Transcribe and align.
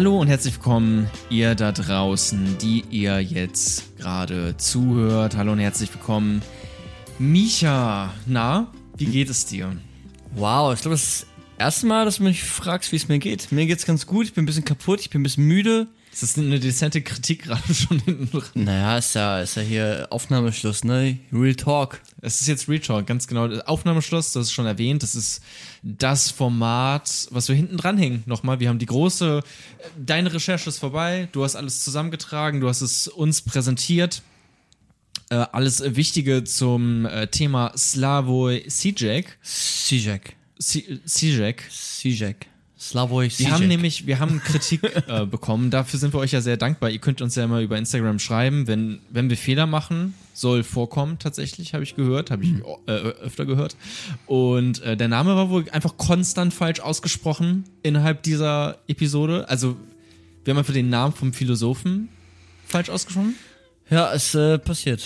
Hallo 0.00 0.18
und 0.18 0.28
herzlich 0.28 0.54
willkommen, 0.54 1.10
ihr 1.28 1.54
da 1.54 1.72
draußen, 1.72 2.56
die 2.56 2.84
ihr 2.88 3.20
jetzt 3.20 3.98
gerade 3.98 4.56
zuhört. 4.56 5.36
Hallo 5.36 5.52
und 5.52 5.58
herzlich 5.58 5.92
willkommen, 5.92 6.40
Micha. 7.18 8.14
Na, 8.24 8.72
wie 8.96 9.04
geht 9.04 9.28
es 9.28 9.44
dir? 9.44 9.76
Wow, 10.34 10.72
ich 10.72 10.80
glaube, 10.80 10.94
das 10.94 11.02
ist 11.02 11.26
das 11.26 11.26
erste 11.58 11.86
Mal, 11.86 12.06
dass 12.06 12.16
du 12.16 12.22
mich 12.22 12.42
fragst, 12.42 12.92
wie 12.92 12.96
es 12.96 13.08
mir 13.08 13.18
geht. 13.18 13.52
Mir 13.52 13.66
geht's 13.66 13.84
ganz 13.84 14.06
gut, 14.06 14.24
ich 14.24 14.32
bin 14.32 14.44
ein 14.44 14.46
bisschen 14.46 14.64
kaputt, 14.64 15.02
ich 15.02 15.10
bin 15.10 15.20
ein 15.20 15.22
bisschen 15.22 15.44
müde. 15.44 15.86
Ist 16.10 16.22
das 16.22 16.38
eine 16.38 16.58
dezente 16.58 17.02
Kritik 17.02 17.42
gerade 17.42 17.74
schon 17.74 17.98
hinten 18.00 18.30
dran? 18.30 18.48
Naja, 18.54 18.96
ist 18.96 19.14
ja, 19.14 19.40
ist 19.40 19.56
ja 19.56 19.62
hier 19.62 20.06
Aufnahmeschluss, 20.08 20.82
ne? 20.82 21.18
Real 21.30 21.54
Talk. 21.56 22.00
Es 22.22 22.40
ist 22.40 22.48
jetzt 22.48 22.68
Real 22.68 22.80
Talk, 22.80 23.06
ganz 23.06 23.26
genau. 23.26 23.48
Aufnahmeschluss, 23.60 24.32
das 24.32 24.46
ist 24.46 24.52
schon 24.52 24.66
erwähnt. 24.66 25.02
Das 25.02 25.14
ist 25.14 25.42
das 25.82 26.30
Format, 26.30 27.28
was 27.30 27.48
wir 27.48 27.54
hinten 27.56 27.76
dranhängen. 27.78 28.22
Nochmal, 28.26 28.60
wir 28.60 28.68
haben 28.68 28.78
die 28.78 28.86
große, 28.86 29.42
deine 29.96 30.32
Recherche 30.32 30.68
ist 30.68 30.78
vorbei, 30.78 31.28
du 31.32 31.44
hast 31.44 31.56
alles 31.56 31.82
zusammengetragen, 31.82 32.60
du 32.60 32.68
hast 32.68 32.82
es 32.82 33.08
uns 33.08 33.40
präsentiert. 33.42 34.22
Äh, 35.30 35.46
alles 35.52 35.82
Wichtige 35.96 36.44
zum 36.44 37.06
äh, 37.06 37.28
Thema 37.28 37.72
Slavoj. 37.76 38.64
Sijek. 38.68 39.38
Si- 39.42 41.00
Zizek. 41.06 41.64
Sijek. 41.70 42.49
Slavoj 42.80 43.24
Wir 43.24 43.30
Zizek. 43.30 43.52
haben 43.52 43.68
nämlich, 43.68 44.06
wir 44.06 44.20
haben 44.20 44.40
Kritik 44.42 44.80
äh, 45.06 45.26
bekommen. 45.26 45.70
Dafür 45.70 46.00
sind 46.00 46.14
wir 46.14 46.18
euch 46.18 46.32
ja 46.32 46.40
sehr 46.40 46.56
dankbar. 46.56 46.88
Ihr 46.88 46.98
könnt 46.98 47.20
uns 47.20 47.34
ja 47.34 47.46
mal 47.46 47.62
über 47.62 47.76
Instagram 47.76 48.18
schreiben, 48.18 48.66
wenn, 48.66 49.00
wenn 49.10 49.28
wir 49.28 49.36
Fehler 49.36 49.66
machen. 49.66 50.14
Soll 50.32 50.62
vorkommen, 50.62 51.18
tatsächlich, 51.18 51.74
habe 51.74 51.84
ich 51.84 51.94
gehört, 51.94 52.30
habe 52.30 52.42
ich 52.44 52.52
äh, 52.86 52.92
öfter 52.92 53.44
gehört. 53.44 53.76
Und 54.26 54.80
äh, 54.82 54.96
der 54.96 55.08
Name 55.08 55.36
war 55.36 55.50
wohl 55.50 55.68
einfach 55.70 55.98
konstant 55.98 56.54
falsch 56.54 56.80
ausgesprochen 56.80 57.64
innerhalb 57.82 58.22
dieser 58.22 58.78
Episode. 58.88 59.46
Also, 59.50 59.76
wir 60.44 60.52
haben 60.52 60.58
einfach 60.58 60.72
den 60.72 60.88
Namen 60.88 61.12
vom 61.14 61.34
Philosophen 61.34 62.08
falsch 62.66 62.88
ausgesprochen. 62.88 63.34
Ja, 63.90 64.10
es 64.14 64.34
äh, 64.34 64.58
passiert. 64.58 65.02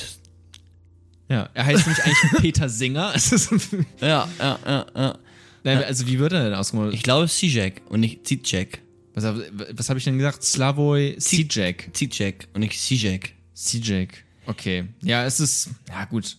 Ja, 1.28 1.48
er 1.54 1.66
heißt 1.66 1.86
nämlich 1.86 2.04
eigentlich 2.04 2.32
Peter 2.40 2.68
Singer. 2.68 3.12
Ja, 4.00 4.28
ja, 4.38 4.58
ja, 4.64 4.86
ja. 4.94 5.18
Nein, 5.64 5.82
also, 5.84 6.06
wie 6.06 6.18
wird 6.18 6.32
er 6.32 6.44
denn 6.44 6.54
ausgesprochen? 6.54 6.92
Ich 6.92 7.02
glaube 7.02 7.26
Sijek 7.26 7.82
und 7.88 8.00
nicht 8.00 8.26
Zizek. 8.26 8.80
Was, 9.14 9.24
hab- 9.24 9.36
was 9.72 9.88
habe 9.88 9.98
ich 9.98 10.04
denn 10.04 10.18
gesagt? 10.18 10.42
Slavoj 10.44 11.16
Zizek. 11.18 11.90
Zizek 11.92 12.48
und 12.52 12.60
nicht 12.60 12.78
Sijek. 12.80 13.34
Sijek. 13.54 14.24
Okay. 14.46 14.84
Ja, 15.02 15.24
es 15.24 15.40
ist, 15.40 15.70
ja 15.88 16.04
gut. 16.04 16.36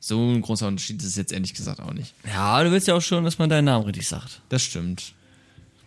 So 0.00 0.30
ein 0.32 0.40
großer 0.42 0.68
Unterschied 0.68 1.00
ist 1.00 1.08
es 1.08 1.16
jetzt 1.16 1.32
ehrlich 1.32 1.54
gesagt 1.54 1.80
auch 1.80 1.92
nicht. 1.92 2.14
Ja, 2.26 2.62
du 2.62 2.70
willst 2.70 2.88
ja 2.88 2.94
auch 2.94 3.00
schon, 3.02 3.24
dass 3.24 3.38
man 3.38 3.48
deinen 3.50 3.64
Namen 3.66 3.84
richtig 3.86 4.06
sagt. 4.06 4.42
Das 4.48 4.62
stimmt. 4.62 5.12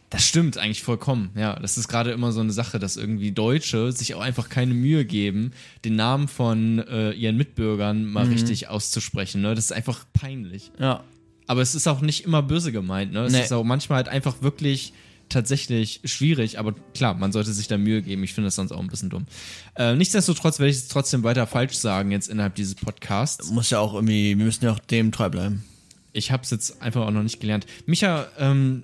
Das 0.10 0.26
stimmt 0.26 0.58
eigentlich 0.58 0.84
vollkommen. 0.84 1.32
Ja, 1.36 1.60
das 1.60 1.78
ist 1.78 1.88
gerade 1.88 2.12
immer 2.12 2.32
so 2.32 2.40
eine 2.40 2.52
Sache, 2.54 2.80
dass 2.80 2.96
irgendwie 2.98 3.32
Deutsche 3.32 3.92
sich 3.92 4.16
auch 4.16 4.22
einfach 4.22 4.48
keine 4.50 4.74
Mühe 4.74 5.04
geben, 5.06 5.52
den 5.84 5.96
Namen 5.98 6.28
von 6.28 6.80
äh, 6.88 7.12
ihren 7.12 7.36
Mitbürgern 7.38 8.06
mal 8.06 8.26
richtig 8.28 8.70
auszusprechen. 8.70 9.42
Ne? 9.42 9.54
Das 9.54 9.66
ist 9.66 9.72
einfach 9.74 10.06
peinlich. 10.14 10.72
Ja. 10.80 11.04
Aber 11.48 11.62
es 11.62 11.74
ist 11.76 11.88
auch 11.88 12.02
nicht 12.02 12.26
immer 12.26 12.44
böse 12.44 12.72
gemeint. 12.72 13.14
Ne? 13.14 13.22
Es 13.26 13.32
Nee. 13.34 13.42
ist 13.44 13.54
auch 13.54 13.64
manchmal 13.64 13.98
halt 13.98 14.10
einfach 14.10 14.42
wirklich 14.42 14.94
tatsächlich 15.30 16.02
schwierig. 16.06 16.60
Aber 16.60 16.74
klar, 16.94 17.14
man 17.14 17.32
sollte 17.32 17.52
sich 17.54 17.68
da 17.68 17.78
Mühe 17.78 18.02
geben. 18.02 18.24
Ich 18.24 18.34
finde 18.34 18.48
das 18.48 18.56
sonst 18.56 18.72
auch 18.72 18.80
ein 18.80 18.88
bisschen 18.88 19.10
dumm. 19.10 19.26
Äh, 19.76 19.96
nichtsdestotrotz 19.96 20.60
werde 20.60 20.70
ich 20.72 20.78
es 20.78 20.88
trotzdem 20.88 21.24
weiter 21.24 21.48
falsch 21.48 21.74
sagen 21.74 22.12
jetzt 22.12 22.30
innerhalb 22.30 22.56
dieses 22.56 22.76
Podcasts. 22.76 23.50
Muss 23.52 23.70
ja 23.70 23.80
auch 23.80 23.94
irgendwie, 23.94 24.38
wir 24.38 24.46
müssen 24.46 24.64
ja 24.66 24.72
auch 24.72 24.80
dem 24.80 25.12
treu 25.12 25.30
bleiben. 25.30 25.64
Ich 26.14 26.32
habe 26.32 26.44
es 26.44 26.52
jetzt 26.52 26.82
einfach 26.82 27.02
auch 27.06 27.12
noch 27.12 27.24
nicht 27.24 27.40
gelernt. 27.40 27.66
Micha, 27.86 28.28
ähm, 28.40 28.84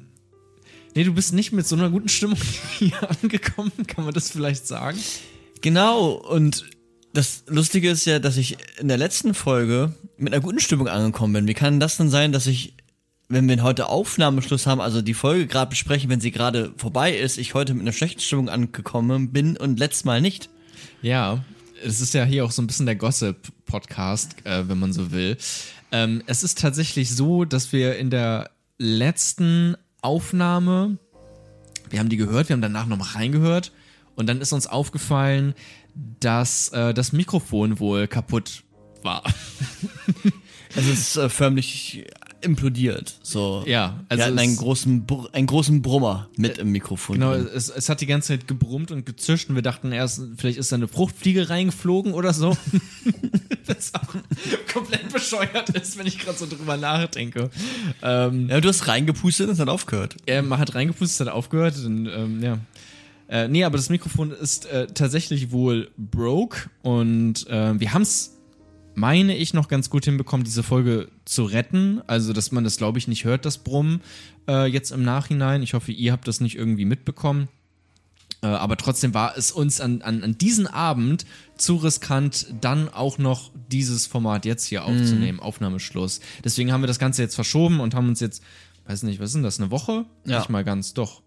nee, 0.96 1.04
du 1.04 1.14
bist 1.14 1.34
nicht 1.34 1.52
mit 1.52 1.66
so 1.68 1.76
einer 1.76 1.90
guten 1.90 2.10
Stimmung 2.10 2.38
hier 2.78 2.94
angekommen. 3.22 3.72
Kann 3.88 4.06
man 4.06 4.14
das 4.14 4.30
vielleicht 4.30 4.68
sagen? 4.68 5.00
Genau, 5.62 6.12
und 6.12 6.66
das 7.14 7.44
Lustige 7.48 7.92
ist 7.92 8.06
ja, 8.06 8.18
dass 8.20 8.38
ich 8.38 8.58
in 8.80 8.88
der 8.88 8.98
letzten 8.98 9.36
Folge 9.36 9.94
mit 10.18 10.34
einer 10.34 10.42
guten 10.42 10.60
Stimmung 10.60 10.88
angekommen 10.88 11.34
bin. 11.34 11.48
Wie 11.48 11.54
kann 11.54 11.80
das 11.80 11.98
denn 11.98 12.10
sein, 12.10 12.32
dass 12.32 12.48
ich, 12.48 12.74
wenn 13.30 13.48
wir 13.48 13.62
heute 13.62 13.88
Aufnahmeschluss 13.88 14.66
haben, 14.66 14.82
also 14.82 15.02
die 15.02 15.14
Folge 15.14 15.46
gerade 15.46 15.70
besprechen, 15.70 16.10
wenn 16.10 16.22
sie 16.22 16.32
gerade 16.32 16.74
vorbei 16.78 17.16
ist, 17.16 17.38
ich 17.38 17.54
heute 17.54 17.76
mit 17.76 17.84
einer 17.84 17.94
schlechten 17.94 18.20
Stimmung 18.20 18.50
angekommen 18.50 19.32
bin 19.32 19.56
und 19.58 19.80
letztes 19.80 20.06
Mal 20.06 20.22
nicht? 20.22 20.50
Ja, 21.04 21.44
es 21.86 22.02
ist 22.02 22.16
ja 22.16 22.24
hier 22.26 22.46
auch 22.46 22.52
so 22.52 22.64
ein 22.64 22.68
bisschen 22.68 22.88
der 22.88 22.96
Gossip-Podcast, 22.96 24.36
äh, 24.46 24.68
wenn 24.68 24.80
man 24.80 24.92
so 24.92 25.12
will. 25.12 25.38
Ähm, 25.92 26.24
es 26.26 26.44
ist 26.44 26.60
tatsächlich 26.60 27.16
so, 27.16 27.46
dass 27.46 27.72
wir 27.72 27.96
in 27.98 28.10
der 28.10 28.50
letzten 28.80 29.78
Aufnahme, 30.02 30.98
wir 31.92 32.00
haben 32.00 32.10
die 32.10 32.18
gehört, 32.18 32.50
wir 32.50 32.56
haben 32.56 32.62
danach 32.62 32.88
nochmal 32.88 33.10
reingehört 33.10 33.72
und 34.16 34.28
dann 34.28 34.42
ist 34.42 34.52
uns 34.54 34.66
aufgefallen, 34.66 35.54
dass 36.20 36.70
äh, 36.70 36.94
das 36.94 37.12
Mikrofon 37.14 37.80
wohl 37.80 38.08
kaputt 38.08 38.64
war. 39.04 39.24
Es 40.76 40.88
ist 40.88 41.18
äh, 41.18 41.30
förmlich 41.30 42.04
implodiert. 42.42 43.20
So. 43.22 43.64
Ja, 43.68 44.00
Also 44.10 44.20
wir 44.22 44.26
hatten 44.26 44.38
es- 44.38 44.42
einen 44.44 44.58
großen, 44.58 45.06
Br 45.06 45.30
einen 45.32 45.46
großen 45.46 45.84
Brummer 45.84 46.30
mit 46.36 46.58
im 46.58 46.72
Mikrofon. 46.72 47.20
Genau, 47.20 47.34
es, 47.34 47.70
es 47.70 47.90
hat 47.90 48.02
die 48.02 48.08
ganze 48.08 48.30
Zeit 48.30 48.48
gebrummt 48.48 48.90
und 48.90 49.06
gezischt 49.06 49.50
und 49.50 49.56
wir 49.56 49.62
dachten 49.62 49.92
erst, 49.92 50.20
vielleicht 50.36 50.58
ist 50.58 50.72
da 50.72 50.78
eine 50.78 50.88
Fruchtfliege 50.88 51.48
reingeflogen 51.50 52.14
oder 52.16 52.34
so. 52.34 52.58
das 53.68 53.94
auch 53.94 54.16
komplett 54.74 55.14
bescheuert 55.14 55.70
ist, 55.70 55.96
wenn 56.00 56.08
ich 56.08 56.18
gerade 56.18 56.40
so 56.40 56.48
drüber 56.48 56.76
nachdenke. 56.76 57.52
Ähm, 58.02 58.50
Ja, 58.50 58.60
du 58.60 58.68
hast 58.68 58.88
reingepustet 58.88 59.48
und 59.50 59.54
es 59.54 59.60
hat 59.60 59.70
aufgehört. 59.70 60.16
er 60.26 60.42
man 60.42 60.58
hat 60.58 60.74
reingepustet, 60.74 61.28
hat 61.28 61.34
aufgehört 61.36 61.76
und 61.86 62.08
ähm, 62.08 62.42
ja. 62.42 62.58
Äh, 63.28 63.48
nee, 63.48 63.64
aber 63.64 63.78
das 63.78 63.90
Mikrofon 63.90 64.32
ist 64.32 64.66
äh, 64.66 64.88
tatsächlich 64.88 65.52
wohl 65.52 65.92
broke 65.98 66.70
und 66.82 67.48
äh, 67.48 67.80
wir 67.80 67.94
haben 67.94 68.02
es, 68.02 68.38
meine 68.96 69.36
ich, 69.36 69.54
noch 69.54 69.70
ganz 69.70 69.90
gut 69.90 70.06
hinbekommen, 70.06 70.44
diese 70.44 70.62
Folge 70.62 71.10
zu 71.26 71.46
retten. 71.46 72.02
Also, 72.06 72.34
dass 72.34 72.52
man 72.52 72.64
das, 72.64 72.78
glaube 72.78 73.00
ich, 73.00 73.08
nicht 73.08 73.24
hört, 73.24 73.46
das 73.46 73.58
Brummen 73.58 74.02
äh, 74.48 74.68
jetzt 74.68 74.92
im 74.92 75.04
Nachhinein. 75.04 75.64
Ich 75.64 75.74
hoffe, 75.74 75.92
ihr 75.92 76.12
habt 76.12 76.28
das 76.28 76.42
nicht 76.42 76.56
irgendwie 76.56 76.86
mitbekommen. 76.86 77.48
Äh, 78.44 78.48
aber 78.48 78.78
trotzdem 78.78 79.14
war 79.14 79.38
es 79.38 79.52
uns 79.52 79.80
an, 79.80 80.02
an, 80.02 80.22
an 80.22 80.38
diesen 80.38 80.68
Abend 80.68 81.26
zu 81.58 81.78
riskant, 81.78 82.48
dann 82.60 82.90
auch 82.90 83.18
noch 83.18 83.52
dieses 83.72 84.06
Format 84.06 84.46
jetzt 84.46 84.66
hier 84.66 84.84
aufzunehmen, 84.86 85.40
Aufnahmeschluss. 85.40 86.20
Deswegen 86.44 86.72
haben 86.72 86.82
wir 86.82 86.88
das 86.88 87.00
Ganze 87.00 87.22
jetzt 87.22 87.36
verschoben 87.36 87.80
und 87.80 87.96
haben 87.96 88.10
uns 88.10 88.20
jetzt, 88.20 88.44
weiß 88.86 89.04
nicht, 89.04 89.20
was 89.20 89.30
ist 89.30 89.36
denn 89.36 89.44
das, 89.44 89.60
eine 89.60 89.72
Woche? 89.72 90.06
Ja. 90.26 90.40
Nicht 90.40 90.50
mal 90.50 90.64
ganz, 90.64 90.94
doch. 90.94 91.23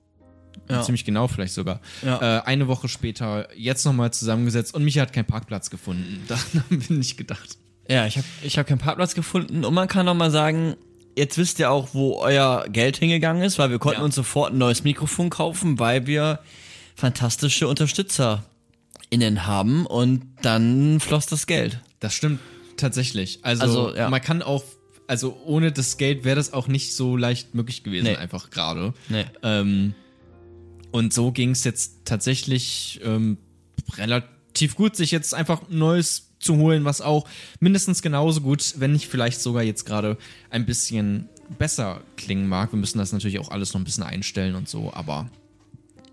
Ja. 0.69 0.83
Ziemlich 0.83 1.05
genau 1.05 1.29
vielleicht 1.29 1.55
sogar. 1.55 1.81
Ja. 2.05 2.39
Äh, 2.39 2.43
eine 2.45 2.67
Woche 2.69 2.89
später 2.89 3.49
jetzt 3.57 3.85
nochmal 3.85 4.13
zusammengesetzt 4.13 4.75
und 4.75 4.85
Micha 4.85 5.03
hat 5.03 5.13
keinen 5.13 5.27
Parkplatz 5.27 5.71
gefunden. 5.71 6.23
Daran 6.29 6.45
haben 6.71 6.89
wir 6.89 6.97
nicht 6.97 7.17
gedacht. 7.17 7.57
Ja, 7.89 8.07
ich 8.07 8.17
habe 8.17 8.27
ich 8.43 8.59
hab 8.59 8.67
keinen 8.67 8.79
Parkplatz 8.79 9.15
gefunden 9.15 9.65
und 9.65 9.73
man 9.75 9.87
kann 9.87 10.07
noch 10.07 10.15
mal 10.15 10.31
sagen, 10.33 10.75
jetzt 11.17 11.39
wisst 11.39 11.61
ihr 11.61 11.71
auch, 11.71 11.91
wo 11.95 12.19
euer 12.21 12.67
Geld 12.69 12.97
hingegangen 12.97 13.43
ist, 13.43 13.59
weil 13.61 13.71
wir 13.71 13.79
konnten 13.79 14.01
Ja. 14.01 14.05
uns 14.05 14.17
sofort 14.17 14.53
ein 14.53 14.59
neues 14.59 14.83
Mikrofon 14.83 15.31
kaufen, 15.31 15.79
weil 15.79 16.07
wir 16.09 16.41
fantastische 16.97 17.69
UnterstützerInnen 17.69 19.47
haben 19.47 19.87
und 19.87 20.23
dann 20.43 21.01
floss 21.01 21.27
das 21.27 21.47
Geld. 21.47 21.81
Das 22.01 22.15
stimmt 22.15 22.41
tatsächlich. 22.77 23.39
Also, 23.43 23.63
Also, 23.63 23.95
ja. 23.97 24.11
man 24.11 24.21
kann 24.21 24.43
auch, 24.43 24.65
also 25.07 25.41
ohne 25.45 25.73
das 25.73 25.97
Geld 25.97 26.25
wäre 26.25 26.37
das 26.37 26.53
auch 26.53 26.69
nicht 26.69 26.95
so 26.95 27.17
leicht 27.17 27.55
möglich 27.55 27.85
gewesen, 27.85 28.05
Nee. 28.07 28.17
einfach 28.17 28.51
gerade. 28.51 28.93
Nee. 29.09 29.25
Ähm, 29.43 29.95
und 30.97 31.13
so 31.13 31.31
ging 31.31 31.51
es 31.51 31.63
jetzt 31.65 32.07
tatsächlich 32.07 33.01
ähm, 33.05 33.37
relativ 33.99 34.77
gut, 34.77 34.97
sich 34.97 35.11
jetzt 35.11 35.35
einfach 35.35 35.69
ein 35.69 35.77
neues 35.77 36.31
zu 36.39 36.57
holen, 36.57 36.87
was 36.87 37.03
auch 37.03 37.29
mindestens 37.61 38.01
genauso 38.01 38.41
gut, 38.41 38.77
wenn 38.79 38.93
nicht 38.93 39.07
vielleicht 39.07 39.43
sogar 39.43 39.63
jetzt 39.63 39.85
gerade 39.85 40.17
ein 40.49 40.65
bisschen 40.65 41.29
besser 41.59 42.01
klingen 42.17 42.49
mag. 42.49 42.73
Wir 42.73 42.79
müssen 42.79 42.97
das 42.97 43.13
natürlich 43.13 43.39
auch 43.39 43.51
alles 43.51 43.75
noch 43.75 43.81
ein 43.83 43.85
bisschen 43.85 44.05
einstellen 44.05 44.55
und 44.55 44.71
so, 44.71 44.91
aber 44.91 45.29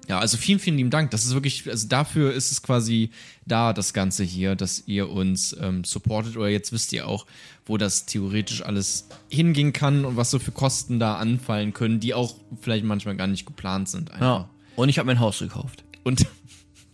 ja, 0.09 0.19
also 0.19 0.35
vielen, 0.35 0.59
vielen 0.59 0.75
lieben 0.75 0.89
Dank. 0.89 1.11
Das 1.11 1.23
ist 1.23 1.33
wirklich, 1.33 1.69
also 1.69 1.87
dafür 1.87 2.33
ist 2.33 2.51
es 2.51 2.61
quasi 2.61 3.11
da, 3.45 3.71
das 3.71 3.93
Ganze 3.93 4.25
hier, 4.25 4.57
dass 4.57 4.83
ihr 4.85 5.09
uns 5.09 5.55
ähm, 5.61 5.85
supportet 5.85 6.35
oder 6.35 6.49
jetzt 6.49 6.73
wisst 6.73 6.91
ihr 6.91 7.07
auch, 7.07 7.25
wo 7.65 7.77
das 7.77 8.05
theoretisch 8.05 8.63
alles 8.63 9.07
hingehen 9.29 9.71
kann 9.71 10.03
und 10.03 10.17
was 10.17 10.29
so 10.29 10.39
für 10.39 10.51
Kosten 10.51 10.99
da 10.99 11.15
anfallen 11.15 11.71
können, 11.71 12.01
die 12.01 12.13
auch 12.13 12.35
vielleicht 12.59 12.83
manchmal 12.83 13.15
gar 13.15 13.27
nicht 13.27 13.45
geplant 13.45 13.87
sind. 13.87 14.11
Einfach. 14.11 14.25
Ja. 14.25 14.49
Und 14.75 14.89
ich 14.89 14.97
habe 14.99 15.07
mein 15.07 15.19
Haus 15.19 15.39
gekauft. 15.39 15.83
Und 16.03 16.25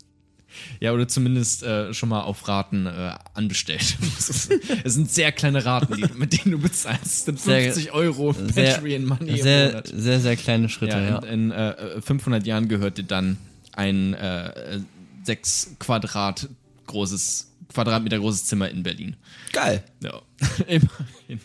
ja, 0.80 0.92
oder 0.94 1.08
zumindest 1.08 1.64
äh, 1.64 1.94
schon 1.94 2.10
mal 2.10 2.22
auf 2.22 2.48
Raten 2.48 2.86
äh, 2.86 3.16
anbestellt. 3.34 3.98
Es 4.18 4.50
es 4.84 4.94
sind 4.94 5.10
sehr 5.12 5.32
kleine 5.32 5.64
Raten, 5.66 5.96
die, 5.96 6.06
mit 6.16 6.34
denen 6.34 6.52
du 6.52 6.60
bezahlst. 6.60 7.04
Das 7.04 7.26
sind 7.26 7.40
Sehr- 7.40 7.74
50 7.74 7.92
Euro 7.94 8.34
Sehr, 8.34 8.74
Patreon 8.76 9.06
Money 9.06 9.30
im 9.32 9.42
sehr, 9.42 9.68
Monat. 9.70 9.88
sehr, 9.94 10.20
sehr 10.20 10.36
kleine 10.36 10.70
Schritte, 10.70 10.98
Ja, 10.98 11.10
ja. 11.10 11.18
in, 11.20 11.52
in 11.52 11.52
äh, 11.52 12.02
500 12.02 12.46
Jahren 12.46 12.68
gehört 12.68 12.98
dir 12.98 13.04
dann 13.04 13.38
ein 13.74 14.14
äh, 14.14 14.80
6 15.24 15.76
Quadrat 15.80 16.50
großes, 16.88 17.52
Quadratmeter 17.74 18.20
großes 18.20 18.46
Zimmer 18.46 18.70
in 18.70 18.84
Berlin. 18.84 19.16
Geil. 19.54 19.84
Ja, 20.04 20.22
immerhin. 20.68 21.40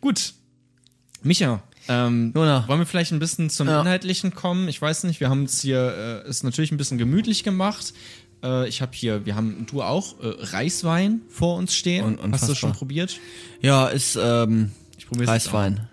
Gut. 0.00 0.32
Micha, 1.22 1.62
Ähm, 1.88 2.32
Jona. 2.34 2.66
wollen 2.68 2.80
wir 2.80 2.86
vielleicht 2.86 3.12
ein 3.12 3.18
bisschen 3.18 3.48
zum 3.50 3.66
Ja. 3.68 3.80
Inhaltlichen 3.80 4.34
kommen? 4.34 4.68
Ich 4.68 4.80
weiß 4.80 5.04
nicht, 5.04 5.20
wir 5.20 5.30
haben 5.30 5.44
es 5.44 5.60
hier, 5.62 6.22
äh, 6.26 6.28
ist 6.28 6.44
natürlich 6.44 6.70
ein 6.72 6.76
bisschen 6.76 6.98
gemütlich 6.98 7.44
gemacht. 7.44 7.92
Äh, 8.42 8.68
ich 8.68 8.82
habe 8.82 8.92
hier, 8.94 9.24
wir 9.26 9.34
haben, 9.34 9.66
du 9.70 9.82
auch, 9.82 10.20
äh, 10.20 10.26
Reiswein 10.26 11.22
vor 11.28 11.56
uns 11.56 11.74
stehen. 11.74 12.04
Un- 12.04 12.12
Hast 12.12 12.20
du 12.20 12.24
unfassbar. 12.26 12.56
schon 12.56 12.72
probiert? 12.72 13.18
Ja, 13.62 13.88
ist 13.88 14.18
ähm, 14.20 14.70
Ich 14.98 15.06
probiere 15.06 15.28
Reiswein. 15.30 15.88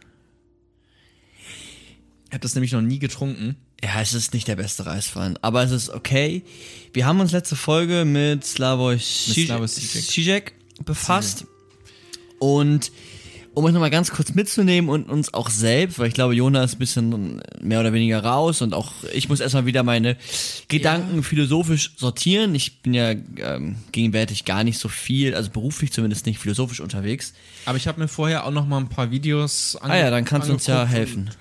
Ich 2.27 2.31
habe 2.33 2.39
das 2.41 2.55
nämlich 2.55 2.71
noch 2.73 2.81
nie 2.81 2.99
getrunken. 2.99 3.55
Ja, 3.83 4.01
es 4.01 4.13
ist 4.13 4.33
nicht 4.33 4.47
der 4.47 4.55
beste 4.55 4.85
Reiswein, 4.85 5.37
aber 5.41 5.63
es 5.63 5.71
ist 5.71 5.89
okay. 5.89 6.43
Wir 6.93 7.05
haben 7.05 7.19
uns 7.19 7.31
letzte 7.31 7.55
Folge 7.55 8.03
mit 8.05 8.43
Slavoj. 8.45 8.95
Žižek 8.97 10.53
befasst. 10.85 11.45
Und 12.39 12.91
um 13.55 13.65
euch 13.65 13.73
nochmal 13.73 13.89
ganz 13.89 14.11
kurz 14.11 14.33
mitzunehmen 14.33 14.89
und 14.89 15.09
uns 15.09 15.33
auch 15.33 15.49
selbst, 15.49 15.97
weil 15.97 16.07
ich 16.07 16.13
glaube, 16.13 16.35
Jona 16.35 16.63
ist 16.63 16.75
ein 16.75 16.79
bisschen 16.79 17.41
mehr 17.61 17.79
oder 17.79 17.93
weniger 17.93 18.23
raus 18.23 18.61
und 18.61 18.73
auch 18.73 18.91
ich 19.13 19.29
muss 19.29 19.39
erstmal 19.39 19.65
wieder 19.65 19.81
meine 19.83 20.17
Gedanken 20.67 21.23
philosophisch 21.23 21.93
sortieren. 21.95 22.53
Ich 22.53 22.81
bin 22.81 22.93
ja 22.93 23.11
ähm, 23.11 23.77
gegenwärtig 23.91 24.45
gar 24.45 24.63
nicht 24.63 24.77
so 24.77 24.89
viel, 24.89 25.33
also 25.33 25.49
beruflich 25.49 25.93
zumindest 25.93 26.25
nicht 26.25 26.39
philosophisch 26.39 26.81
unterwegs. 26.81 27.33
Aber 27.65 27.77
ich 27.77 27.87
habe 27.87 27.99
mir 27.99 28.09
vorher 28.09 28.45
auch 28.45 28.51
noch 28.51 28.67
mal 28.67 28.77
ein 28.77 28.89
paar 28.89 29.09
Videos 29.09 29.77
ange 29.77 29.93
Ah 29.93 29.97
ja, 29.97 30.09
dann 30.11 30.25
kannst 30.25 30.49
du 30.49 30.53
uns 30.53 30.67
ja 30.67 30.85
helfen. 30.85 31.31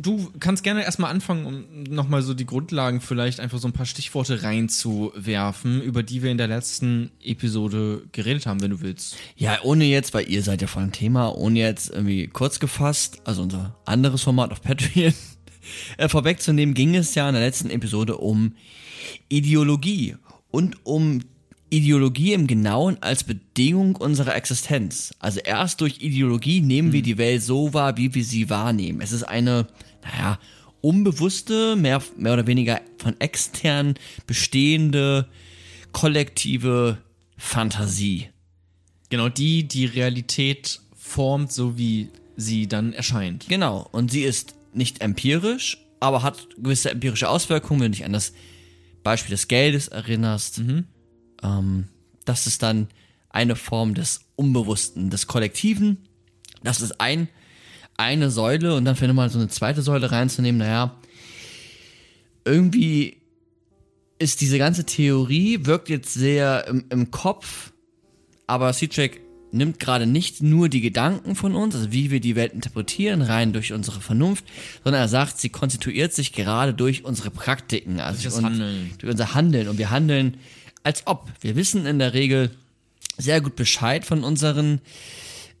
Du 0.00 0.30
kannst 0.38 0.62
gerne 0.62 0.84
erstmal 0.84 1.10
anfangen, 1.10 1.44
um 1.44 1.82
nochmal 1.82 2.22
so 2.22 2.32
die 2.32 2.46
Grundlagen 2.46 3.00
vielleicht 3.00 3.40
einfach 3.40 3.58
so 3.58 3.66
ein 3.66 3.72
paar 3.72 3.84
Stichworte 3.84 4.44
reinzuwerfen, 4.44 5.82
über 5.82 6.04
die 6.04 6.22
wir 6.22 6.30
in 6.30 6.38
der 6.38 6.46
letzten 6.46 7.10
Episode 7.20 8.04
geredet 8.12 8.46
haben, 8.46 8.62
wenn 8.62 8.70
du 8.70 8.80
willst. 8.80 9.16
Ja, 9.34 9.58
ohne 9.64 9.86
jetzt, 9.86 10.14
weil 10.14 10.30
ihr 10.30 10.44
seid 10.44 10.62
ja 10.62 10.68
voll 10.68 10.84
im 10.84 10.92
Thema, 10.92 11.34
ohne 11.36 11.58
jetzt 11.58 11.90
irgendwie 11.90 12.28
kurz 12.28 12.60
gefasst, 12.60 13.22
also 13.24 13.42
unser 13.42 13.76
anderes 13.86 14.22
Format 14.22 14.52
auf 14.52 14.62
Patreon, 14.62 15.12
äh, 15.96 16.08
vorwegzunehmen, 16.08 16.76
ging 16.76 16.94
es 16.94 17.16
ja 17.16 17.28
in 17.28 17.34
der 17.34 17.42
letzten 17.42 17.70
Episode 17.70 18.18
um 18.18 18.54
Ideologie 19.28 20.14
und 20.52 20.86
um 20.86 21.22
Ideologie 21.70 22.32
im 22.32 22.46
Genauen 22.46 22.96
als 23.00 23.24
Bedingung 23.24 23.96
unserer 23.96 24.34
Existenz. 24.34 25.14
Also 25.18 25.40
erst 25.40 25.80
durch 25.80 26.00
Ideologie 26.00 26.60
nehmen 26.60 26.92
wir 26.92 27.02
die 27.02 27.18
Welt 27.18 27.42
so 27.42 27.74
wahr, 27.74 27.96
wie 27.96 28.14
wir 28.14 28.24
sie 28.24 28.50
wahrnehmen. 28.50 29.00
Es 29.00 29.12
ist 29.12 29.24
eine, 29.24 29.66
naja, 30.02 30.38
unbewusste, 30.80 31.76
mehr, 31.76 32.02
mehr 32.16 32.34
oder 32.34 32.46
weniger 32.46 32.80
von 32.98 33.20
extern 33.20 33.94
bestehende, 34.26 35.28
kollektive 35.92 36.98
Fantasie. 37.36 38.28
Genau, 39.10 39.28
die 39.28 39.66
die 39.66 39.86
Realität 39.86 40.80
formt, 40.96 41.52
so 41.52 41.78
wie 41.78 42.08
sie 42.36 42.66
dann 42.66 42.92
erscheint. 42.92 43.46
Genau, 43.48 43.88
und 43.92 44.10
sie 44.10 44.22
ist 44.22 44.54
nicht 44.72 45.00
empirisch, 45.00 45.78
aber 46.00 46.22
hat 46.22 46.48
gewisse 46.56 46.90
empirische 46.90 47.28
Auswirkungen, 47.28 47.80
wenn 47.80 47.92
du 47.92 47.96
dich 47.96 48.04
an 48.04 48.12
das 48.12 48.32
Beispiel 49.02 49.30
des 49.30 49.48
Geldes 49.48 49.88
erinnerst. 49.88 50.60
Ähm, 51.42 51.88
das 52.24 52.46
ist 52.46 52.62
dann 52.62 52.88
eine 53.30 53.56
Form 53.56 53.94
des 53.94 54.20
Unbewussten, 54.36 55.10
des 55.10 55.26
Kollektiven. 55.26 55.98
Das 56.62 56.80
ist 56.80 57.00
ein, 57.00 57.28
eine 57.96 58.30
Säule 58.30 58.74
und 58.74 58.84
dann 58.84 58.96
vielleicht 58.96 59.14
mal 59.14 59.30
so 59.30 59.38
eine 59.38 59.48
zweite 59.48 59.82
Säule 59.82 60.10
reinzunehmen, 60.10 60.58
naja, 60.58 60.96
irgendwie 62.44 63.18
ist 64.18 64.40
diese 64.40 64.58
ganze 64.58 64.84
Theorie, 64.84 65.66
wirkt 65.66 65.88
jetzt 65.88 66.14
sehr 66.14 66.66
im, 66.66 66.84
im 66.90 67.10
Kopf, 67.10 67.72
aber 68.46 68.72
Citrak 68.72 69.20
nimmt 69.50 69.78
gerade 69.78 70.06
nicht 70.06 70.42
nur 70.42 70.68
die 70.68 70.80
Gedanken 70.80 71.34
von 71.34 71.54
uns, 71.54 71.74
also 71.74 71.92
wie 71.92 72.10
wir 72.10 72.20
die 72.20 72.36
Welt 72.36 72.52
interpretieren, 72.52 73.22
rein 73.22 73.52
durch 73.52 73.72
unsere 73.72 74.00
Vernunft, 74.00 74.44
sondern 74.84 75.02
er 75.02 75.08
sagt, 75.08 75.38
sie 75.38 75.48
konstituiert 75.48 76.12
sich 76.12 76.32
gerade 76.32 76.74
durch 76.74 77.04
unsere 77.04 77.30
Praktiken, 77.30 78.00
also 78.00 78.22
Durch 78.22 78.36
und 78.36 78.62
durch 78.98 79.10
unser 79.10 79.34
Handeln. 79.34 79.68
Und 79.68 79.78
wir 79.78 79.90
handeln 79.90 80.36
als 80.82 81.06
ob. 81.06 81.28
Wir 81.40 81.56
wissen 81.56 81.86
in 81.86 81.98
der 81.98 82.14
Regel 82.14 82.50
sehr 83.16 83.40
gut 83.40 83.56
Bescheid 83.56 84.04
von 84.04 84.24
unseren 84.24 84.80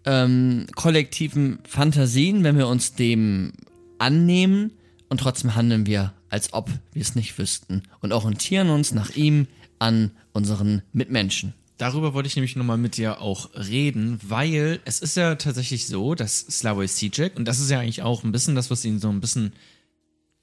ähm, 0.04 0.66
kollektiven 0.74 1.58
Fantasien, 1.68 2.44
wenn 2.44 2.56
wir 2.56 2.68
uns 2.68 2.94
dem 2.94 3.52
annehmen 3.98 4.72
und 5.08 5.20
trotzdem 5.20 5.54
handeln 5.54 5.86
wir, 5.86 6.12
als 6.30 6.52
ob 6.52 6.70
wir 6.92 7.02
es 7.02 7.14
nicht 7.14 7.38
wüssten 7.38 7.82
und 8.00 8.12
orientieren 8.12 8.70
uns 8.70 8.92
nach 8.92 9.10
ihm 9.16 9.46
an 9.78 10.10
unseren 10.32 10.82
Mitmenschen. 10.92 11.54
Darüber 11.78 12.12
wollte 12.12 12.26
ich 12.26 12.34
nämlich 12.34 12.56
nochmal 12.56 12.76
mit 12.76 12.96
dir 12.96 13.20
auch 13.20 13.50
reden, 13.54 14.18
weil 14.26 14.80
es 14.84 14.98
ist 14.98 15.16
ja 15.16 15.36
tatsächlich 15.36 15.86
so, 15.86 16.16
dass 16.16 16.40
Slavoj 16.40 16.86
Žižek, 16.86 17.36
und 17.36 17.46
das 17.46 17.60
ist 17.60 17.70
ja 17.70 17.78
eigentlich 17.78 18.02
auch 18.02 18.24
ein 18.24 18.32
bisschen 18.32 18.56
das, 18.56 18.68
was 18.70 18.84
ihn 18.84 18.98
so 18.98 19.08
ein 19.08 19.20
bisschen, 19.20 19.52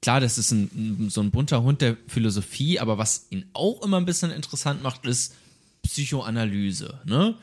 klar, 0.06 0.20
das 0.20 0.38
ist 0.38 0.52
ein, 0.52 1.08
so 1.10 1.20
ein 1.20 1.32
bunter 1.32 1.64
Hund 1.64 1.80
der 1.80 1.96
Philosophie, 2.06 2.78
aber 2.78 2.96
was 2.96 3.26
ihn 3.30 3.44
auch 3.54 3.82
immer 3.82 3.96
ein 3.96 4.04
bisschen 4.04 4.30
interessant 4.30 4.80
macht, 4.80 5.04
ist 5.04 5.34
Psychoanalyse, 5.82 7.00
ne? 7.04 7.34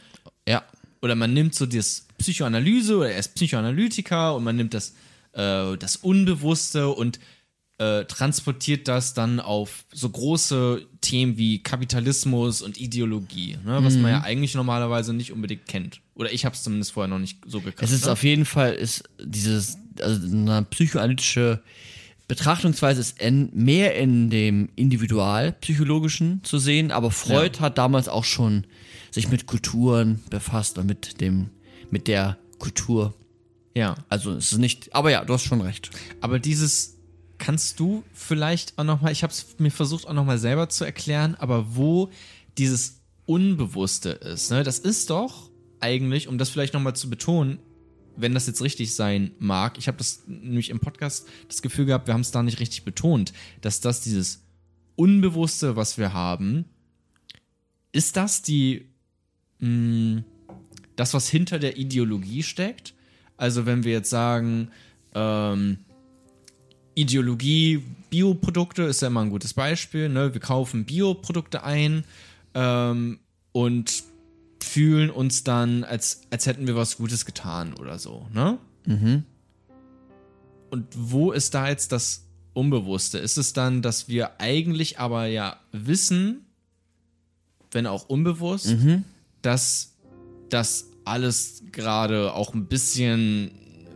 Ja. 0.48 0.64
Oder 1.02 1.16
man 1.16 1.34
nimmt 1.34 1.56
so 1.56 1.66
das 1.66 2.08
Psychoanalyse, 2.18 2.96
oder 2.96 3.12
er 3.12 3.20
ist 3.20 3.36
Psychoanalytiker 3.36 4.34
und 4.34 4.46
man 4.46 4.56
nimmt 4.56 4.74
das, 4.74 4.94
äh, 5.34 5.76
das 5.76 5.98
Unbewusste 5.98 6.88
und 6.88 7.20
äh, 7.80 8.06
transportiert 8.06 8.88
das 8.88 9.14
dann 9.14 9.42
auf 9.42 9.84
so 9.92 10.08
große 10.08 10.88
Themen 11.02 11.38
wie 11.38 11.62
Kapitalismus 11.62 12.62
und 12.62 12.80
Ideologie, 12.80 13.58
ne, 13.66 13.84
was 13.84 13.98
man 13.98 14.10
ja 14.10 14.22
eigentlich 14.22 14.56
normalerweise 14.56 15.14
nicht 15.14 15.34
unbedingt 15.34 15.66
kennt. 15.66 16.00
Oder 16.16 16.32
ich 16.32 16.46
habe 16.46 16.56
es 16.56 16.64
zumindest 16.64 16.94
vorher 16.94 17.10
noch 17.10 17.20
nicht 17.20 17.40
so 17.46 17.60
gekannt. 17.60 17.84
Es 17.84 17.92
ist 17.92 18.06
ne? 18.06 18.14
auf 18.14 18.24
jeden 18.24 18.46
Fall, 18.46 18.72
ist 18.72 19.04
dieses, 19.22 19.78
also 20.00 20.26
eine 20.26 20.64
psychoanalytische 20.64 21.62
Betrachtungsweise 22.34 23.00
ist 23.00 23.22
en, 23.22 23.52
mehr 23.54 23.96
in 23.96 24.32
dem 24.32 24.70
Individualpsychologischen 24.76 26.44
zu 26.44 26.58
sehen, 26.58 26.90
aber 26.90 27.12
Freud 27.12 27.60
hat 27.60 27.78
damals 27.78 28.08
auch 28.08 28.24
schon 28.24 28.66
sich 29.12 29.30
mit 29.30 29.46
Kulturen 29.46 30.20
befasst 30.32 30.80
und 30.80 30.88
mit 30.88 31.22
dem, 31.22 31.52
mit 31.92 32.08
der 32.08 32.40
Kultur. 32.58 33.14
ja. 33.76 33.94
Also 34.10 34.32
es 34.32 34.52
ist 34.52 34.58
nicht, 34.58 34.96
aber 34.96 35.12
ja, 35.12 35.24
du 35.24 35.36
hast 35.36 35.44
schon 35.44 35.62
recht. 35.62 35.92
Aber 36.22 36.40
dieses 36.40 36.98
kannst 37.38 37.80
du 37.80 38.04
vielleicht 38.14 38.80
auch 38.80 38.84
noch 38.84 39.02
mal, 39.02 39.12
ich 39.12 39.22
habe 39.22 39.32
es 39.32 39.60
mir 39.60 39.70
versucht 39.70 40.08
auch 40.08 40.14
noch 40.14 40.26
mal 40.26 40.40
selber 40.40 40.70
zu 40.70 40.86
erklären, 40.86 41.36
aber 41.38 41.76
wo 41.76 42.10
dieses 42.58 43.02
Unbewusste 43.28 44.10
ist, 44.10 44.50
ne? 44.50 44.64
Das 44.64 44.80
ist 44.80 45.12
doch 45.12 45.52
eigentlich, 45.80 46.28
um 46.28 46.40
das 46.40 46.50
vielleicht 46.50 46.74
noch 46.74 46.82
mal 46.82 46.96
zu 46.96 47.12
betonen, 47.12 47.60
wenn 48.16 48.34
das 48.34 48.48
jetzt 48.48 48.62
richtig 48.62 48.96
sein 48.96 49.32
mag, 49.40 49.78
ich 49.78 49.88
habe 49.88 49.98
das 49.98 50.24
nämlich 50.28 50.70
im 50.70 50.80
Podcast 50.80 51.28
das 51.48 51.62
Gefühl 51.62 51.86
gehabt, 51.86 52.08
wir 52.08 52.14
haben 52.14 52.22
es 52.22 52.32
da 52.32 52.44
nicht 52.44 52.60
richtig 52.60 52.84
betont, 52.84 53.34
dass 53.62 53.82
das 53.82 54.02
dieses 54.02 54.44
Unbewusste, 54.96 55.76
was 55.76 55.98
wir 55.98 56.14
haben, 56.14 56.66
ist 57.92 58.16
das 58.16 58.42
die 58.42 58.90
mh, 59.60 60.24
das, 60.96 61.14
was 61.14 61.30
hinter 61.30 61.60
der 61.60 61.78
Ideologie 61.78 62.44
steckt? 62.44 62.94
Also 63.38 63.66
wenn 63.66 63.84
wir 63.84 63.94
jetzt 63.94 64.10
sagen, 64.10 64.70
ähm, 65.16 65.78
Ideologie, 66.96 67.84
Bioprodukte 68.10 68.84
ist 68.84 69.02
ja 69.02 69.08
immer 69.08 69.22
ein 69.22 69.30
gutes 69.30 69.54
Beispiel. 69.54 70.10
Ne? 70.10 70.34
Wir 70.34 70.42
kaufen 70.42 70.86
Bioprodukte 70.86 71.64
ein 71.64 72.04
ähm, 72.54 73.20
und 73.52 74.04
fühlen 74.64 75.10
uns 75.10 75.44
dann, 75.44 75.84
als, 75.84 76.22
als 76.30 76.46
hätten 76.46 76.66
wir 76.68 76.76
was 76.76 76.98
Gutes 76.98 77.26
getan 77.26 77.74
oder 77.74 78.00
so. 78.00 78.28
Ne? 78.34 78.58
Und 80.70 80.88
wo 80.96 81.32
ist 81.32 81.54
da 81.54 81.68
jetzt 81.70 81.92
das 81.92 82.26
Unbewusste? 82.54 83.18
Ist 83.20 83.38
es 83.38 83.54
dann, 83.54 83.82
dass 83.82 84.08
wir 84.08 84.40
eigentlich 84.40 85.00
aber 85.00 85.26
ja 85.26 85.60
wissen, 85.72 86.46
wenn 87.72 87.88
auch 87.88 88.08
unbewusst, 88.10 88.68
dass 89.42 89.94
das 90.50 90.90
alles 91.06 91.64
gerade 91.72 92.34
auch 92.34 92.54
ein 92.54 92.68
bisschen, 92.68 93.52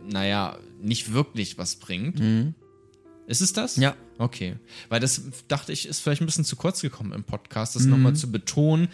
naja, 0.08 0.58
nicht 0.82 1.12
wirklich 1.12 1.58
was 1.58 1.76
bringt? 1.76 2.20
Ist 3.26 3.40
es 3.40 3.52
das? 3.52 3.76
Ja. 3.76 3.96
Okay. 4.18 4.56
Weil 4.88 4.98
das 5.00 5.22
dachte 5.46 5.72
ich, 5.72 5.86
ist 5.86 6.00
vielleicht 6.00 6.20
ein 6.20 6.26
bisschen 6.26 6.44
zu 6.44 6.56
kurz 6.56 6.80
gekommen 6.80 7.12
im 7.12 7.22
Podcast, 7.24 7.76
das 7.76 7.84
nochmal 7.84 8.14
zu 8.16 8.30
betonen. 8.32 8.88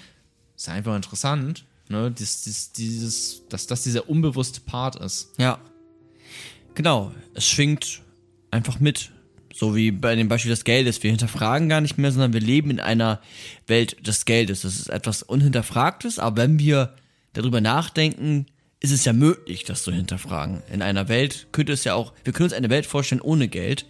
Ist 0.57 0.69
einfach 0.69 0.95
interessant, 0.95 1.65
ne? 1.89 2.11
Dies, 2.11 2.43
dies, 2.43 2.73
dieses, 2.73 3.43
dass 3.49 3.67
das 3.67 3.83
dieser 3.83 4.09
unbewusste 4.09 4.61
Part 4.61 4.97
ist. 4.97 5.31
Ja. 5.39 5.59
Genau, 6.75 7.13
es 7.35 7.49
schwingt 7.49 8.03
einfach 8.51 8.81
mit. 8.81 9.11
So 9.53 9.77
wie 9.77 9.93
bei 9.93 10.17
dem 10.17 10.27
Beispiel 10.27 10.51
des 10.51 10.65
Geldes. 10.65 11.03
Wir 11.05 11.11
hinterfragen 11.11 11.69
gar 11.69 11.81
nicht 11.81 11.97
mehr, 11.97 12.11
sondern 12.11 12.33
wir 12.33 12.41
leben 12.41 12.71
in 12.71 12.81
einer 12.81 13.21
Welt 13.69 14.05
des 14.05 14.25
Geldes. 14.25 14.63
Das 14.63 14.75
ist 14.75 14.89
etwas 14.89 15.23
Unhinterfragtes, 15.23 16.19
aber 16.19 16.43
wenn 16.43 16.59
wir 16.59 16.95
darüber 17.35 17.61
nachdenken, 17.61 18.47
ist 18.81 18.91
es 18.91 19.05
ja 19.05 19.13
möglich, 19.13 19.65
das 19.65 19.85
zu 19.85 19.93
hinterfragen. 19.93 20.63
In 20.73 20.83
einer 20.83 21.09
Welt 21.09 21.47
könnte 21.53 21.73
es 21.73 21.85
ja 21.85 21.95
auch, 21.95 22.13
wir 22.25 22.33
können 22.33 22.47
uns 22.47 22.53
eine 22.53 22.69
Welt 22.69 22.85
vorstellen 22.85 23.21
ohne 23.21 23.47
Geld. 23.47 23.87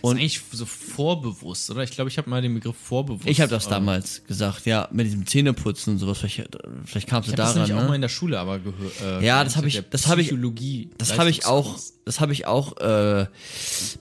Und 0.00 0.16
ist 0.16 0.20
eigentlich 0.20 0.40
so 0.52 0.66
vorbewusst, 0.66 1.70
oder? 1.70 1.82
Ich 1.82 1.90
glaube, 1.90 2.10
ich 2.10 2.18
habe 2.18 2.28
mal 2.30 2.42
den 2.42 2.54
Begriff 2.54 2.76
vorbewusst. 2.76 3.26
Ich 3.28 3.40
habe 3.40 3.50
das 3.50 3.68
damals 3.68 4.24
gesagt, 4.24 4.66
ja, 4.66 4.88
mit 4.92 5.06
diesem 5.06 5.26
Zähneputzen 5.26 5.94
und 5.94 5.98
sowas. 5.98 6.18
Vielleicht, 6.18 6.48
vielleicht 6.84 7.08
kamst 7.08 7.28
du 7.28 7.32
Ich 7.32 7.38
habe 7.38 7.42
das 7.48 7.54
daran. 7.54 7.54
nämlich 7.68 7.74
auch 7.74 7.82
Ne? 7.82 7.88
mal 7.88 7.94
in 7.94 8.00
der 8.02 8.08
Schule 8.08 8.38
aber 8.38 8.58
gehört. 8.58 8.92
Äh, 9.02 9.24
Ja, 9.26 9.42
das 9.44 9.56
hab 9.56 9.64
ich- 9.64 9.82
das 9.90 10.06
hab 10.06 10.18
ich- 10.18 10.26
Psychologie. 10.28 10.90
Das 10.98 11.18
habe 11.18 11.30
ich 11.30 11.46
auch, 11.46 11.78
das 12.04 12.20
habe 12.20 12.32
ich 12.32 12.46
auch 12.46 12.76
äh, 12.78 13.26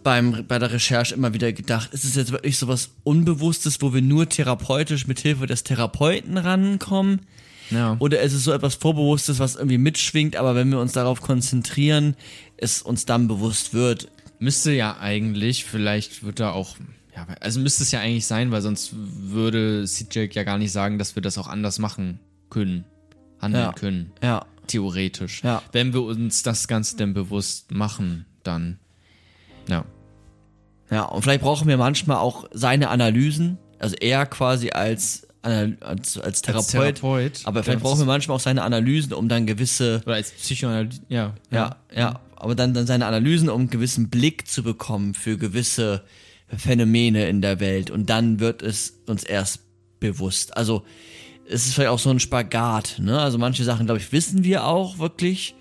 beim, 0.03 0.45
bei 0.47 0.59
der 0.59 0.71
Recherche 0.71 1.13
immer 1.15 1.33
wieder 1.33 1.51
gedacht. 1.53 1.93
Ist 1.93 2.03
es 2.05 2.15
jetzt 2.15 2.31
wirklich 2.31 2.57
sowas 2.57 2.89
Unbewusstes, 3.03 3.81
wo 3.81 3.93
wir 3.93 4.01
nur 4.01 4.27
therapeutisch 4.29 5.07
mit 5.07 5.19
Hilfe 5.19 5.45
des 5.47 5.63
Therapeuten 5.63 6.37
rankommen? 6.37 7.21
Ja. 7.69 7.97
Oder 7.99 8.21
ist 8.21 8.31
es 8.31 8.45
so 8.45 8.53
etwas 8.53 8.75
Vorbewusstes, 8.75 9.39
was 9.39 9.55
irgendwie 9.57 9.77
mitschwingt, 9.77 10.37
aber 10.37 10.55
wenn 10.55 10.69
wir 10.71 10.79
uns 10.79 10.93
darauf 10.93 11.19
konzentrieren, 11.21 12.15
es 12.55 12.81
uns 12.81 13.05
dann 13.05 13.27
bewusst 13.27 13.73
wird? 13.73 14.07
Müsste 14.39 14.71
ja 14.71 14.97
eigentlich, 14.99 15.65
vielleicht 15.65 16.23
wird 16.23 16.39
da 16.39 16.51
auch, 16.51 16.75
ja, 17.15 17.25
also 17.41 17.59
müsste 17.59 17.83
es 17.83 17.91
ja 17.91 17.99
eigentlich 18.01 18.27
sein, 18.27 18.51
weil 18.51 18.61
sonst 18.61 18.91
würde 18.93 19.85
CJ 19.85 20.29
ja 20.33 20.43
gar 20.43 20.57
nicht 20.57 20.71
sagen, 20.71 20.99
dass 20.99 21.15
wir 21.15 21.21
das 21.23 21.37
auch 21.37 21.47
anders 21.47 21.79
machen 21.79 22.19
können, 22.49 22.85
handeln 23.41 23.63
Ja. 23.65 23.71
können, 23.73 24.11
Ja. 24.21 24.45
theoretisch. 24.67 25.43
Ja. 25.43 25.61
Wenn 25.71 25.93
wir 25.93 26.03
uns 26.03 26.43
das 26.43 26.67
Ganze 26.67 26.97
denn 26.97 27.13
bewusst 27.13 27.71
machen, 27.71 28.25
dann, 28.43 28.77
ja. 29.67 29.85
Ja, 30.91 31.03
und 31.03 31.21
vielleicht 31.23 31.41
brauchen 31.41 31.67
wir 31.67 31.77
manchmal 31.77 32.17
auch 32.17 32.45
seine 32.51 32.89
Analysen, 32.89 33.57
also 33.79 33.95
er 33.99 34.25
quasi 34.25 34.69
als, 34.69 35.27
als, 35.41 36.17
als 36.19 36.41
Therapeut. 36.41 36.69
Therapeut, 36.95 37.41
aber 37.45 37.63
vielleicht 37.63 37.81
brauchen 37.81 37.99
wir 37.99 38.05
manchmal 38.05 38.35
auch 38.35 38.41
seine 38.41 38.63
Analysen, 38.63 39.13
um 39.13 39.27
dann 39.29 39.45
gewisse 39.45 40.01
Oder 40.05 40.15
als 40.15 40.31
Psychoanalyst, 40.31 41.01
ja. 41.09 41.33
Ja, 41.51 41.75
ja, 41.93 42.19
aber 42.39 42.55
dann, 42.55 42.73
dann 42.73 42.87
seine 42.87 43.05
Analysen, 43.05 43.49
um 43.49 43.61
einen 43.61 43.69
gewissen 43.69 44.09
Blick 44.09 44.47
zu 44.47 44.63
bekommen 44.63 45.13
für 45.13 45.37
gewisse 45.37 46.03
Phänomene 46.55 47.27
in 47.27 47.41
der 47.41 47.59
Welt 47.59 47.91
und 47.91 48.09
dann 48.09 48.39
wird 48.39 48.61
es 48.61 48.99
uns 49.05 49.23
erst 49.23 49.61
bewusst. 49.99 50.55
Also 50.55 50.83
es 51.49 51.65
ist 51.65 51.73
vielleicht 51.73 51.89
auch 51.89 51.99
so 51.99 52.09
ein 52.09 52.19
Spagat, 52.19 52.99
ne? 52.99 53.19
Also 53.19 53.37
manche 53.37 53.63
Sachen, 53.63 53.85
glaube 53.85 53.99
ich, 53.99 54.11
wissen 54.11 54.43
wir 54.43 54.65
auch 54.65 54.99
wirklich. 54.99 55.55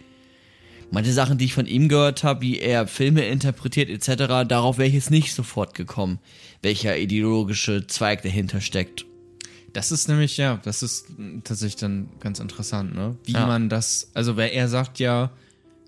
Manche 0.93 1.13
Sachen, 1.13 1.37
die 1.39 1.47
ich 1.47 1.55
von 1.55 1.67
ihm 1.67 1.89
gehört 1.89 2.23
habe, 2.23 2.43
wie 2.43 2.61
er 2.61 2.87
Filme 2.87 3.27
interpretiert 3.27 3.89
etc., 3.89 4.47
darauf 4.49 4.79
wäre 4.79 4.87
ich 4.89 4.95
jetzt 4.95 5.11
nicht 5.11 5.35
sofort 5.35 5.75
gekommen, 5.75 6.21
welcher 6.63 6.97
ideologische 6.97 7.89
Zweig 7.89 8.23
dahinter 8.23 8.61
steckt. 8.61 9.05
Das 9.73 9.91
ist 9.91 10.09
nämlich, 10.09 10.37
ja, 10.37 10.61
das 10.65 10.83
ist 10.85 11.07
tatsächlich 11.43 11.77
dann 11.77 12.09
ganz 12.21 12.39
interessant, 12.39 12.95
ne? 12.95 13.17
Wie 13.25 13.33
Ja. 13.33 13.47
man 13.47 13.69
das, 13.69 14.11
also 14.15 14.37
weil 14.37 14.51
er 14.51 14.69
sagt 14.69 15.01
ja, 15.01 15.33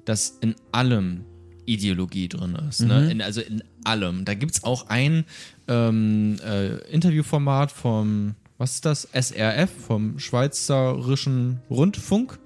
dass 0.08 0.38
in 0.40 0.54
allem 0.72 1.24
Ideologie 1.66 2.28
drin 2.28 2.56
ist, 2.68 2.80
ne? 2.80 3.10
In, 3.10 3.20
also 3.20 3.42
in 3.42 3.62
allem. 3.84 4.24
Da 4.24 4.34
gibt's 4.34 4.64
auch 4.64 4.88
ein 4.88 5.24
ähm, 5.68 6.36
äh, 6.42 6.78
Interviewformat 6.90 7.70
vom, 7.70 8.34
was 8.56 8.76
ist 8.76 8.86
das? 8.86 9.08
SRF, 9.12 9.70
vom 9.86 10.18
Schweizerischen 10.18 11.60
Rundfunk. 11.68 12.38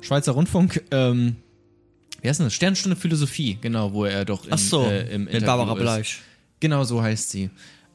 Schweizer 0.00 0.32
Rundfunk, 0.32 0.84
ähm, 0.90 1.36
wie 2.20 2.28
heißt 2.28 2.40
denn 2.40 2.46
das? 2.46 2.54
Sternstunde 2.54 2.96
Philosophie, 2.96 3.58
genau, 3.60 3.92
wo 3.92 4.04
er 4.04 4.24
doch 4.24 4.44
in, 4.44 4.52
Ach 4.52 4.58
so, 4.58 4.84
äh, 4.84 5.12
im 5.12 5.24
mit 5.24 5.44
Barbara. 5.44 5.74
Bleisch. 5.74 6.20
Genau 6.60 6.84
so 6.84 7.02
heißt 7.02 7.30
sie. 7.30 7.50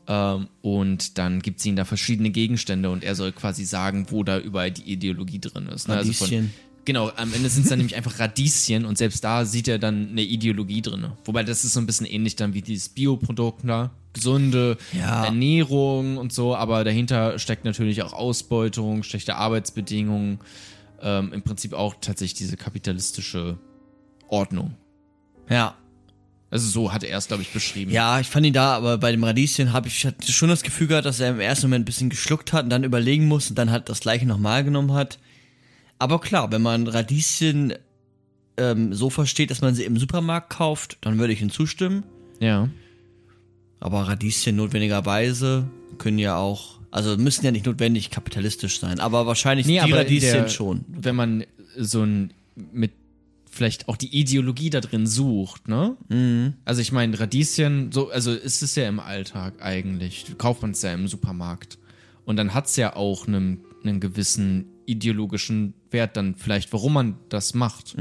Ähm, 0.08 0.48
und 0.62 1.18
dann 1.18 1.42
gibt 1.42 1.60
sie 1.60 1.70
ihm 1.70 1.76
da 1.76 1.86
verschiedene 1.86 2.30
Gegenstände 2.30 2.90
und 2.90 3.04
er 3.04 3.16
soll 3.16 3.32
quasi 3.32 3.64
sagen, 3.64 4.08
wo 4.10 4.24
da 4.24 4.40
überall 4.40 4.72
die 4.72 4.92
Ideologie 4.92 5.40
drin 5.40 5.68
ist. 5.68 5.88
Ne? 5.88 5.96
Radieschen. 5.98 6.28
von, 6.28 6.73
genau, 6.86 7.10
am 7.16 7.34
Ende 7.34 7.50
sind 7.50 7.64
es 7.64 7.70
dann 7.70 7.80
nämlich 7.80 7.96
einfach 7.96 8.20
Radieschen 8.20 8.86
und 8.86 8.98
selbst 8.98 9.24
da 9.24 9.46
sieht 9.46 9.68
er 9.68 9.80
dann 9.80 10.10
eine 10.12 10.22
Ideologie 10.22 10.82
drin. 10.82 11.08
Wobei 11.26 11.44
das 11.44 11.64
ist 11.64 11.74
so 11.74 11.80
ein 11.80 11.86
bisschen 11.86 12.06
ähnlich 12.06 12.36
dann 12.36 12.54
wie 12.54 12.62
dieses 12.62 12.90
Bioprodukt, 12.90 13.62
da. 13.64 13.92
Gesunde 14.14 14.78
Ja. 14.92 15.26
Ernährung 15.26 16.18
und 16.18 16.32
so, 16.34 16.56
aber 16.56 16.84
dahinter 16.84 17.40
steckt 17.40 17.66
natürlich 17.66 18.04
auch 18.04 18.14
Ausbeutung, 18.14 19.04
schlechte 19.04 19.36
Arbeitsbedingungen, 19.36 20.40
ähm, 21.02 21.34
im 21.34 21.42
Prinzip 21.42 21.74
auch 21.74 21.96
tatsächlich 22.00 22.36
diese 22.36 22.56
kapitalistische 22.58 23.58
Ordnung. 24.30 24.76
Ja. 25.50 25.76
Also 26.52 26.70
so 26.70 26.94
hat 26.94 27.04
er 27.04 27.18
es, 27.18 27.28
glaube 27.28 27.42
ich, 27.42 27.52
beschrieben. 27.52 27.90
Ja, 27.90 28.20
ich 28.20 28.28
fand 28.28 28.46
ihn 28.46 28.54
da, 28.54 28.76
aber 28.76 29.00
bei 29.00 29.12
dem 29.12 29.24
Radieschen 29.24 29.74
habe 29.74 29.88
ich 29.88 30.06
hatte 30.06 30.32
schon 30.32 30.50
das 30.50 30.62
Gefühl 30.62 30.86
gehabt, 30.86 31.08
dass 31.08 31.20
er 31.20 31.32
im 31.32 31.40
ersten 31.40 31.66
Moment 31.66 31.82
ein 31.82 31.86
bisschen 31.86 32.12
geschluckt 32.12 32.54
hat 32.54 32.66
und 32.66 32.70
dann 32.70 32.84
überlegen 32.84 33.28
muss 33.28 33.50
und 33.50 33.58
dann 33.58 33.72
halt 33.72 33.90
das 33.90 34.02
gleiche 34.02 34.28
nochmal 34.28 34.64
genommen 34.64 34.94
hat. 34.94 35.18
Aber 36.00 36.20
klar, 36.20 36.52
wenn 36.52 36.62
man 36.62 36.88
Radieschen 36.88 37.74
ähm, 38.58 38.94
so 38.94 39.10
versteht, 39.10 39.52
dass 39.52 39.62
man 39.62 39.74
sie 39.76 39.84
im 39.84 39.98
Supermarkt 39.98 40.50
kauft, 40.52 40.98
dann 41.02 41.18
würde 41.20 41.34
ich 41.34 41.42
ihm 41.42 41.50
zustimmen. 41.52 42.04
ja. 42.40 42.70
Aber 43.80 44.08
Radieschen 44.08 44.56
notwendigerweise 44.56 45.68
können 45.98 46.18
ja 46.18 46.38
auch, 46.38 46.80
also 46.90 47.18
müssen 47.18 47.44
ja 47.44 47.52
nicht 47.52 47.66
notwendig 47.66 48.12
kapitalistisch 48.12 48.80
sein, 48.80 49.02
aber 49.02 49.26
wahrscheinlich 49.26 49.66
Nee, 49.68 49.74
die 49.74 49.80
aber 49.82 49.98
Radieschen 49.98 50.44
der- 50.44 50.48
schon. 50.48 50.86
wenn 50.88 51.16
man 51.18 51.44
so 51.78 52.02
ein 52.04 52.32
mit 52.72 52.92
vielleicht 53.52 53.90
auch 53.90 53.98
die 53.98 54.18
Ideologie 54.18 54.70
da 54.70 54.80
drin 54.80 55.06
sucht, 55.06 55.68
ne? 55.68 55.98
Mhm. 56.08 56.54
Also 56.64 56.80
ich 56.82 56.94
meine, 56.94 57.20
Radieschen, 57.20 57.92
so, 57.92 58.10
also 58.10 58.32
ist 58.32 58.64
es 58.64 58.74
ja 58.76 58.88
im 58.88 59.02
Alltag 59.02 59.56
eigentlich. 59.62 60.34
Kauft 60.38 60.62
man 60.62 60.72
es 60.72 60.82
ja 60.82 60.94
im 60.94 61.08
Supermarkt. 61.10 61.78
Und 62.24 62.38
dann 62.38 62.54
hat 62.54 62.68
es 62.68 62.78
ja 62.78 62.96
auch 62.96 63.28
einen, 63.28 63.60
einen 63.84 64.00
gewissen 64.00 64.66
ideologischen 64.86 65.74
Wert 65.92 66.18
dann 66.18 66.36
vielleicht, 66.36 66.74
warum 66.74 66.94
man 66.94 67.16
das 67.30 67.54
macht. 67.54 67.96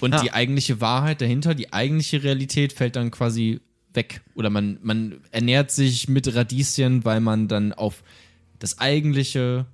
Und 0.00 0.14
Ja. 0.14 0.22
die 0.22 0.32
eigentliche 0.32 0.80
Wahrheit 0.80 1.20
dahinter, 1.20 1.54
die 1.54 1.72
eigentliche 1.72 2.22
Realität 2.22 2.72
fällt 2.72 2.96
dann 2.96 3.10
quasi 3.10 3.60
weg. 3.92 4.22
Oder 4.34 4.50
man, 4.50 4.78
man 4.82 5.20
ernährt 5.30 5.70
sich 5.70 6.08
mit 6.08 6.34
Radieschen, 6.34 7.04
weil 7.04 7.20
man 7.20 7.48
dann 7.48 7.72
auf 7.72 8.02
das 8.58 8.78
eigentliche, 8.78 9.66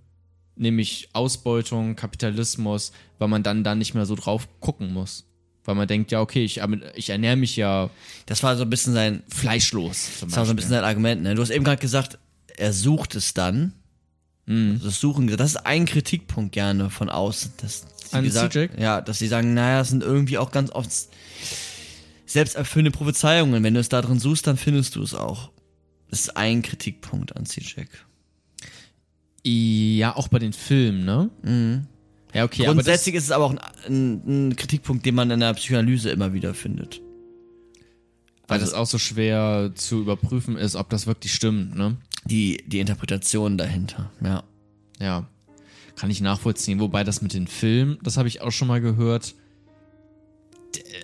nämlich 0.57 1.11
Ausbeutung, 1.12 1.97
Kapitalismus, 1.97 2.93
weil 3.19 3.29
man 3.29 3.43
dann 3.43 3.62
da 3.62 3.75
nicht 3.75 3.95
mehr 3.95 4.07
so 4.07 4.15
drauf 4.15 4.49
gucken 4.61 4.93
muss. 4.93 5.25
Weil 5.65 5.75
man 5.75 5.88
denkt, 5.88 6.12
ja, 6.12 6.21
okay, 6.21 6.45
ich, 6.45 6.61
ich 6.95 7.11
ernähre 7.11 7.37
mich 7.37 7.57
ja 7.57 7.91
Das 8.26 8.43
war 8.43 8.57
so 8.57 8.62
ein 8.62 8.71
bisschen 8.71 8.95
sein, 8.95 9.23
fleischlos. 9.29 10.09
Das 10.21 10.37
war 10.37 10.45
so 10.47 10.50
ein 10.53 10.57
bisschen 10.57 10.71
sein 10.71 10.85
Argument. 10.85 11.23
Ne? 11.23 11.35
Du 11.35 11.43
hast 11.43 11.50
eben 11.50 11.65
gerade 11.65 11.81
gesagt, 11.81 12.19
er 12.57 12.73
sucht 12.73 13.15
es 13.17 13.35
dann. 13.35 13.73
Mhm. 14.47 14.81
Das 14.83 15.00
Suchen, 15.00 15.26
das 15.37 15.50
ist 15.50 15.67
ein 15.67 15.87
Kritikpunkt 15.87 16.53
gerne 16.53 16.88
von 16.91 17.09
außen. 17.09 17.53
Dass 17.61 17.85
sie 18.11 18.17
An 18.17 18.25
gesagt, 18.25 18.53
CJ? 18.55 18.67
ja, 18.79 19.00
dass 19.00 19.19
sie 19.19 19.26
sagen, 19.29 19.55
naja, 19.55 19.81
es 19.81 19.88
sind 19.88 20.03
irgendwie 20.03 20.38
auch 20.38 20.50
ganz 20.53 20.71
oft 20.71 20.91
selbsterfüllende 22.26 22.97
Prophezeiungen. 22.97 23.62
Wenn 23.62 23.75
du 23.75 23.81
es 23.81 23.88
da 23.88 24.00
drin 24.03 24.19
suchst, 24.21 24.47
dann 24.47 24.57
findest 24.57 24.97
du 24.97 25.03
es 25.03 25.15
auch. 25.15 25.50
Das 26.11 26.21
ist 26.21 26.37
ein 26.37 26.62
Kritikpunkt 26.62 27.37
an 27.37 27.47
CJ. 27.47 27.83
Ja, 29.45 30.17
auch 30.17 30.29
bei 30.29 30.38
den 30.38 30.53
Filmen, 30.53 31.05
ne? 31.05 31.31
Mhm. 31.43 31.87
Ja, 32.35 32.45
okay, 32.45 32.65
das, 32.65 32.75
Grundsätzlich 32.75 33.15
ist 33.15 33.25
es 33.25 33.31
aber 33.31 33.45
auch 33.47 33.50
ein, 33.53 33.61
ein, 33.87 34.49
ein 34.49 34.57
Kritikpunkt, 34.57 35.07
den 35.07 35.15
man 35.15 35.31
in 35.31 35.41
der 35.41 35.55
Psychoanalyse 35.55 36.11
immer 36.11 36.33
wieder 36.33 36.53
findet. 36.55 37.00
weil 38.49 38.61
also- 38.61 38.67
das 38.67 38.75
auch 38.75 38.87
so 38.87 38.99
schwer 38.99 39.73
zu 39.75 40.00
überprüfen 40.00 40.57
ist, 40.57 40.76
ob 40.76 40.91
das 40.91 41.07
wirklich 41.07 41.33
stimmt, 41.35 41.76
ne? 41.76 41.97
Die, 42.28 42.62
die 42.66 42.80
Interpretation 42.80 43.56
dahinter, 43.56 44.11
ja. 44.23 44.42
Ja, 44.99 45.28
kann 45.95 46.11
ich 46.11 46.21
nachvollziehen. 46.21 46.80
Wobei 46.80 47.04
das 47.04 47.23
mit 47.23 47.35
den 47.35 47.47
Filmen, 47.47 47.99
das 48.02 48.16
habe 48.16 48.28
ich 48.28 48.40
auch 48.40 48.50
schon 48.50 48.68
mal 48.68 48.80
gehört. 48.80 49.35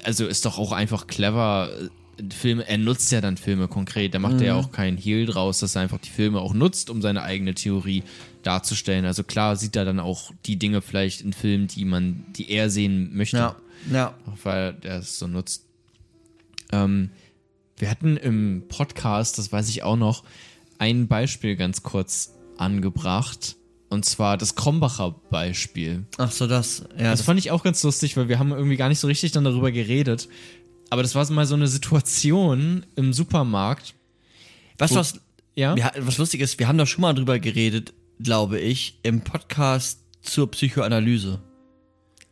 Also 0.05 0.27
ist 0.27 0.45
doch 0.45 0.59
auch 0.59 0.73
einfach 0.73 1.07
clever. 1.07 1.71
äh, 1.81 1.89
Filme, 2.31 2.69
er 2.69 2.79
nutzt 2.79 3.11
ja 3.11 3.21
dann 3.21 3.37
Filme 3.37 3.69
konkret. 3.69 4.15
Da 4.15 4.19
macht 4.19 4.41
er 4.41 4.47
ja 4.49 4.55
auch 4.55 4.71
keinen 4.71 4.99
Hehl 4.99 5.27
draus, 5.27 5.61
dass 5.61 5.77
er 5.77 5.83
einfach 5.83 5.99
die 5.99 6.11
Filme 6.11 6.41
auch 6.41 6.55
nutzt, 6.55 6.91
um 6.91 7.01
seine 7.01 7.23
eigene 7.23 7.55
Theorie 7.55 8.03
darzustellen. 8.43 9.05
Also 9.07 9.25
klar 9.25 9.57
sieht 9.57 9.77
er 9.77 9.85
dann 9.85 10.01
auch 10.01 10.31
die 10.45 10.59
Dinge 10.59 10.83
vielleicht 10.83 11.23
in 11.23 11.33
Filmen, 11.33 11.69
die 11.69 11.85
man, 11.85 12.25
die 12.37 12.51
er 12.51 12.69
sehen 12.71 13.15
möchte. 13.15 13.39
Ja, 13.39 13.57
ja. 13.91 14.15
Weil 14.43 14.77
er 14.83 14.99
es 14.99 15.19
so 15.19 15.27
nutzt. 15.27 15.65
Ähm, 16.71 17.11
wir 17.79 17.91
hatten 17.91 18.17
im 18.17 18.65
Podcast, 18.69 19.39
das 19.39 19.51
weiß 19.51 19.69
ich 19.69 19.83
auch 19.83 19.97
noch, 19.97 20.23
ein 20.83 21.07
Beispiel 21.07 21.55
ganz 21.55 21.85
kurz 21.85 22.33
angebracht. 22.57 23.55
Und 23.89 24.05
zwar 24.05 24.37
das 24.37 24.57
Krombacher 24.57 25.15
Beispiel. 25.31 26.07
Ach 26.19 26.33
so, 26.33 26.49
das, 26.49 26.81
ja. 26.99 27.11
Das 27.11 27.19
Das, 27.21 27.23
fand 27.23 27.39
ich 27.39 27.51
auch 27.53 27.63
ganz 27.63 27.83
lustig, 27.85 28.17
weil 28.17 28.29
wir 28.29 28.41
haben 28.41 28.51
irgendwie 28.51 28.77
gar 28.77 28.89
nicht 28.89 28.99
so 28.99 29.07
richtig 29.07 29.31
dann 29.31 29.45
darüber 29.45 29.71
geredet. 29.71 30.29
Aber 30.91 31.03
das 31.03 31.15
war 31.15 31.31
mal 31.31 31.47
so 31.47 31.55
eine 31.55 31.69
Situation 31.69 32.85
im 32.97 33.13
Supermarkt. 33.13 33.95
was, 34.79 34.95
was, 34.95 35.21
Ja? 35.55 35.77
wir, 35.77 35.93
was 35.99 36.19
lustig 36.19 36.41
ist, 36.41 36.59
wir 36.59 36.67
haben 36.67 36.79
da 36.79 36.87
schon 36.87 37.03
mal 37.03 37.13
drüber 37.13 37.39
geredet, 37.39 37.93
glaube 38.19 38.59
ich, 38.59 38.99
im 39.05 39.21
Podcast 39.21 40.01
zur 40.23 40.51
Psychoanalyse. 40.51 41.41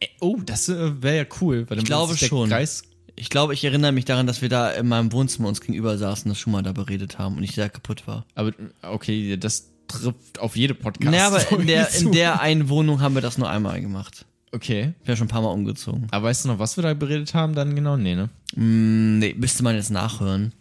Äh, 0.00 0.06
Oh, 0.20 0.38
das 0.44 0.68
äh, 0.68 1.02
wäre 1.02 1.18
ja 1.18 1.24
cool. 1.40 1.58
Weil 1.68 1.76
dann 1.76 1.78
Ich 1.80 1.84
glaube 1.84 2.16
der 2.16 2.26
schon. 2.26 2.48
Kreis 2.48 2.82
Ich 3.20 3.28
glaube, 3.28 3.52
ich 3.52 3.62
erinnere 3.62 3.92
mich 3.92 4.06
daran, 4.06 4.26
dass 4.26 4.40
wir 4.40 4.48
da 4.48 4.70
in 4.70 4.88
meinem 4.88 5.12
Wohnzimmer 5.12 5.48
uns 5.48 5.60
gegenüber 5.60 5.98
saßen, 5.98 6.30
das 6.30 6.38
schon 6.38 6.54
mal 6.54 6.62
da 6.62 6.72
beredet 6.72 7.18
haben 7.18 7.36
und 7.36 7.42
ich 7.42 7.54
sehr 7.54 7.68
kaputt 7.68 8.06
war. 8.06 8.24
aber 8.34 8.52
okay, 8.80 9.36
das 9.36 9.68
trifft 9.88 10.38
auf 10.38 10.56
jede 10.56 10.72
Podcast. 10.74 11.10
naja, 11.10 11.26
aber 11.26 11.60
in 11.60 11.66
der, 11.66 11.94
in 11.94 12.12
der 12.12 12.40
einen 12.40 12.70
Wohnung 12.70 13.02
haben 13.02 13.14
wir 13.14 13.20
das 13.20 13.36
nur 13.36 13.50
einmal 13.50 13.78
gemacht. 13.82 14.24
Okay. 14.52 14.94
Ich 15.00 15.04
bin 15.04 15.12
ja 15.12 15.16
schon 15.16 15.26
ein 15.26 15.30
paar 15.30 15.42
Mal 15.42 15.50
umgezogen. 15.50 16.06
Aber 16.12 16.28
weißt 16.28 16.46
du 16.46 16.48
noch, 16.48 16.58
was 16.58 16.78
wir 16.78 16.82
da 16.82 16.94
beredet 16.94 17.34
haben? 17.34 17.54
Dann 17.54 17.74
genau, 17.74 17.98
nee, 17.98 18.14
ne? 18.14 18.30
Hm, 18.54 19.18
nee, 19.18 19.34
müsste 19.38 19.62
man 19.64 19.74
jetzt 19.76 19.90
nachhören. 19.90 20.54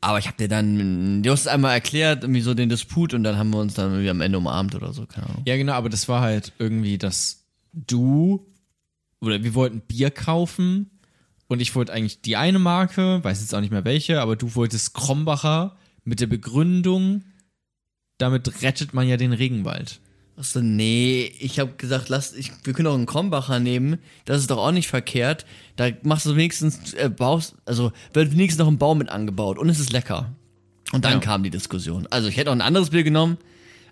Aber 0.00 0.18
ich 0.18 0.28
habe 0.28 0.38
dir 0.38 0.48
dann, 0.48 1.22
du 1.22 1.30
hast 1.30 1.40
es 1.40 1.46
einmal 1.46 1.74
erklärt, 1.74 2.24
irgendwie 2.24 2.40
so 2.40 2.54
den 2.54 2.70
Disput 2.70 3.12
und 3.12 3.22
dann 3.22 3.36
haben 3.36 3.50
wir 3.50 3.58
uns 3.58 3.74
dann 3.74 3.90
irgendwie 3.90 4.10
am 4.10 4.22
Ende 4.22 4.38
umarmt 4.38 4.74
oder 4.74 4.94
so, 4.94 5.04
keine 5.04 5.26
Ahnung. 5.26 5.42
Ja, 5.46 5.56
genau, 5.58 5.74
aber 5.74 5.90
das 5.90 6.08
war 6.08 6.22
halt 6.22 6.54
irgendwie, 6.58 6.96
dass 6.96 7.44
du 7.74 8.46
oder 9.20 9.42
wir 9.42 9.54
wollten 9.54 9.80
Bier 9.80 10.10
kaufen 10.10 10.90
und 11.48 11.60
ich 11.60 11.74
wollte 11.74 11.92
eigentlich 11.92 12.20
die 12.20 12.36
eine 12.36 12.58
Marke, 12.58 13.22
weiß 13.22 13.40
jetzt 13.40 13.54
auch 13.54 13.60
nicht 13.60 13.70
mehr 13.72 13.84
welche, 13.84 14.20
aber 14.20 14.36
du 14.36 14.54
wolltest 14.54 14.94
Krombacher 14.94 15.76
mit 16.04 16.20
der 16.20 16.26
Begründung, 16.26 17.22
damit 18.18 18.62
rettet 18.62 18.94
man 18.94 19.06
ja 19.08 19.16
den 19.16 19.32
Regenwald. 19.32 20.00
Achso, 20.38 20.60
nee, 20.60 21.32
ich 21.40 21.58
habe 21.58 21.72
gesagt, 21.78 22.10
lass, 22.10 22.34
ich, 22.34 22.52
wir 22.64 22.74
können 22.74 22.88
auch 22.88 22.94
einen 22.94 23.06
Krombacher 23.06 23.58
nehmen, 23.58 23.98
das 24.26 24.40
ist 24.40 24.50
doch 24.50 24.58
auch 24.58 24.72
nicht 24.72 24.88
verkehrt. 24.88 25.46
Da 25.76 25.88
machst 26.02 26.26
du 26.26 26.36
wenigstens, 26.36 26.92
äh, 26.92 27.08
baust, 27.08 27.54
also 27.64 27.90
wird 28.12 28.32
wenigstens 28.32 28.58
noch 28.58 28.68
ein 28.68 28.76
Baum 28.78 28.98
mit 28.98 29.08
angebaut 29.08 29.58
und 29.58 29.68
es 29.70 29.80
ist 29.80 29.92
lecker. 29.92 30.34
Und 30.92 31.04
dann 31.04 31.14
Ja. 31.14 31.18
kam 31.20 31.42
die 31.42 31.50
Diskussion. 31.50 32.06
Also 32.10 32.28
ich 32.28 32.36
hätte 32.36 32.50
auch 32.50 32.54
ein 32.54 32.60
anderes 32.60 32.90
Bier 32.90 33.02
genommen, 33.02 33.38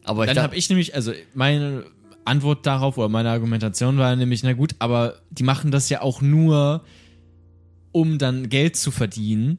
aber 0.04 0.26
ich 0.26 0.32
Dann 0.34 0.42
habe 0.42 0.54
ich 0.54 0.68
nämlich, 0.68 0.94
also 0.94 1.12
meine 1.34 1.84
Antwort 2.26 2.66
darauf 2.66 2.98
oder 2.98 3.08
meine 3.08 3.30
Argumentation 3.30 3.96
war 3.96 4.14
nämlich, 4.14 4.42
na 4.42 4.52
gut, 4.52 4.74
aber 4.80 5.14
die 5.30 5.42
machen 5.44 5.70
das 5.70 5.88
ja 5.88 6.02
auch 6.02 6.20
nur, 6.20 6.84
um 7.94 8.18
dann 8.18 8.48
Geld 8.48 8.74
zu 8.74 8.90
verdienen. 8.90 9.58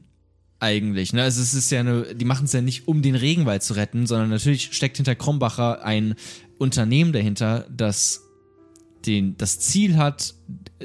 Eigentlich, 0.58 1.12
ne? 1.12 1.22
Also 1.22 1.40
es 1.40 1.54
ist 1.54 1.70
ja 1.70 1.80
eine, 1.80 2.14
die 2.14 2.24
machen 2.24 2.44
es 2.44 2.52
ja 2.52 2.60
nicht, 2.60 2.86
um 2.86 3.00
den 3.00 3.14
Regenwald 3.14 3.62
zu 3.62 3.74
retten, 3.74 4.06
sondern 4.06 4.28
natürlich 4.28 4.72
steckt 4.72 4.96
hinter 4.96 5.14
Krombacher 5.14 5.82
ein 5.84 6.14
Unternehmen 6.58 7.12
dahinter, 7.12 7.66
das 7.74 8.22
den, 9.06 9.36
das 9.38 9.58
Ziel 9.58 9.96
hat, 9.96 10.34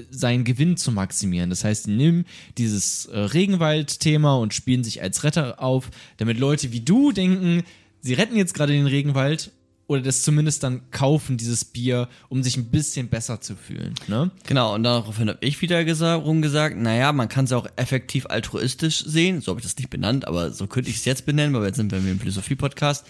seinen 0.10 0.44
Gewinn 0.46 0.78
zu 0.78 0.92
maximieren. 0.92 1.50
Das 1.50 1.64
heißt, 1.64 1.88
die 1.88 1.92
nehmen 1.92 2.26
dieses 2.58 3.06
äh, 3.08 3.20
Regenwald-Thema 3.20 4.36
und 4.36 4.54
spielen 4.54 4.84
sich 4.84 5.02
als 5.02 5.24
Retter 5.24 5.62
auf, 5.62 5.90
damit 6.18 6.40
Leute 6.40 6.72
wie 6.72 6.82
du 6.82 7.12
denken, 7.12 7.64
sie 8.00 8.14
retten 8.14 8.38
jetzt 8.38 8.54
gerade 8.54 8.74
den 8.74 8.88
Regenwald 8.88 9.52
oder 9.92 10.02
das 10.02 10.24
zumindest 10.24 10.64
dann 10.64 10.90
kaufen, 10.92 11.36
dieses 11.36 11.66
Bier, 11.66 12.08
um 12.30 12.44
sich 12.44 12.56
ein 12.56 12.66
bisschen 12.72 13.10
besser 13.10 13.42
zu 13.42 13.56
fühlen. 13.58 13.94
Ne? 14.08 14.32
Genau, 14.48 14.74
und 14.74 14.84
daraufhin 14.84 15.28
habe 15.28 15.40
ich 15.42 15.62
wieder 15.62 15.84
gesagt, 15.84 16.26
rumgesagt, 16.26 16.78
naja, 16.78 17.12
man 17.12 17.28
kann 17.28 17.44
es 17.46 17.52
auch 17.52 17.68
effektiv 17.76 18.26
altruistisch 18.28 19.04
sehen. 19.06 19.42
So 19.42 19.52
habe 19.52 19.60
ich 19.60 19.66
das 19.66 19.76
nicht 19.78 19.90
benannt, 19.90 20.26
aber 20.28 20.52
so 20.52 20.66
könnte 20.68 20.90
ich 20.90 20.96
es 20.96 21.06
jetzt 21.06 21.26
benennen, 21.26 21.54
weil 21.54 21.66
jetzt 21.66 21.76
sind 21.76 21.92
wir 21.92 22.00
im 22.00 22.20
Philosophie-Podcast. 22.20 23.06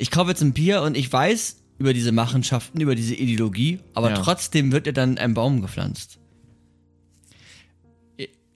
Ich 0.00 0.10
kaufe 0.10 0.30
jetzt 0.30 0.42
ein 0.42 0.52
Bier 0.52 0.82
und 0.82 0.96
ich 0.96 1.12
weiß 1.12 1.56
über 1.78 1.94
diese 1.94 2.10
Machenschaften, 2.10 2.80
über 2.80 2.96
diese 2.96 3.14
Ideologie, 3.14 3.78
aber 3.94 4.10
Ja. 4.10 4.16
trotzdem 4.16 4.72
wird 4.72 4.86
ja 4.86 4.92
dann 4.92 5.18
ein 5.18 5.34
Baum 5.34 5.60
gepflanzt. 5.62 6.18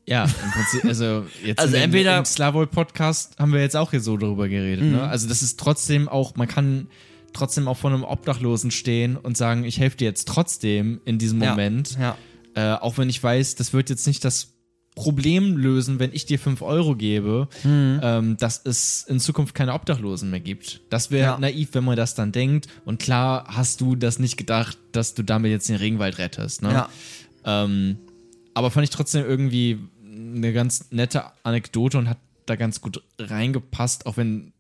Ja, 0.04 0.24
im 0.24 0.50
Prinzip, 0.50 0.84
also 0.84 1.26
jetzt 1.44 1.60
Also 1.60 1.74
dem, 1.74 1.82
entweder- 1.84 2.18
im 2.18 2.24
Slavoj-Podcast 2.24 3.38
haben 3.38 3.52
wir 3.52 3.60
jetzt 3.60 3.76
auch 3.76 3.92
hier 3.92 4.00
so 4.00 4.16
darüber 4.16 4.48
geredet. 4.48 4.84
Ne? 4.90 5.00
Also 5.00 5.28
das 5.28 5.42
ist 5.42 5.60
trotzdem 5.60 6.08
auch, 6.08 6.34
man 6.34 6.48
kann 6.48 6.88
trotzdem 7.32 7.68
auch 7.68 7.76
vor 7.78 7.90
einem 7.90 8.04
Obdachlosen 8.04 8.70
stehen 8.70 9.16
und 9.16 9.36
sagen, 9.36 9.64
ich 9.64 9.78
helfe 9.78 9.96
dir 9.98 10.04
jetzt 10.06 10.28
trotzdem 10.28 11.00
in 11.04 11.18
diesem 11.18 11.42
Ja, 11.42 11.50
Moment. 11.50 11.96
ja. 11.98 12.16
Äh, 12.54 12.74
auch 12.80 12.98
wenn 12.98 13.08
ich 13.08 13.22
weiß, 13.22 13.54
das 13.54 13.72
wird 13.72 13.88
jetzt 13.90 14.06
nicht 14.06 14.24
das 14.24 14.48
Problem 14.94 15.56
lösen, 15.56 15.98
wenn 15.98 16.12
ich 16.12 16.26
dir 16.26 16.38
5 16.38 16.60
Euro 16.60 16.94
gebe, 16.96 17.48
Mhm. 17.64 18.00
ähm, 18.02 18.36
dass 18.36 18.60
es 18.66 19.04
in 19.08 19.20
Zukunft 19.20 19.54
keine 19.54 19.72
Obdachlosen 19.72 20.30
mehr 20.30 20.40
gibt. 20.40 20.82
Das 20.90 21.10
wäre 21.10 21.32
Ja. 21.32 21.38
naiv, 21.38 21.70
wenn 21.72 21.84
man 21.84 21.96
das 21.96 22.14
dann 22.14 22.30
denkt. 22.30 22.66
Und 22.84 22.98
klar 23.00 23.44
hast 23.48 23.80
du 23.80 23.96
das 23.96 24.18
nicht 24.18 24.36
gedacht, 24.36 24.76
dass 24.92 25.14
du 25.14 25.22
damit 25.22 25.50
jetzt 25.50 25.70
den 25.70 25.76
Regenwald 25.76 26.18
rettest. 26.18 26.60
Ne? 26.60 26.72
Ja. 26.72 26.88
Ähm, 27.46 27.96
aber 28.52 28.70
fand 28.70 28.84
ich 28.84 28.90
trotzdem 28.90 29.24
irgendwie 29.24 29.78
eine 30.04 30.52
ganz 30.52 30.90
nette 30.90 31.24
Anekdote 31.42 31.96
und 31.96 32.08
hat 32.10 32.18
da 32.44 32.56
ganz 32.56 32.82
gut 32.82 33.02
reingepasst, 33.18 34.04
auch 34.04 34.18
wenn 34.18 34.52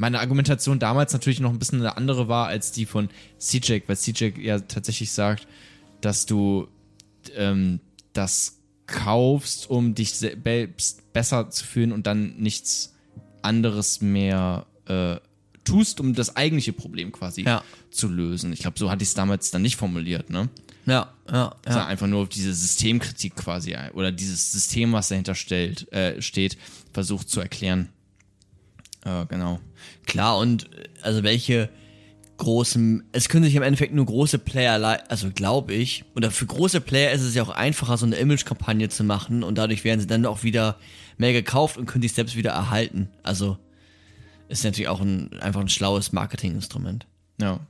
meine 0.00 0.20
Argumentation 0.20 0.78
damals 0.78 1.12
natürlich 1.12 1.40
noch 1.40 1.50
ein 1.50 1.58
bisschen 1.58 1.80
eine 1.80 1.98
andere 1.98 2.26
war 2.26 2.46
als 2.46 2.72
die 2.72 2.86
von 2.86 3.10
CJ, 3.38 3.80
weil 3.86 3.98
CJ 3.98 4.32
ja 4.40 4.58
tatsächlich 4.58 5.12
sagt, 5.12 5.46
dass 6.00 6.24
du 6.24 6.68
ähm, 7.36 7.80
das 8.14 8.60
kaufst, 8.86 9.68
um 9.68 9.94
dich 9.94 10.14
selbst 10.14 11.12
besser 11.12 11.50
zu 11.50 11.66
fühlen 11.66 11.92
und 11.92 12.06
dann 12.06 12.36
nichts 12.38 12.94
anderes 13.42 14.00
mehr 14.00 14.66
äh, 14.86 15.16
tust, 15.64 16.00
um 16.00 16.14
das 16.14 16.34
eigentliche 16.34 16.72
Problem 16.72 17.12
quasi 17.12 17.42
Ja. 17.42 17.62
zu 17.90 18.08
lösen. 18.08 18.54
Ich 18.54 18.60
glaube, 18.60 18.78
so 18.78 18.90
hatte 18.90 19.02
ich 19.02 19.10
es 19.10 19.14
damals 19.14 19.50
dann 19.50 19.60
nicht 19.60 19.76
formuliert, 19.76 20.30
ne? 20.30 20.48
Ja, 20.86 21.12
ja, 21.30 21.54
ja. 21.66 21.72
ja. 21.76 21.86
einfach 21.86 22.06
nur 22.06 22.22
auf 22.22 22.30
diese 22.30 22.54
Systemkritik 22.54 23.36
quasi 23.36 23.76
oder 23.92 24.10
dieses 24.10 24.50
System, 24.50 24.94
was 24.94 25.08
dahinter 25.08 25.34
stellt, 25.34 25.92
äh, 25.92 26.22
steht, 26.22 26.56
versucht 26.94 27.28
zu 27.28 27.40
erklären. 27.40 27.90
Äh, 29.04 29.26
genau. 29.26 29.60
Klar, 30.06 30.38
und 30.38 30.68
also 31.02 31.22
welche 31.22 31.70
großen, 32.40 33.04
es 33.12 33.28
können 33.28 33.44
sich 33.44 33.54
im 33.54 33.62
Endeffekt 33.62 33.94
nur 33.94 34.06
große 34.06 34.38
Player, 34.38 35.04
also 35.08 35.30
glaube 35.30 35.74
ich, 35.74 36.04
oder 36.16 36.30
für 36.30 36.46
große 36.46 36.80
Player 36.80 37.12
ist 37.12 37.20
es 37.20 37.34
ja 37.34 37.42
auch 37.42 37.50
einfacher, 37.50 37.98
so 37.98 38.06
eine 38.06 38.16
Image-Kampagne 38.16 38.88
zu 38.88 39.04
machen 39.04 39.42
und 39.42 39.58
dadurch 39.58 39.84
werden 39.84 40.00
sie 40.00 40.06
dann 40.06 40.24
auch 40.24 40.42
wieder 40.42 40.76
mehr 41.18 41.34
gekauft 41.34 41.76
und 41.76 41.86
können 41.86 42.02
sich 42.02 42.14
selbst 42.14 42.36
wieder 42.36 42.52
erhalten. 42.52 43.10
Also 43.22 43.58
ist 44.48 44.64
natürlich 44.64 44.88
auch 44.88 45.00
ein, 45.00 45.38
einfach 45.40 45.60
ein 45.60 45.68
schlaues 45.68 46.12
Marketinginstrument. 46.12 47.06
Ja. 47.40 47.60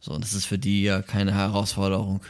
So, 0.00 0.12
und 0.12 0.22
das 0.22 0.34
ist 0.34 0.44
für 0.44 0.58
die 0.58 0.82
ja 0.82 1.02
keine 1.02 1.32
Herausforderung. 1.32 2.20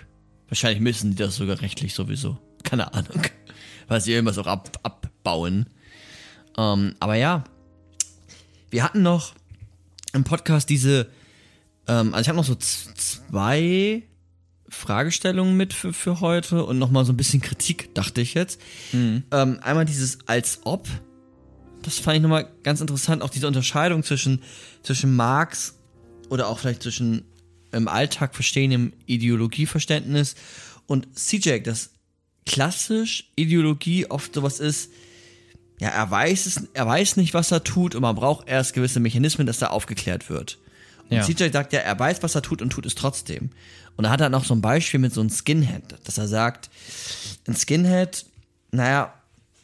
Wahrscheinlich 0.48 0.80
müssen 0.80 1.10
die 1.10 1.16
das 1.16 1.36
sogar 1.36 1.60
rechtlich 1.60 1.94
sowieso. 1.94 2.38
Keine 2.62 2.92
Ahnung. 2.92 3.22
Weil 3.88 4.00
sie 4.00 4.12
irgendwas 4.12 4.38
auch 4.38 4.46
ab, 4.46 4.78
abbauen. 4.82 5.66
Ähm, 6.58 6.94
aber 7.00 7.16
ja, 7.16 7.44
wir 8.76 8.84
hatten 8.84 9.00
noch 9.00 9.34
im 10.12 10.24
Podcast 10.24 10.68
diese, 10.68 11.08
ähm, 11.88 12.12
also 12.12 12.20
ich 12.20 12.28
habe 12.28 12.36
noch 12.36 12.44
so 12.44 12.56
zwei 12.56 14.02
Fragestellungen 14.68 15.56
mit 15.56 15.72
für, 15.72 15.94
für 15.94 16.20
heute 16.20 16.62
und 16.62 16.78
nochmal 16.78 17.06
so 17.06 17.14
ein 17.14 17.16
bisschen 17.16 17.40
Kritik, 17.40 17.94
dachte 17.94 18.20
ich 18.20 18.34
jetzt. 18.34 18.60
Ähm, 19.32 19.60
einmal 19.62 19.86
dieses 19.86 20.18
als 20.28 20.60
ob. 20.64 20.86
Das 21.80 21.98
fand 21.98 22.16
ich 22.18 22.22
nochmal 22.22 22.52
ganz 22.64 22.82
interessant, 22.82 23.22
auch 23.22 23.30
diese 23.30 23.46
Unterscheidung 23.46 24.02
zwischen, 24.02 24.42
zwischen 24.82 25.16
Marx 25.16 25.78
oder 26.28 26.48
auch 26.48 26.58
vielleicht 26.58 26.82
zwischen 26.82 27.24
im 27.72 27.88
Alltag 27.88 28.34
verstehendem 28.34 28.92
Ideologieverständnis 29.06 30.34
und 30.86 31.18
CJ, 31.18 31.60
das 31.60 31.92
klassisch 32.44 33.32
Ideologie 33.36 34.04
oft 34.04 34.34
sowas 34.34 34.60
ist, 34.60 34.90
ja, 35.78 35.88
er 35.88 36.10
weiß 36.10 36.46
es, 36.46 36.62
er 36.72 36.86
weiß 36.86 37.16
nicht, 37.16 37.34
was 37.34 37.50
er 37.50 37.62
tut 37.64 37.94
und 37.94 38.02
man 38.02 38.16
braucht 38.16 38.48
erst 38.48 38.72
gewisse 38.74 39.00
Mechanismen, 39.00 39.46
dass 39.46 39.58
da 39.58 39.68
aufgeklärt 39.68 40.30
wird. 40.30 40.58
Und 41.08 41.16
Ja. 41.16 41.22
CJ 41.22 41.52
sagt 41.52 41.72
ja, 41.72 41.80
er 41.80 41.98
weiß, 41.98 42.22
was 42.22 42.34
er 42.34 42.42
tut 42.42 42.62
und 42.62 42.70
tut 42.70 42.86
es 42.86 42.94
trotzdem. 42.94 43.50
Und 43.96 44.04
da 44.04 44.10
hat 44.10 44.20
er 44.20 44.28
noch 44.28 44.44
so 44.44 44.54
ein 44.54 44.60
Beispiel 44.60 45.00
mit 45.00 45.12
so 45.14 45.20
einem 45.20 45.30
Skinhead, 45.30 45.82
dass 46.04 46.18
er 46.18 46.28
sagt, 46.28 46.70
ein 47.46 47.54
Skinhead, 47.56 48.26
naja, 48.70 49.12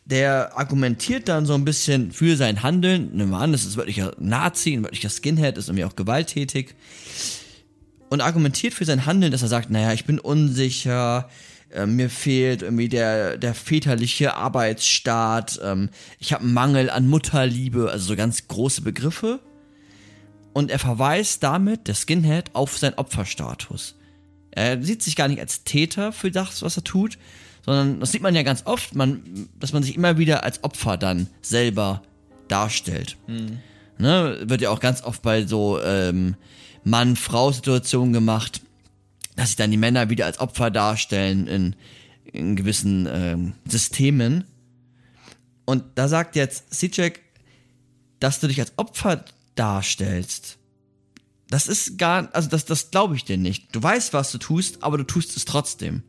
der 0.05 0.57
argumentiert 0.59 1.29
dann 1.29 1.47
so 1.47 1.55
ein 1.55 1.65
bisschen 1.65 2.13
für 2.13 2.37
sein 2.37 2.63
Handeln. 2.63 3.11
Nehmen 3.15 3.31
wir 3.31 3.39
an, 3.39 3.53
das 3.53 3.65
ist 3.65 3.77
wirklich 3.77 4.03
ein 4.03 4.11
Nazi, 4.19 4.75
ein 4.75 4.83
wirklicher 4.83 5.11
Skinhead, 5.11 5.57
ist 5.59 5.69
irgendwie 5.69 5.85
auch 5.85 5.97
gewalttätig. 5.97 6.75
Und 8.09 8.21
argumentiert 8.21 8.75
für 8.75 8.85
sein 8.85 9.07
Handeln, 9.07 9.33
dass 9.33 9.43
er 9.43 9.49
sagt, 9.49 9.71
naja, 9.71 9.93
ich 9.93 10.05
bin 10.05 10.19
unsicher, 10.19 11.29
äh, 11.75 11.87
mir 11.87 12.11
fehlt 12.11 12.63
irgendwie 12.63 12.89
der, 12.89 13.39
der 13.39 13.55
väterliche 13.55 14.35
Arbeitsstaat, 14.35 15.61
ähm, 15.63 15.91
ich 16.19 16.33
habe 16.33 16.45
einen 16.45 16.55
Mangel 16.55 16.91
an 16.91 17.09
Mutterliebe, 17.09 17.91
also 17.91 18.07
so 18.07 18.17
ganz 18.17 18.49
große 18.49 18.83
Begriffe. 18.83 19.41
Und 20.53 20.71
er 20.71 20.79
verweist 20.79 21.43
damit, 21.43 21.89
der 21.89 21.95
Skinhead, 21.95 22.51
auf 22.55 22.77
seinen 22.77 22.95
Opferstatus. 22.95 23.97
Er 24.51 24.83
sieht 24.83 25.03
sich 25.03 25.17
gar 25.17 25.29
nicht 25.29 25.41
als 25.41 25.65
Täter 25.65 26.13
für 26.13 26.31
das, 26.31 26.63
was 26.63 26.77
er 26.77 26.85
tut, 26.85 27.17
sondern 27.65 28.01
das 28.01 28.13
sieht 28.13 28.23
man 28.23 28.35
ja 28.35 28.43
ganz 28.43 28.67
oft, 28.67 28.95
man, 28.95 29.49
dass 29.59 29.73
man 29.73 29.83
sich 29.83 29.97
immer 29.97 30.19
wieder 30.19 30.45
als 30.45 30.63
Opfer 30.63 30.99
dann 30.99 31.29
selber 31.41 32.03
darstellt. 32.49 33.17
Ne, 33.99 34.41
wird 34.45 34.61
ja 34.61 34.71
auch 34.71 34.81
ganz 34.81 35.03
oft 35.03 35.23
bei 35.23 35.47
so 35.47 35.81
ähm, 35.81 36.35
Mann-Frau-Situationen 36.85 38.13
gemacht, 38.13 38.61
dass 39.37 39.49
sich 39.49 39.57
dann 39.57 39.71
die 39.71 39.77
Männer 39.77 40.11
wieder 40.11 40.27
als 40.27 40.39
Opfer 40.39 40.71
darstellen 40.71 41.47
in, 41.47 41.77
in 42.33 42.57
gewissen 42.57 43.09
ähm, 43.11 43.53
Systemen. 43.67 44.45
Und 45.65 45.85
da 45.95 46.09
sagt 46.09 46.37
jetzt 46.37 46.75
Sijek, 46.75 47.21
dass 48.21 48.41
du 48.41 48.49
dich 48.49 48.61
als 48.61 48.73
Opfer 48.77 49.25
darstellst. 49.55 50.59
Das 51.49 51.69
ist 51.69 51.99
gar, 51.99 52.29
also 52.35 52.49
das, 52.49 52.65
das 52.65 52.91
glaube 52.91 53.17
ich 53.17 53.25
dir 53.25 53.37
nicht. 53.37 53.75
Du 53.75 53.83
weißt, 53.83 54.13
was 54.13 54.33
du 54.33 54.39
tust, 54.39 54.83
aber 54.83 54.97
du 54.97 55.05
tust 55.05 55.37
es 55.37 55.45
trotzdem. 55.45 56.03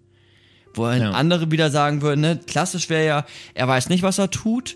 Wo 0.74 0.90
Ja. 0.90 1.12
andere 1.12 1.52
wieder 1.52 1.70
sagen 1.70 2.02
würden, 2.02 2.22
ne, 2.22 2.40
klassisch 2.48 2.90
wäre 2.90 3.06
ja, 3.06 3.26
er 3.54 3.68
weiß 3.68 3.90
nicht, 3.90 4.04
was 4.04 4.18
er 4.18 4.32
tut 4.32 4.76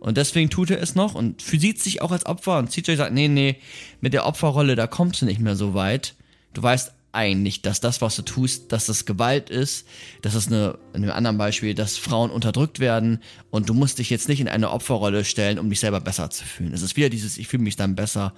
und 0.00 0.16
deswegen 0.16 0.50
tut 0.50 0.70
er 0.70 0.80
es 0.82 0.94
noch 0.94 1.14
und 1.14 1.40
sieht 1.40 1.80
sich 1.82 2.02
auch 2.02 2.10
als 2.10 2.26
Opfer 2.26 2.58
und 2.58 2.72
CJ 2.72 2.96
sagt, 2.96 3.12
nee, 3.12 3.28
nee, 3.28 3.56
mit 4.00 4.12
der 4.12 4.26
Opferrolle, 4.26 4.74
da 4.74 4.86
kommst 4.86 5.22
du 5.22 5.26
nicht 5.26 5.40
mehr 5.40 5.54
so 5.54 5.74
weit. 5.74 6.14
Du 6.52 6.62
weißt 6.62 6.92
eigentlich, 7.16 7.62
dass 7.62 7.80
das, 7.80 8.00
was 8.02 8.14
du 8.14 8.22
tust, 8.22 8.70
dass 8.70 8.86
das 8.86 9.06
Gewalt 9.06 9.50
ist, 9.50 9.88
dass 10.22 10.34
es 10.34 10.46
eine, 10.46 10.78
in 10.92 11.02
einem 11.02 11.12
anderen 11.12 11.38
Beispiel, 11.38 11.74
dass 11.74 11.96
Frauen 11.96 12.30
unterdrückt 12.30 12.78
werden 12.78 13.20
und 13.50 13.68
du 13.68 13.74
musst 13.74 13.98
dich 13.98 14.10
jetzt 14.10 14.28
nicht 14.28 14.40
in 14.40 14.48
eine 14.48 14.70
Opferrolle 14.70 15.24
stellen, 15.24 15.58
um 15.58 15.68
dich 15.70 15.80
selber 15.80 16.00
besser 16.00 16.30
zu 16.30 16.44
fühlen. 16.44 16.74
Es 16.74 16.82
ist 16.82 16.96
wieder 16.96 17.08
dieses, 17.08 17.38
ich 17.38 17.48
fühle 17.48 17.62
mich 17.62 17.76
dann 17.76 17.96
besser. 17.96 18.34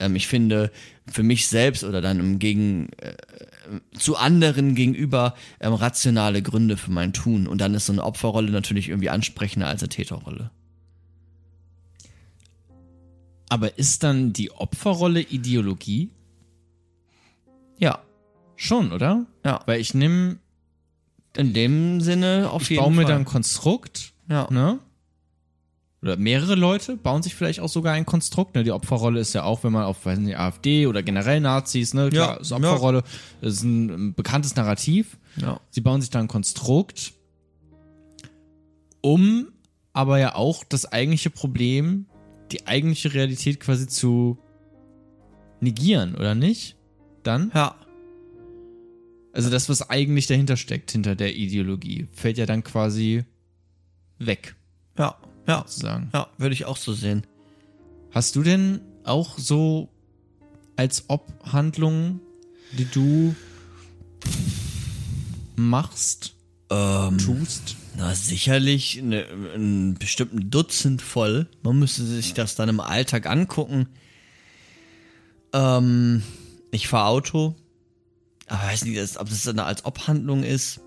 Ähm, 0.00 0.16
ich 0.16 0.26
finde, 0.26 0.72
für 1.06 1.22
mich 1.22 1.46
selbst 1.46 1.84
oder 1.84 2.00
dann 2.00 2.18
im 2.18 2.38
Gegen, 2.38 2.88
äh, 2.98 3.14
zu 3.98 4.16
anderen 4.16 4.74
gegenüber 4.74 5.34
ähm, 5.60 5.74
rationale 5.74 6.42
Gründe 6.42 6.76
für 6.76 6.90
mein 6.90 7.12
Tun. 7.12 7.46
Und 7.46 7.60
dann 7.60 7.74
ist 7.74 7.86
so 7.86 7.92
eine 7.92 8.04
Opferrolle 8.04 8.50
natürlich 8.50 8.88
irgendwie 8.88 9.10
ansprechender 9.10 9.68
als 9.68 9.82
eine 9.82 9.90
Täterrolle. 9.90 10.50
Aber 13.48 13.78
ist 13.78 14.02
dann 14.02 14.32
die 14.32 14.50
Opferrolle 14.50 15.20
Ideologie? 15.20 16.10
Ja, 17.78 18.00
Schon, 18.56 18.90
oder? 18.92 19.26
Ja. 19.44 19.60
Weil 19.66 19.80
ich 19.80 19.92
nehme, 19.92 20.38
in 21.36 21.52
dem 21.52 22.00
Sinne 22.00 22.48
auf 22.50 22.62
ich 22.62 22.70
jeden 22.70 22.82
baue 22.82 22.90
mir 22.90 23.02
Fall. 23.02 23.12
dann 23.12 23.22
ein 23.22 23.24
Konstrukt, 23.26 24.14
ja. 24.28 24.48
ne? 24.50 24.80
Oder 26.02 26.16
mehrere 26.16 26.54
Leute 26.54 26.96
bauen 26.96 27.22
sich 27.22 27.34
vielleicht 27.34 27.60
auch 27.60 27.68
sogar 27.68 27.92
ein 27.94 28.06
Konstrukt. 28.06 28.54
Ne? 28.54 28.64
Die 28.64 28.70
Opferrolle 28.70 29.20
ist 29.20 29.32
ja 29.32 29.42
auch, 29.44 29.64
wenn 29.64 29.72
man 29.72 29.84
auf, 29.84 30.06
weiß 30.06 30.18
nicht, 30.18 30.38
AfD 30.38 30.86
oder 30.86 31.02
generell 31.02 31.40
Nazis, 31.40 31.94
ne? 31.94 32.08
Klar, 32.10 32.36
Ja, 32.36 32.40
ist 32.40 32.52
Opferrolle, 32.52 33.02
das 33.40 33.54
ist 33.54 33.62
ein, 33.62 33.90
ein 33.90 34.14
bekanntes 34.14 34.56
Narrativ. 34.56 35.18
ja. 35.36 35.60
Sie 35.70 35.80
bauen 35.80 36.00
sich 36.00 36.10
da 36.10 36.20
ein 36.20 36.28
Konstrukt, 36.28 37.12
um 39.02 39.48
aber 39.92 40.18
ja 40.18 40.34
auch 40.34 40.64
das 40.64 40.90
eigentliche 40.90 41.30
Problem, 41.30 42.06
die 42.52 42.66
eigentliche 42.66 43.12
Realität 43.14 43.60
quasi 43.60 43.86
zu 43.86 44.38
negieren, 45.60 46.14
oder 46.14 46.34
nicht? 46.34 46.76
Dann? 47.26 47.50
Ja. 47.54 47.74
Also 49.32 49.50
das, 49.50 49.68
was 49.68 49.90
eigentlich 49.90 50.26
dahinter 50.26 50.56
steckt, 50.56 50.90
hinter 50.92 51.14
der 51.14 51.34
Ideologie, 51.36 52.06
fällt 52.12 52.38
ja 52.38 52.46
dann 52.46 52.64
quasi 52.64 53.24
weg, 54.18 54.54
Ja. 54.98 55.16
Ja. 55.46 55.58
sozusagen. 55.66 56.08
Ja, 56.14 56.28
würde 56.38 56.54
ich 56.54 56.64
auch 56.64 56.76
so 56.76 56.92
sehen. 56.94 57.26
Hast 58.12 58.34
du 58.36 58.42
denn 58.42 58.80
auch 59.04 59.38
so 59.38 59.90
als 60.76 61.04
ob 61.08 61.32
Handlungen, 61.52 62.20
die 62.78 62.86
du 62.86 63.34
machst, 65.56 66.34
Ähm, 66.70 67.18
tust? 67.18 67.76
na, 67.96 68.14
sicherlich 68.14 68.98
eine, 68.98 69.24
ein 69.54 69.94
bestimmten 69.94 70.50
Dutzend 70.50 71.00
voll. 71.02 71.46
Man 71.62 71.78
müsste 71.78 72.04
sich 72.04 72.34
das 72.34 72.54
dann 72.56 72.68
im 72.68 72.80
Alltag 72.80 73.26
angucken. 73.26 73.86
Ähm, 75.52 76.22
ich 76.70 76.88
fahre 76.88 77.08
Auto. 77.08 77.54
Aber 78.48 78.60
ich 78.64 78.68
weiß 78.68 78.84
nicht, 78.84 79.20
ob 79.20 79.28
das 79.28 79.48
eine 79.48 79.64
als 79.64 79.84
Obhandlung 79.84 80.42
ist. 80.42 80.80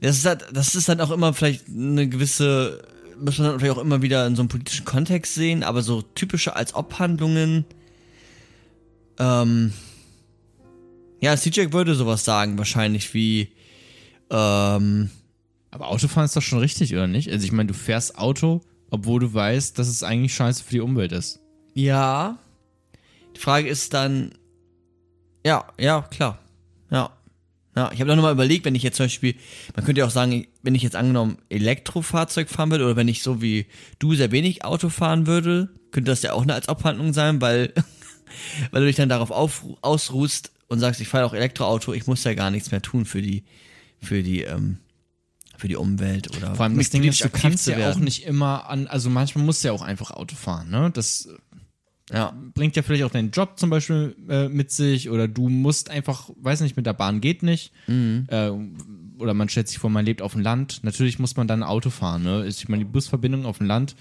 Das 0.00 0.16
ist, 0.16 0.26
halt, 0.26 0.44
das 0.52 0.74
ist 0.74 0.88
dann 0.88 1.00
auch 1.00 1.10
immer 1.10 1.32
vielleicht 1.34 1.68
eine 1.68 2.08
gewisse, 2.08 2.82
muss 3.20 3.38
man 3.38 3.48
dann 3.48 3.60
vielleicht 3.60 3.76
auch 3.76 3.82
immer 3.82 4.02
wieder 4.02 4.26
in 4.26 4.36
so 4.36 4.42
einem 4.42 4.48
politischen 4.48 4.84
Kontext 4.84 5.34
sehen, 5.34 5.62
aber 5.62 5.82
so 5.82 6.02
typische 6.02 6.56
als 6.56 6.74
Obhandlungen. 6.74 7.64
Ähm, 9.18 9.72
ja, 11.20 11.36
CJ 11.36 11.72
würde 11.72 11.94
sowas 11.94 12.24
sagen, 12.24 12.58
wahrscheinlich 12.58 13.14
wie, 13.14 13.52
ähm, 14.30 15.10
Aber 15.70 15.88
Autofahren 15.88 16.24
ist 16.24 16.36
doch 16.36 16.42
schon 16.42 16.58
richtig, 16.58 16.92
oder 16.94 17.06
nicht? 17.06 17.30
Also 17.30 17.44
ich 17.44 17.52
meine, 17.52 17.68
du 17.68 17.74
fährst 17.74 18.18
Auto, 18.18 18.62
obwohl 18.90 19.20
du 19.20 19.32
weißt, 19.32 19.78
dass 19.78 19.88
es 19.88 20.02
eigentlich 20.02 20.34
scheiße 20.34 20.64
für 20.64 20.70
die 20.70 20.80
Umwelt 20.80 21.12
ist. 21.12 21.38
Ja. 21.74 22.38
Die 23.36 23.40
Frage 23.40 23.68
ist 23.68 23.94
dann, 23.94 24.32
ja, 25.44 25.64
ja, 25.78 26.02
klar. 26.02 26.38
Ja. 26.90 27.10
Ja, 27.74 27.90
ich 27.90 28.00
habe 28.00 28.08
doch 28.08 28.16
nochmal 28.16 28.34
überlegt, 28.34 28.66
wenn 28.66 28.74
ich 28.74 28.82
jetzt 28.82 28.98
zum 28.98 29.06
Beispiel, 29.06 29.34
man 29.74 29.84
könnte 29.84 30.00
ja 30.00 30.06
auch 30.06 30.10
sagen, 30.10 30.46
wenn 30.62 30.74
ich 30.74 30.82
jetzt 30.82 30.94
angenommen 30.94 31.38
Elektrofahrzeug 31.48 32.50
fahren 32.50 32.70
würde 32.70 32.84
oder 32.84 32.96
wenn 32.96 33.08
ich 33.08 33.22
so 33.22 33.40
wie 33.40 33.66
du 33.98 34.14
sehr 34.14 34.30
wenig 34.30 34.62
Auto 34.62 34.90
fahren 34.90 35.26
würde, 35.26 35.70
könnte 35.90 36.10
das 36.10 36.20
ja 36.20 36.34
auch 36.34 36.42
eine 36.42 36.52
als 36.52 36.68
Abhandlung 36.68 37.14
sein, 37.14 37.40
weil, 37.40 37.72
weil 38.72 38.82
du 38.82 38.86
dich 38.88 38.96
dann 38.96 39.08
darauf 39.08 39.30
auf, 39.30 39.64
ausruhst 39.80 40.52
und 40.68 40.80
sagst, 40.80 41.00
ich 41.00 41.08
fahre 41.08 41.24
auch 41.24 41.32
Elektroauto, 41.32 41.94
ich 41.94 42.06
muss 42.06 42.24
ja 42.24 42.34
gar 42.34 42.50
nichts 42.50 42.72
mehr 42.72 42.82
tun 42.82 43.06
für 43.06 43.22
die, 43.22 43.44
für 44.02 44.22
die, 44.22 44.42
ähm, 44.42 44.78
für 45.56 45.68
die 45.68 45.76
Umwelt 45.76 46.36
oder 46.36 46.54
Vor 46.54 46.64
allem 46.64 46.74
das 46.74 46.78
nicht 46.78 46.92
Ding 46.92 47.04
ist, 47.04 47.24
du 47.24 47.30
kannst 47.30 47.66
ja 47.68 47.90
auch 47.90 47.96
nicht 47.96 48.24
immer 48.24 48.68
an, 48.68 48.86
also 48.86 49.08
manchmal 49.08 49.44
musst 49.44 49.64
du 49.64 49.68
ja 49.68 49.72
auch 49.72 49.82
einfach 49.82 50.10
Auto 50.10 50.36
fahren, 50.36 50.70
ne? 50.70 50.90
Das 50.92 51.28
Ja, 52.12 52.36
bringt 52.54 52.76
ja 52.76 52.82
vielleicht 52.82 53.04
auch 53.04 53.10
deinen 53.10 53.30
Job 53.30 53.58
zum 53.58 53.70
Beispiel 53.70 54.14
äh, 54.28 54.48
mit 54.48 54.70
sich 54.70 55.08
oder 55.08 55.28
du 55.28 55.48
musst 55.48 55.90
einfach, 55.90 56.30
weiß 56.36 56.60
nicht, 56.60 56.76
mit 56.76 56.86
der 56.86 56.92
Bahn 56.92 57.20
geht 57.20 57.42
nicht. 57.42 57.72
Mhm. 57.86 58.26
Äh, 58.28 58.50
oder 59.18 59.34
man 59.34 59.48
stellt 59.48 59.68
sich 59.68 59.78
vor, 59.78 59.88
man 59.88 60.04
lebt 60.04 60.20
auf 60.20 60.32
dem 60.32 60.42
Land. 60.42 60.80
Natürlich 60.82 61.18
muss 61.18 61.36
man 61.36 61.46
dann 61.46 61.62
Auto 61.62 61.90
fahren, 61.90 62.22
ne? 62.22 62.46
Ich 62.46 62.68
meine, 62.68 62.84
die 62.84 62.90
Busverbindung 62.90 63.46
auf 63.46 63.58
dem 63.58 63.66
Land 63.66 63.96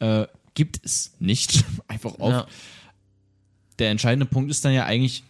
äh, 0.00 0.26
gibt 0.54 0.80
es 0.84 1.12
nicht. 1.18 1.64
einfach 1.88 2.18
auf. 2.18 2.32
ja. 2.32 2.46
der 3.78 3.90
entscheidende 3.90 4.26
Punkt 4.26 4.50
ist 4.50 4.64
dann 4.64 4.72
ja 4.72 4.84
eigentlich, 4.84 5.22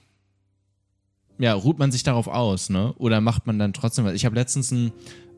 ja, 1.38 1.53
ruht 1.55 1.79
man 1.79 1.92
sich 1.92 2.03
darauf 2.03 2.29
aus, 2.29 2.71
ne? 2.71 2.95
Oder 2.95 3.21
macht 3.21 3.47
man 3.47 3.59
dann 3.59 3.73
trotzdem 3.73 4.05
was? 4.05 4.14
Ich 4.14 4.25
habe 4.25 4.37
letztens 4.37 4.71
ein 4.71 4.92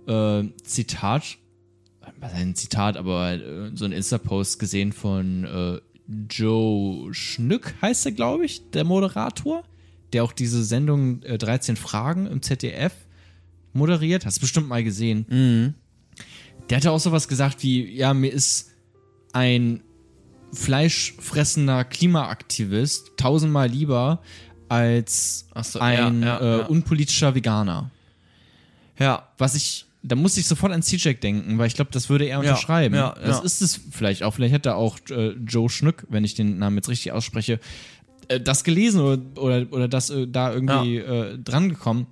äh, 0.07 0.45
Zitat, 0.63 1.39
was 2.21 2.33
ein 2.35 2.55
Zitat, 2.55 2.97
aber 2.97 3.33
äh, 3.33 3.71
so 3.75 3.85
ein 3.85 3.93
Insta-Post 3.93 4.59
gesehen 4.59 4.93
von 4.93 5.45
äh, 5.45 5.81
Joe 6.07 7.13
Schnück, 7.15 7.75
heißt 7.81 8.07
er, 8.07 8.13
glaube 8.13 8.45
ich, 8.45 8.71
der 8.71 8.85
Moderator, 8.85 9.65
der 10.13 10.25
auch 10.25 10.33
diese 10.33 10.63
Sendung 10.65 11.23
äh, 11.23 11.39
13 11.39 11.77
Fragen 11.77 12.27
im 12.27 12.43
ZDF 12.43 12.93
moderiert. 13.73 14.27
Hast 14.27 14.39
du 14.39 14.41
bestimmt 14.43 14.69
mal 14.69 14.85
gesehen. 14.85 15.27
Mhm. 15.29 15.75
Der 16.71 16.79
hatte 16.79 16.93
auch 16.93 17.01
sowas 17.01 17.29
gesagt 17.29 17.63
wie, 17.63 17.91
ja, 17.95 18.15
mir 18.15 18.33
ist 18.33 18.71
ein 19.33 19.83
fleischfressender 20.53 21.85
Klimaaktivist 21.85 23.13
tausendmal 23.17 23.69
lieber 23.69 24.23
als 24.69 25.47
so, 25.63 25.81
ein 25.81 26.23
ja, 26.23 26.29
ja, 26.29 26.41
äh, 26.41 26.59
ja. 26.61 26.67
unpolitischer 26.67 27.35
Veganer. 27.35 27.91
ja, 28.99 29.29
Was 29.37 29.55
ich, 29.55 29.87
da 30.07 30.17
muss 30.17 30.37
ich 30.37 30.47
sofort 30.47 30.73
an 30.73 30.83
C-Check 30.83 31.21
denken, 31.23 31.57
weil 31.59 31.67
ich 31.67 31.75
glaube, 31.75 31.91
das 31.91 32.11
würde 32.11 32.27
er 32.27 32.39
unterschreiben. 32.39 32.95
ja, 32.95 33.15
das 33.15 33.39
ja. 33.39 33.43
ist 33.43 33.63
es 33.63 33.81
vielleicht 33.91 34.23
auch. 34.23 34.35
Vielleicht 34.35 34.53
hätte 34.53 34.75
auch 34.77 34.99
äh, 35.11 35.31
Joe 35.47 35.71
Schnück, 35.71 36.07
wenn 36.11 36.25
ich 36.25 36.35
den 36.35 36.59
Namen 36.59 36.77
jetzt 36.77 36.91
richtig 36.91 37.13
ausspreche, 37.13 37.59
äh, 38.29 38.39
das 38.39 38.65
gelesen 38.65 39.01
oder, 39.01 39.23
oder, 39.37 39.67
oder 39.71 39.89
das 39.89 40.11
äh, 40.11 40.29
da 40.29 40.53
irgendwie 40.53 40.99
äh, 40.99 41.39
dran 41.39 41.71
gekommen. 41.71 42.07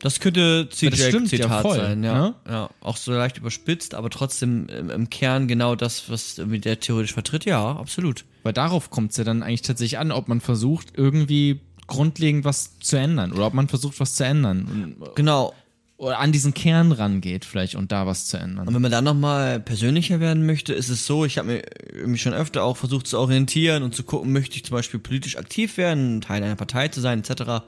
Das 0.00 0.20
könnte 0.20 0.68
stimmt 0.72 1.30
ja 1.32 1.62
sein, 1.62 2.02
ja. 2.02 2.14
ne? 2.14 2.34
ja. 2.48 2.70
Auch 2.80 2.96
so 2.96 3.12
leicht 3.12 3.36
überspitzt, 3.36 3.94
aber 3.94 4.08
trotzdem 4.08 4.66
im, 4.68 4.88
im 4.88 5.10
Kern 5.10 5.46
genau 5.46 5.76
das, 5.76 6.08
was 6.08 6.36
der 6.36 6.80
theoretisch 6.80 7.12
vertritt. 7.12 7.44
Ja, 7.44 7.76
absolut. 7.76 8.24
Weil 8.42 8.54
darauf 8.54 8.88
kommt 8.88 9.10
es 9.10 9.18
ja 9.18 9.24
dann 9.24 9.42
eigentlich 9.42 9.62
tatsächlich 9.62 9.98
an, 9.98 10.10
ob 10.10 10.28
man 10.28 10.40
versucht, 10.40 10.88
irgendwie 10.96 11.60
grundlegend 11.86 12.44
was 12.44 12.78
zu 12.78 12.96
ändern 12.96 13.32
oder 13.32 13.46
ob 13.46 13.52
man 13.52 13.68
versucht, 13.68 14.00
was 14.00 14.14
zu 14.14 14.24
ändern 14.24 14.96
und, 15.00 15.16
Genau. 15.16 15.52
Oder 16.00 16.18
an 16.18 16.32
diesen 16.32 16.54
Kern 16.54 16.92
rangeht 16.92 17.44
vielleicht 17.44 17.74
und 17.74 17.92
da 17.92 18.06
was 18.06 18.24
zu 18.24 18.38
ändern. 18.38 18.66
Und 18.66 18.74
wenn 18.74 18.80
man 18.80 18.90
dann 18.90 19.04
nochmal 19.04 19.60
persönlicher 19.60 20.18
werden 20.18 20.46
möchte, 20.46 20.72
ist 20.72 20.88
es 20.88 21.04
so, 21.04 21.26
ich 21.26 21.36
habe 21.36 21.48
mir 21.48 21.62
irgendwie 21.92 22.18
schon 22.18 22.32
öfter 22.32 22.64
auch 22.64 22.78
versucht 22.78 23.06
zu 23.06 23.18
orientieren 23.18 23.82
und 23.82 23.94
zu 23.94 24.02
gucken, 24.02 24.32
möchte 24.32 24.56
ich 24.56 24.64
zum 24.64 24.76
Beispiel 24.76 24.98
politisch 24.98 25.36
aktiv 25.36 25.76
werden, 25.76 26.22
Teil 26.22 26.42
einer 26.42 26.56
Partei 26.56 26.88
zu 26.88 27.02
sein, 27.02 27.18
etc. 27.18 27.66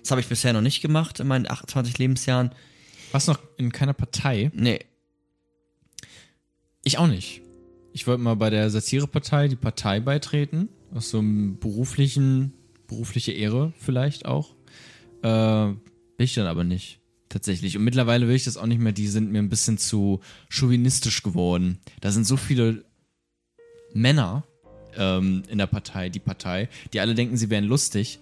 Das 0.00 0.10
habe 0.12 0.20
ich 0.20 0.28
bisher 0.28 0.52
noch 0.52 0.60
nicht 0.60 0.80
gemacht 0.80 1.18
in 1.18 1.26
meinen 1.26 1.50
28 1.50 1.98
Lebensjahren. 1.98 2.52
Was 3.10 3.26
noch 3.26 3.40
in 3.56 3.72
keiner 3.72 3.94
Partei? 3.94 4.52
Nee. 4.54 4.78
Ich 6.84 6.98
auch 6.98 7.08
nicht. 7.08 7.42
Ich 7.92 8.06
wollte 8.06 8.22
mal 8.22 8.36
bei 8.36 8.50
der 8.50 8.70
Satirepartei 8.70 9.48
die 9.48 9.56
Partei 9.56 9.98
beitreten. 9.98 10.68
Aus 10.94 11.10
so 11.10 11.18
einem 11.18 11.58
beruflichen, 11.58 12.52
berufliche 12.86 13.32
Ehre 13.32 13.72
vielleicht 13.76 14.24
auch. 14.24 14.54
Äh, 15.24 15.28
will 15.28 15.76
ich 16.18 16.34
dann 16.34 16.46
aber 16.46 16.62
nicht. 16.62 17.01
Tatsächlich. 17.32 17.78
Und 17.78 17.84
mittlerweile 17.84 18.28
will 18.28 18.34
ich 18.36 18.44
das 18.44 18.58
auch 18.58 18.66
nicht 18.66 18.78
mehr. 18.80 18.92
Die 18.92 19.08
sind 19.08 19.32
mir 19.32 19.38
ein 19.38 19.48
bisschen 19.48 19.78
zu 19.78 20.20
chauvinistisch 20.50 21.22
geworden. 21.22 21.78
Da 22.02 22.12
sind 22.12 22.26
so 22.26 22.36
viele 22.36 22.84
Männer 23.94 24.44
ähm, 24.98 25.42
in 25.48 25.56
der 25.56 25.66
Partei, 25.66 26.08
die 26.10 26.18
Partei, 26.18 26.68
die 26.92 27.00
alle 27.00 27.14
denken, 27.14 27.36
sie 27.38 27.48
wären 27.50 27.64
lustig. 27.64 28.18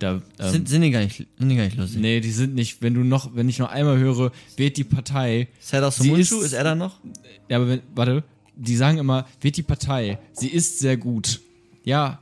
Da, 0.00 0.22
ähm, 0.38 0.50
Sind, 0.50 0.68
sind, 0.68 0.82
die 0.82 0.90
gar 0.90 1.00
nicht, 1.04 1.16
sind 1.38 1.48
die 1.48 1.56
gar 1.56 1.64
nicht 1.64 1.76
lustig. 1.76 2.00
nee, 2.00 2.20
die 2.20 2.30
sind 2.30 2.54
nicht. 2.54 2.82
Wenn 2.82 2.94
du 2.94 3.02
noch, 3.04 3.34
wenn 3.34 3.48
ich 3.48 3.58
noch 3.58 3.68
einmal 3.70 3.98
höre, 3.98 4.32
wählt 4.56 4.76
die 4.76 4.84
Partei, 4.84 5.48
Serdar 5.60 5.90
Sie 5.90 6.04
Somuncu, 6.04 6.20
ist- 6.40 6.46
ist 6.46 6.52
er 6.52 6.64
da 6.64 6.74
noch? 6.74 7.00
ja, 7.48 7.56
aber 7.58 7.68
wenn, 7.68 7.80
warte, 7.94 8.22
die 8.56 8.76
sagen 8.76 8.98
immer, 8.98 9.26
wird 9.40 9.56
die 9.56 9.62
Partei, 9.62 10.18
sie 10.32 10.48
ist 10.48 10.78
sehr 10.80 10.96
gut. 10.96 11.40
Ja, 11.84 12.20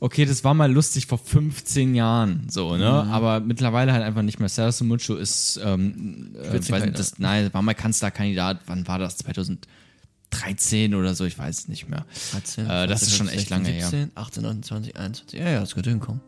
okay, 0.00 0.24
das 0.24 0.44
war 0.44 0.54
mal 0.54 0.70
lustig 0.70 1.06
vor 1.06 1.18
15 1.18 1.94
Jahren, 1.94 2.46
so, 2.48 2.76
ne? 2.76 2.86
Aber 2.86 3.40
mittlerweile 3.40 3.92
halt 3.92 4.02
einfach 4.02 4.22
nicht 4.22 4.38
mehr. 4.38 4.48
Sergio 4.48 4.84
Mucho 4.84 5.16
ist, 5.16 5.60
ähm, 5.62 6.34
äh, 6.34 6.52
weiß 6.52 6.84
nicht, 6.84 6.98
das, 6.98 7.18
nein, 7.18 7.52
war 7.52 7.62
mal 7.62 7.74
Kanzlerkandidat, 7.74 8.60
wann 8.66 8.86
war 8.88 8.98
das? 8.98 9.18
2013 9.18 10.94
oder 10.94 11.14
so, 11.14 11.24
ich 11.24 11.38
weiß 11.38 11.58
es 11.60 11.68
nicht 11.68 11.88
mehr. 11.88 12.04
13, 12.32 12.66
Äh, 12.66 12.86
das 12.86 13.02
ist 13.02 13.16
schon 13.16 13.28
echt 13.28 13.50
lange 13.50 13.68
her. 13.68 13.88
17, 13.88 14.12
18, 14.14 14.42
19, 14.42 14.62
20, 14.62 14.96
21. 14.96 15.40
Ja, 15.40 15.50
ja, 15.50 15.60
das 15.60 15.74
könnte 15.74 15.90
hinkommen. 15.90 16.20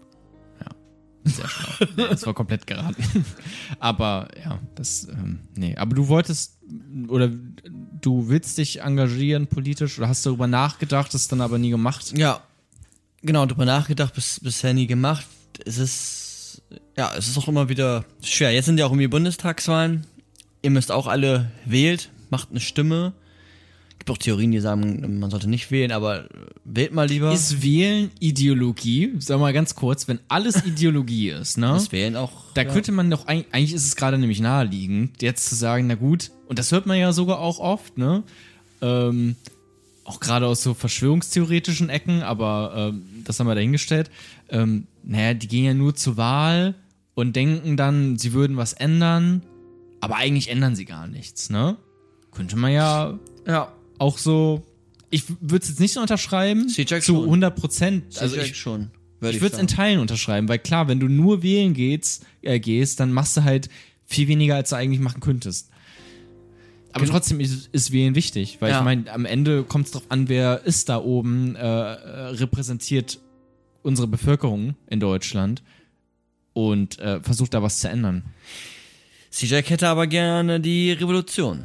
Sehr 1.24 1.48
schlau. 1.48 1.86
nee, 1.96 2.06
das 2.08 2.26
war 2.26 2.34
komplett 2.34 2.66
geraten. 2.66 3.04
aber 3.78 4.28
ja, 4.42 4.58
das, 4.74 5.08
ähm, 5.10 5.40
nee. 5.54 5.76
Aber 5.76 5.94
du 5.94 6.08
wolltest, 6.08 6.58
oder 7.08 7.30
du 8.00 8.28
willst 8.28 8.58
dich 8.58 8.80
engagieren 8.80 9.46
politisch 9.46 9.98
oder 9.98 10.08
hast 10.08 10.24
darüber 10.26 10.46
nachgedacht, 10.46 11.12
das 11.14 11.28
dann 11.28 11.40
aber 11.40 11.58
nie 11.58 11.70
gemacht? 11.70 12.16
Ja, 12.16 12.40
genau, 13.22 13.46
drüber 13.46 13.64
nachgedacht, 13.64 14.14
bis, 14.14 14.40
bisher 14.40 14.74
nie 14.74 14.86
gemacht. 14.86 15.26
Es 15.64 15.78
ist, 15.78 16.62
ja, 16.96 17.12
es 17.16 17.28
ist 17.28 17.38
auch 17.38 17.48
immer 17.48 17.68
wieder 17.68 18.04
schwer. 18.22 18.52
Jetzt 18.52 18.66
sind 18.66 18.78
ja 18.78 18.86
auch 18.86 18.90
irgendwie 18.90 19.08
Bundestagswahlen. 19.08 20.06
Ihr 20.62 20.70
müsst 20.70 20.90
auch 20.92 21.06
alle 21.06 21.50
wählt, 21.64 22.10
macht 22.30 22.50
eine 22.50 22.60
Stimme. 22.60 23.12
Gibt 23.98 24.10
auch 24.10 24.18
Theorien, 24.18 24.52
die 24.52 24.60
sagen, 24.60 25.18
man 25.18 25.28
sollte 25.30 25.48
nicht 25.50 25.72
wählen, 25.72 25.90
aber 25.90 26.28
wählt 26.64 26.92
mal 26.94 27.08
lieber. 27.08 27.32
Ist 27.32 27.62
Wählen 27.62 28.12
Ideologie? 28.20 29.12
Sag 29.18 29.40
mal 29.40 29.52
ganz 29.52 29.74
kurz, 29.74 30.06
wenn 30.06 30.20
alles 30.28 30.64
Ideologie 30.64 31.30
ist, 31.30 31.58
ne? 31.58 31.68
das 31.68 31.90
wählen 31.90 32.14
auch. 32.14 32.30
Da 32.54 32.62
ja. 32.62 32.72
könnte 32.72 32.92
man 32.92 33.10
doch, 33.10 33.26
eig- 33.26 33.46
eigentlich 33.50 33.72
ist 33.72 33.86
es 33.86 33.96
gerade 33.96 34.18
nämlich 34.18 34.40
naheliegend, 34.40 35.20
jetzt 35.20 35.48
zu 35.48 35.56
sagen, 35.56 35.88
na 35.88 35.96
gut, 35.96 36.30
und 36.46 36.60
das 36.60 36.70
hört 36.70 36.86
man 36.86 36.96
ja 36.96 37.12
sogar 37.12 37.40
auch 37.40 37.58
oft, 37.58 37.98
ne? 37.98 38.22
Ähm, 38.80 39.34
auch 40.08 40.20
gerade 40.20 40.46
aus 40.46 40.62
so 40.62 40.72
verschwörungstheoretischen 40.74 41.90
Ecken, 41.90 42.22
aber 42.22 42.72
ähm, 42.94 43.02
das 43.24 43.38
haben 43.38 43.46
wir 43.46 43.54
dahingestellt. 43.54 44.10
Ähm, 44.48 44.86
naja, 45.04 45.34
die 45.34 45.48
gehen 45.48 45.64
ja 45.64 45.74
nur 45.74 45.94
zur 45.94 46.16
Wahl 46.16 46.74
und 47.14 47.36
denken 47.36 47.76
dann, 47.76 48.16
sie 48.16 48.32
würden 48.32 48.56
was 48.56 48.72
ändern, 48.72 49.42
aber 50.00 50.16
eigentlich 50.16 50.48
ändern 50.48 50.76
sie 50.76 50.86
gar 50.86 51.06
nichts, 51.06 51.50
ne? 51.50 51.76
Könnte 52.32 52.56
man 52.56 52.72
ja 52.72 53.18
Ja, 53.46 53.72
auch 53.98 54.18
so. 54.18 54.62
Ich 55.10 55.24
würde 55.40 55.62
es 55.62 55.68
jetzt 55.68 55.80
nicht 55.80 55.92
so 55.92 56.00
unterschreiben, 56.00 56.68
zu 56.68 56.86
schon. 57.00 57.24
100 57.24 57.56
Prozent. 57.56 58.04
also 58.18 58.36
Also 58.36 58.36
ich, 58.36 58.56
schon. 58.56 58.90
Würde 59.20 59.36
ich 59.36 59.42
würde 59.42 59.56
es 59.56 59.60
in 59.60 59.66
Teilen 59.66 60.00
unterschreiben, 60.00 60.48
weil 60.48 60.58
klar, 60.58 60.88
wenn 60.88 61.00
du 61.00 61.08
nur 61.08 61.42
wählen 61.42 61.74
gehst, 61.74 62.24
äh, 62.42 62.60
gehst, 62.60 63.00
dann 63.00 63.12
machst 63.12 63.36
du 63.36 63.44
halt 63.44 63.68
viel 64.06 64.28
weniger, 64.28 64.54
als 64.54 64.70
du 64.70 64.76
eigentlich 64.76 65.00
machen 65.00 65.20
könntest. 65.20 65.70
Aber 66.92 67.04
Gen- 67.04 67.12
trotzdem 67.12 67.40
ist, 67.40 67.68
ist 67.72 67.92
Wählen 67.92 68.14
wichtig, 68.14 68.58
weil 68.60 68.70
Ja. 68.70 68.78
ich 68.78 68.84
meine, 68.84 69.12
am 69.12 69.24
Ende 69.24 69.62
kommt 69.62 69.86
es 69.86 69.92
darauf 69.92 70.10
an, 70.10 70.28
wer 70.28 70.62
ist 70.64 70.88
da 70.88 70.98
oben, 70.98 71.54
äh, 71.56 71.60
äh, 71.60 71.94
repräsentiert 72.30 73.18
unsere 73.82 74.08
Bevölkerung 74.08 74.74
in 74.88 74.98
Deutschland 75.00 75.62
und 76.54 76.98
äh, 76.98 77.20
versucht 77.22 77.54
da 77.54 77.62
was 77.62 77.78
zu 77.80 77.88
ändern. 77.88 78.22
C-Jack 79.30 79.70
hätte 79.70 79.88
aber 79.88 80.06
gerne 80.06 80.60
die 80.60 80.92
Revolution. 80.92 81.64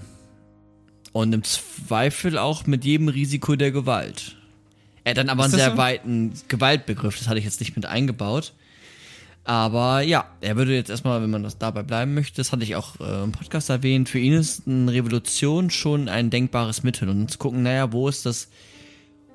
Und 1.14 1.34
im 1.34 1.44
Zweifel 1.44 2.38
auch 2.38 2.66
mit 2.68 2.84
jedem 2.86 3.08
Risiko 3.08 3.56
der 3.56 3.72
Gewalt. 3.72 4.36
Er 5.04 5.12
hat 5.12 5.18
dann 5.18 5.30
aber 5.30 5.46
Ist 5.46 5.54
einen 5.54 5.60
sehr 5.62 5.72
so? 5.72 5.78
weiten 5.78 6.34
Gewaltbegriff, 6.48 7.18
das 7.18 7.28
hatte 7.28 7.40
ich 7.40 7.46
jetzt 7.46 7.60
nicht 7.60 7.76
mit 7.76 7.86
eingebaut. 7.86 8.54
Aber 9.46 10.02
ja, 10.02 10.26
er 10.40 10.56
würde 10.56 10.74
jetzt 10.74 10.90
erstmal, 10.90 11.22
wenn 11.22 11.30
man 11.30 11.44
das 11.44 11.58
dabei 11.58 11.84
bleiben 11.84 12.14
möchte, 12.14 12.38
das 12.38 12.52
hatte 12.52 12.64
ich 12.64 12.76
auch 12.76 13.00
äh, 13.02 13.24
im 13.24 13.34
Podcast 13.34 13.70
erwähnt, 13.70 14.08
für 14.08 14.20
ihn 14.20 14.34
ist 14.34 14.68
eine 14.68 14.94
Revolution 14.94 15.70
schon 15.70 16.08
ein 16.08 16.30
denkbares 16.30 16.84
Mittel. 16.84 17.10
Und 17.10 17.30
zu 17.30 17.38
gucken, 17.38 17.64
naja, 17.64 17.92
wo 17.92 18.08
ist 18.08 18.26
das 18.26 18.48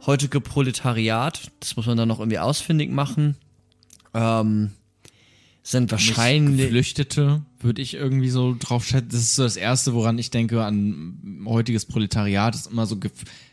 heutige 0.07 0.41
Proletariat? 0.41 1.51
Das 1.61 1.77
muss 1.77 1.87
man 1.87 1.99
dann 1.99 2.09
noch 2.09 2.21
irgendwie 2.21 2.39
ausfindig 2.39 2.91
machen. 2.91 3.37
Ähm, 4.15 4.71
sind 5.63 5.91
wahrscheinlich. 5.91 6.67
Geflüchtete 6.67 7.43
würde 7.61 7.83
ich 7.83 7.93
irgendwie 7.93 8.31
so 8.31 8.57
drauf 8.59 8.87
schätzen. 8.87 9.11
Das 9.11 9.21
ist 9.21 9.37
so 9.37 9.43
das 9.43 9.57
Erste, 9.57 9.93
woran 9.93 10.19
ich 10.19 10.31
denke 10.31 10.65
an 10.65 11.45
heutiges 11.45 11.85
Proletariat. 11.85 12.55
Ist 12.55 12.69
immer 12.69 12.87
so, 12.87 12.99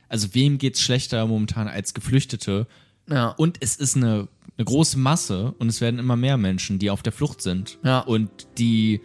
also 0.08 0.34
wem 0.34 0.58
geht's 0.58 0.80
schlechter 0.80 1.28
momentan 1.28 1.68
als 1.68 1.94
Geflüchtete? 1.94 2.68
Ja. 3.10 3.30
Und 3.30 3.58
es 3.60 3.76
ist 3.76 3.98
eine, 3.98 4.30
eine 4.58 4.66
große 4.66 4.98
Masse 4.98 5.54
und 5.60 5.68
es 5.68 5.82
werden 5.82 6.00
immer 6.00 6.16
mehr 6.16 6.38
Menschen, 6.38 6.80
die 6.80 6.90
auf 6.90 7.04
der 7.04 7.12
Flucht 7.12 7.42
sind 7.42 7.78
Ja. 7.84 8.00
und 8.00 8.30
die 8.58 9.02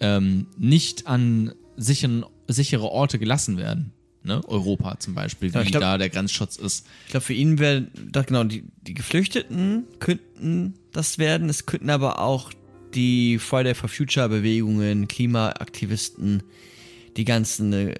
ähm, 0.00 0.46
nicht 0.58 1.06
an 1.06 1.52
sicheren, 1.76 2.24
sichere 2.48 2.84
Orte 2.90 3.18
gelassen 3.18 3.56
werden. 3.56 3.92
Ne? 4.22 4.40
Europa 4.48 4.98
zum 4.98 5.14
Beispiel, 5.14 5.50
Ja, 5.52 5.64
wie 5.64 5.70
glaub- 5.70 5.80
da 5.82 5.98
der 5.98 6.08
Grenzschutz 6.10 6.56
ist. 6.56 6.86
Ich 7.06 7.10
glaube, 7.12 7.24
für 7.24 7.32
ihn 7.34 7.58
wäre, 7.58 7.86
genau, 8.26 8.44
die, 8.44 8.64
die 8.82 8.94
Geflüchteten 8.94 9.84
könnten 10.00 10.74
das 10.92 11.18
werden. 11.18 11.48
Es 11.48 11.64
könnten 11.66 11.90
aber 11.90 12.18
auch 12.20 12.52
die 12.94 13.38
Friday 13.38 13.74
for 13.74 13.88
Future 13.88 14.28
Bewegungen, 14.28 15.06
Klimaaktivisten, 15.06 16.42
die 17.16 17.24
ganzen 17.24 17.72
äh, 17.72 17.94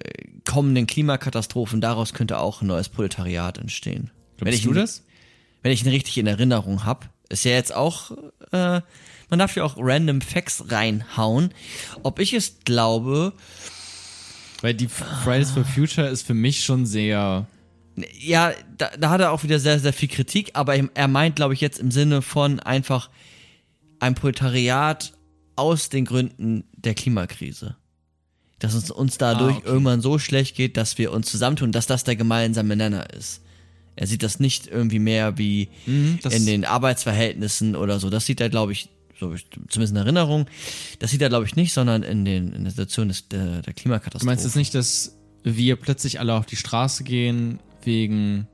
kommenden 0.45 0.85
Klimakatastrophen, 0.85 1.81
daraus 1.81 2.13
könnte 2.13 2.39
auch 2.39 2.61
ein 2.61 2.67
neues 2.67 2.89
Proletariat 2.89 3.57
entstehen. 3.57 4.11
wenn 4.37 4.45
Glaubst 4.45 4.59
ich 4.59 4.63
du 4.65 4.73
das? 4.73 5.03
Wenn 5.63 5.71
ich 5.71 5.83
ihn 5.83 5.89
richtig 5.89 6.17
in 6.17 6.27
Erinnerung 6.27 6.83
habe. 6.85 7.07
Ist 7.29 7.43
ja 7.45 7.51
jetzt 7.51 7.75
auch, 7.75 8.11
äh, 8.51 8.81
man 9.29 9.39
darf 9.39 9.55
ja 9.55 9.63
auch 9.63 9.75
random 9.77 10.21
Facts 10.21 10.65
reinhauen. 10.71 11.53
Ob 12.03 12.19
ich 12.19 12.33
es 12.33 12.59
glaube, 12.63 13.33
Weil 14.61 14.73
die 14.73 14.87
Fridays 14.87 15.51
for 15.51 15.65
Future 15.65 16.07
ist 16.07 16.25
für 16.25 16.33
mich 16.33 16.63
schon 16.63 16.85
sehr 16.85 17.45
Ja, 18.19 18.53
da, 18.77 18.91
da 18.97 19.09
hat 19.09 19.19
er 19.21 19.31
auch 19.31 19.43
wieder 19.43 19.59
sehr, 19.59 19.79
sehr 19.79 19.91
viel 19.93 20.07
Kritik, 20.07 20.51
aber 20.53 20.75
er- 20.93 21.07
meint, 21.07 21.35
glaube 21.35 21.53
ich, 21.53 21.61
jetzt 21.61 21.79
im 21.79 21.91
Sinne 21.91 22.21
von 22.21 22.59
einfach 22.61 23.09
ein 23.99 24.15
Proletariat 24.15 25.13
aus 25.55 25.89
den 25.89 26.05
Gründen 26.05 26.63
der 26.75 26.93
Klimakrise. 26.93 27.75
Dass 28.59 28.73
es 28.73 28.89
uns 28.89 29.17
dadurch 29.17 29.55
Ah, 29.55 29.59
okay. 29.59 29.67
irgendwann 29.67 30.01
so 30.01 30.17
schlecht 30.17 30.55
geht, 30.55 30.77
dass 30.77 30.97
wir 30.97 31.11
uns 31.11 31.29
zusammentun, 31.29 31.71
dass 31.71 31.87
das 31.87 32.03
der 32.05 32.15
gemeinsame 32.15 32.75
Nenner 32.75 33.11
ist. 33.13 33.41
Er 33.97 34.07
sieht 34.07 34.23
das 34.23 34.39
nicht 34.39 34.67
irgendwie 34.67 34.99
mehr 34.99 35.37
wie 35.37 35.69
Mhm, 35.85 36.19
in 36.29 36.45
den 36.45 36.65
Arbeitsverhältnissen 36.65 37.75
oder 37.75 37.99
so. 37.99 38.09
Das 38.09 38.25
sieht 38.25 38.39
er, 38.39 38.49
glaube 38.49 38.71
ich, 38.71 38.89
so 39.19 39.35
zumindest 39.67 39.91
in 39.91 39.97
Erinnerung, 39.97 40.45
das 40.99 41.11
sieht 41.11 41.21
er, 41.21 41.29
glaube 41.29 41.45
ich, 41.45 41.55
nicht, 41.55 41.73
sondern 41.73 42.03
in, 42.03 42.23
den, 42.23 42.53
in 42.53 42.63
der 42.63 42.71
Situation 42.71 43.07
des, 43.07 43.27
der, 43.27 43.61
der 43.61 43.73
Klimakatastrophe. 43.73 44.19
Du 44.19 44.25
meinst 44.27 44.45
jetzt 44.45 44.55
nicht, 44.55 44.75
dass 44.75 45.17
wir 45.43 45.75
plötzlich 45.75 46.19
alle 46.19 46.33
auf 46.33 46.45
die 46.45 46.55
Straße 46.55 47.03
gehen 47.03 47.59
wegen, 47.83 48.47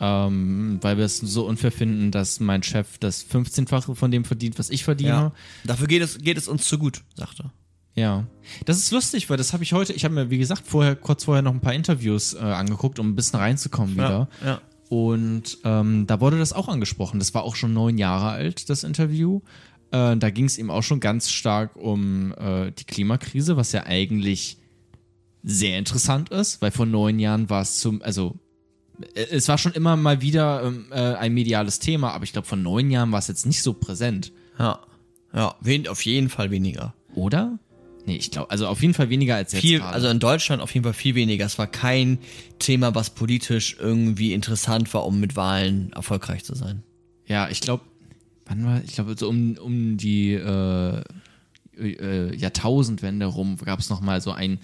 ähm, 0.00 0.78
weil 0.80 0.96
wir 0.96 1.04
es 1.04 1.18
so 1.18 1.46
unfair 1.46 1.72
finden, 1.72 2.10
dass 2.10 2.40
mein 2.40 2.62
Chef 2.62 2.98
das 2.98 3.26
15-fache 3.28 3.94
von 3.94 4.10
dem 4.10 4.24
verdient, 4.24 4.58
was 4.58 4.70
ich 4.70 4.84
verdiene? 4.84 5.10
ja. 5.10 5.32
Dafür 5.64 5.86
geht 5.86 6.02
es, 6.02 6.18
geht 6.18 6.38
es 6.38 6.48
uns 6.48 6.66
zu 6.66 6.78
gut, 6.78 7.02
sagt 7.14 7.40
er. 7.40 7.52
Ja. 7.94 8.26
Das 8.64 8.78
ist 8.78 8.90
lustig, 8.92 9.28
weil 9.28 9.36
das 9.36 9.52
habe 9.52 9.64
ich 9.64 9.72
heute, 9.72 9.92
ich 9.92 10.04
habe 10.04 10.14
mir, 10.14 10.30
wie 10.30 10.38
gesagt, 10.38 10.66
vorher, 10.66 10.94
kurz 10.94 11.24
vorher 11.24 11.42
noch 11.42 11.52
ein 11.52 11.60
paar 11.60 11.74
Interviews 11.74 12.34
äh, 12.34 12.38
angeguckt, 12.38 12.98
um 12.98 13.08
ein 13.10 13.16
bisschen 13.16 13.38
reinzukommen 13.38 13.94
wieder. 13.94 14.28
Ja, 14.40 14.46
ja. 14.46 14.60
Und 14.88 15.58
ähm, 15.64 16.06
da 16.06 16.20
wurde 16.20 16.38
das 16.38 16.52
auch 16.52 16.68
angesprochen. 16.68 17.18
Das 17.18 17.34
war 17.34 17.42
auch 17.42 17.56
schon 17.56 17.74
neun 17.74 17.98
Jahre 17.98 18.30
alt, 18.30 18.70
das 18.70 18.84
Interview. 18.84 19.40
Äh, 19.90 20.16
da 20.16 20.30
ging 20.30 20.46
es 20.46 20.58
eben 20.58 20.70
auch 20.70 20.82
schon 20.82 21.00
ganz 21.00 21.30
stark 21.30 21.76
um 21.76 22.32
äh, 22.38 22.70
die 22.72 22.84
Klimakrise, 22.84 23.56
was 23.56 23.72
ja 23.72 23.84
eigentlich 23.84 24.58
sehr 25.42 25.78
interessant 25.78 26.30
ist, 26.30 26.60
weil 26.62 26.70
vor 26.70 26.86
neun 26.86 27.18
Jahren 27.18 27.48
war 27.50 27.62
es 27.62 27.78
zum, 27.78 28.02
also 28.02 28.36
äh, 29.14 29.26
es 29.30 29.48
war 29.48 29.58
schon 29.58 29.72
immer 29.72 29.96
mal 29.96 30.20
wieder 30.22 30.62
ähm, 30.64 30.86
äh, 30.90 31.14
ein 31.14 31.34
mediales 31.34 31.78
Thema, 31.78 32.12
aber 32.12 32.24
ich 32.24 32.32
glaube, 32.32 32.48
vor 32.48 32.58
neun 32.58 32.90
Jahren 32.90 33.12
war 33.12 33.18
es 33.18 33.28
jetzt 33.28 33.46
nicht 33.46 33.62
so 33.62 33.72
präsent. 33.72 34.32
Ja. 34.58 34.80
Ja, 35.34 35.54
auf 35.88 36.04
jeden 36.06 36.30
Fall 36.30 36.50
weniger. 36.50 36.94
Oder? 37.14 37.58
Nee, 38.08 38.16
ich 38.16 38.30
glaube, 38.30 38.50
also 38.50 38.66
auf 38.66 38.80
jeden 38.80 38.94
Fall 38.94 39.10
weniger 39.10 39.36
als 39.36 39.52
jetzt 39.52 39.60
Viel, 39.60 39.80
gerade. 39.80 39.92
also 39.92 40.08
in 40.08 40.18
Deutschland 40.18 40.62
auf 40.62 40.72
jeden 40.72 40.82
Fall 40.82 40.94
viel 40.94 41.14
weniger. 41.14 41.44
Es 41.44 41.58
war 41.58 41.66
kein 41.66 42.16
Thema, 42.58 42.94
was 42.94 43.10
politisch 43.10 43.76
irgendwie 43.78 44.32
interessant 44.32 44.94
war, 44.94 45.04
um 45.04 45.20
mit 45.20 45.36
Wahlen 45.36 45.92
erfolgreich 45.92 46.42
zu 46.42 46.54
sein. 46.54 46.82
Ja, 47.26 47.50
ich 47.50 47.60
glaube, 47.60 47.84
wann 48.46 48.64
war, 48.64 48.82
ich 48.82 48.94
glaube, 48.94 49.14
so 49.18 49.28
um, 49.28 49.58
um 49.58 49.98
die 49.98 50.32
äh, 50.32 51.02
äh, 51.78 52.34
Jahrtausendwende 52.34 53.26
rum 53.26 53.58
gab 53.58 53.78
es 53.78 53.90
nochmal 53.90 54.22
so 54.22 54.32
ein 54.32 54.58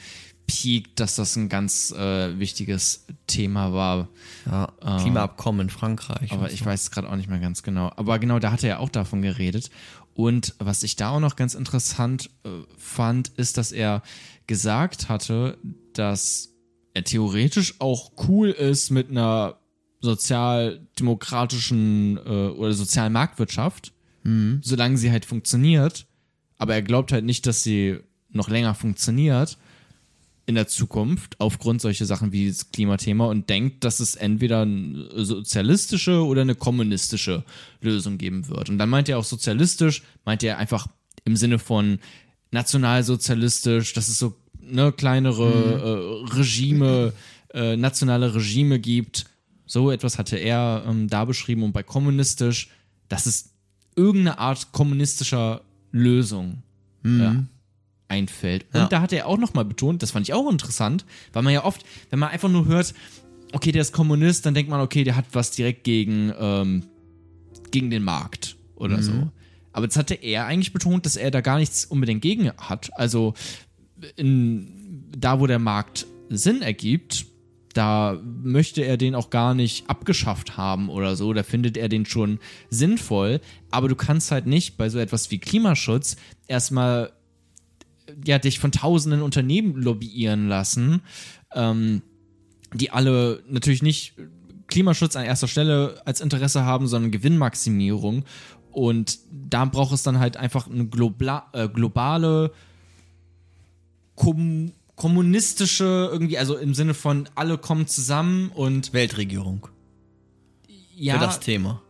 Peak, 0.47 0.97
dass 0.97 1.17
das 1.17 1.37
ein 1.37 1.51
ganz 1.51 1.91
äh, 1.91 2.39
wichtiges 2.39 3.05
Thema 3.27 3.75
war. 3.75 4.09
Ja, 4.47 4.73
Klimaabkommen 5.01 5.63
in 5.67 5.71
Frankreich. 5.71 6.33
Aber 6.33 6.45
und 6.45 6.53
ich 6.53 6.61
so. 6.61 6.65
weiß 6.65 6.81
es 6.81 6.91
gerade 6.91 7.11
auch 7.11 7.17
nicht 7.17 7.29
mehr 7.29 7.41
ganz 7.41 7.63
genau. 7.63 7.93
Aber 7.97 8.19
genau, 8.19 8.39
da 8.39 8.53
hat 8.53 8.63
er 8.63 8.69
ja 8.71 8.79
auch 8.79 8.89
davon 8.89 9.21
geredet. 9.21 9.71
Und 10.14 10.55
was 10.59 10.83
ich 10.83 10.96
da 10.96 11.11
auch 11.11 11.20
noch 11.20 11.37
ganz 11.37 11.55
interessant 11.55 12.31
äh, 12.44 12.48
fand, 12.79 13.29
ist, 13.37 13.59
dass 13.59 13.72
er 13.72 14.03
gesagt 14.46 15.09
hatte, 15.09 15.57
dass 15.92 16.50
er 16.94 17.05
theoretisch 17.05 17.81
auch 17.81 18.12
cool 18.29 18.50
ist 18.50 18.90
mit 18.90 19.11
einer 19.11 19.59
sozialdemokratischen 20.00 22.18
äh, 22.18 22.48
oder 22.48 22.72
sozialen 22.72 23.12
Marktwirtschaft, 23.12 23.92
solange 24.62 24.96
sie 24.96 25.11
halt 25.11 25.27
funktioniert. 25.27 26.07
Aber 26.57 26.72
er 26.72 26.81
glaubt 26.81 27.12
halt 27.12 27.27
nicht, 27.27 27.46
dass 27.46 27.62
sie 27.62 27.98
noch 28.31 28.48
länger 28.48 28.74
funktioniert 28.74 29.59
in 30.47 30.55
der 30.55 30.67
Zukunft 30.67 31.41
aufgrund 31.41 31.81
solcher 31.81 32.07
Sachen 32.07 32.33
wie 32.33 32.49
das 32.49 32.71
Klimathema 32.71 33.27
und 33.27 33.49
denkt, 33.49 33.85
dass 33.85 34.01
es 34.01 34.15
entweder 34.15 34.63
eine 34.63 35.25
sozialistische 35.25 36.25
oder 36.25 36.43
eine 36.43 36.55
kommunistische 36.55 37.45
Lösung 37.81 38.19
geben 38.19 38.49
wird. 38.49 38.69
Und 38.69 38.79
dann 38.79 38.91
meint 38.91 39.09
er 39.09 39.19
auch 39.19 39.25
sozialistisch, 39.25 40.03
meint 40.25 40.43
er 40.43 40.59
einfach 40.59 40.87
im 41.25 41.37
Sinne 41.37 41.59
von 41.59 41.99
nationalsozialistisch, 42.51 43.95
dass 43.95 44.09
es 44.09 44.19
so 44.19 44.35
ne, 44.61 44.93
kleinere 44.93 46.25
äh, 46.31 46.37
Regime, 46.37 47.13
äh, 47.53 47.77
nationale 47.77 48.35
Regime 48.35 48.79
gibt. 48.79 49.25
So 49.67 49.91
etwas 49.91 50.19
hatte 50.19 50.37
er 50.37 50.85
ähm, 50.87 51.09
da 51.09 51.25
beschrieben 51.25 51.63
und 51.63 51.73
bei 51.73 51.83
kommunistisch, 51.83 52.69
dass 53.09 53.25
es 53.25 53.51
irgendeine 53.97 54.39
Art 54.39 54.73
kommunistischer 54.73 55.63
Lösung 55.91 56.63
äh, 57.05 57.09
einfällt. 58.09 58.67
Und 58.73 58.81
Ja. 58.81 58.87
da 58.88 59.01
hat 59.01 59.12
er 59.12 59.27
auch 59.27 59.38
nochmal 59.38 59.64
betont, 59.64 60.03
das 60.03 60.11
fand 60.12 60.29
ich 60.29 60.35
auch 60.35 60.51
interessant, 60.51 61.05
weil 61.33 61.43
man 61.43 61.53
ja 61.53 61.64
oft, 61.64 61.85
wenn 62.11 62.19
man 62.19 62.31
einfach 62.31 62.49
nur 62.49 62.67
hört, 62.67 62.95
okay, 63.53 63.73
der 63.73 63.83
ist 63.83 63.93
Kommunist, 63.93 64.45
dann 64.47 64.55
denkt 64.55 64.71
man, 64.71 64.81
okay, 64.81 65.05
der 65.05 65.17
hat 65.17 65.27
was 65.33 65.51
direkt 65.53 65.85
gegen, 65.85 66.33
ähm, 66.38 66.83
gegen 67.71 67.90
den 67.90 68.03
Markt 68.05 68.57
oder 68.77 69.03
so. 69.03 69.31
Aber 69.73 69.87
jetzt 69.87 69.97
hatte 69.97 70.14
er 70.14 70.47
eigentlich 70.47 70.73
betont, 70.73 71.05
dass 71.07 71.17
er 71.17 71.31
da 71.31 71.40
gar 71.40 71.59
nichts 71.59 71.85
unbedingt 71.85 72.23
gegen 72.23 72.51
hat. 72.59 72.90
Also 72.99 73.35
in, 74.17 75.05
da, 75.17 75.40
wo 75.40 75.47
der 75.47 75.59
Markt 75.59 76.07
Sinn 76.29 76.62
ergibt, 76.62 77.27
da 77.73 78.21
möchte 78.23 78.83
er 78.83 78.97
den 78.97 79.14
auch 79.17 79.31
gar 79.31 79.55
nicht 79.55 79.88
abgeschafft 79.90 80.57
haben 80.57 80.88
oder 80.88 81.17
so. 81.17 81.33
Da 81.33 81.43
findet 81.43 81.77
er 81.77 81.88
den 81.88 82.07
schon 82.07 82.38
sinnvoll. 82.71 83.40
Aber 83.71 83.88
du 83.88 83.97
kannst 83.97 84.31
halt 84.31 84.47
nicht 84.47 84.77
bei 84.77 84.88
so 84.88 84.99
etwas 85.01 85.31
wie 85.33 85.38
Klimaschutz 85.38 86.17
erstmal 86.47 87.12
ja, 88.24 88.38
dich 88.38 88.59
von 88.59 88.72
tausenden 88.72 89.22
Unternehmen 89.22 89.81
lobbyieren 89.81 90.48
lassen, 90.48 91.03
ähm, 91.55 92.03
die 92.72 92.90
alle 92.90 93.42
natürlich 93.48 93.83
nicht 93.83 94.14
Klimaschutz 94.66 95.16
an 95.16 95.24
erster 95.24 95.48
Stelle 95.48 96.03
als 96.05 96.20
Interesse 96.20 96.64
haben, 96.64 96.87
sondern 96.87 97.11
Gewinnmaximierung. 97.11 98.24
Und 98.70 99.18
da 99.31 99.64
braucht 99.64 99.92
es 99.92 100.03
dann 100.03 100.18
halt 100.18 100.37
einfach 100.37 100.68
eine 100.68 100.87
globla 100.87 101.48
äh, 101.53 101.68
globale 101.68 102.53
kom 104.16 104.72
kommunistische 104.96 106.09
irgendwie, 106.12 106.38
also 106.38 106.57
im 106.57 106.72
Sinne 106.72 106.94
von 106.94 107.29
alle 107.35 107.59
kommen 107.59 107.88
zusammen 107.88 108.50
und 108.50 108.92
Weltregierung. 108.92 109.66
ja, 110.94 111.14
Für 111.14 111.20
das 111.20 111.40
Thema. 111.40 111.83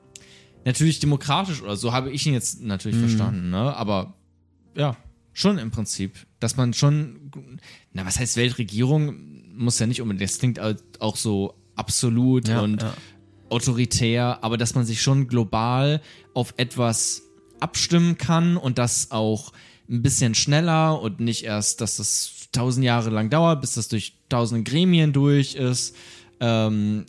natürlich 0.64 1.00
demokratisch 1.00 1.60
oder 1.60 1.76
so 1.76 1.92
habe 1.92 2.10
ich 2.10 2.26
ihn 2.26 2.32
jetzt 2.32 2.62
natürlich 2.62 2.98
verstanden, 2.98 3.50
ne? 3.50 3.76
Aber 3.76 4.14
ja, 4.74 4.96
schon 5.34 5.58
im 5.58 5.70
Prinzip, 5.70 6.26
dass 6.40 6.56
man 6.56 6.72
schon, 6.72 7.30
na, 7.92 8.06
was 8.06 8.18
heißt 8.18 8.36
Weltregierung? 8.36 9.52
Muss 9.56 9.78
ja 9.78 9.86
nicht 9.86 10.00
unbedingt, 10.00 10.30
das 10.30 10.38
klingt 10.38 10.58
auch 11.00 11.16
so 11.16 11.54
absolut 11.76 12.48
Ja, 12.48 12.62
und 12.62 12.80
ja. 12.82 12.94
autoritär, 13.50 14.38
aber 14.42 14.56
dass 14.56 14.74
man 14.74 14.86
sich 14.86 15.02
schon 15.02 15.28
global 15.28 16.00
auf 16.32 16.54
etwas 16.56 17.22
abstimmen 17.60 18.16
kann 18.16 18.56
und 18.56 18.78
das 18.78 19.10
auch 19.10 19.52
ein 19.88 20.02
bisschen 20.02 20.34
schneller 20.34 21.00
und 21.00 21.20
nicht 21.20 21.44
erst, 21.44 21.80
dass 21.80 21.98
das 21.98 22.48
tausend 22.52 22.84
Jahre 22.84 23.10
lang 23.10 23.28
dauert, 23.30 23.60
bis 23.60 23.74
das 23.74 23.88
durch 23.88 24.14
tausende 24.28 24.62
Gremien 24.68 25.12
durch 25.12 25.56
ist. 25.56 25.94
Ähm, 26.40 27.06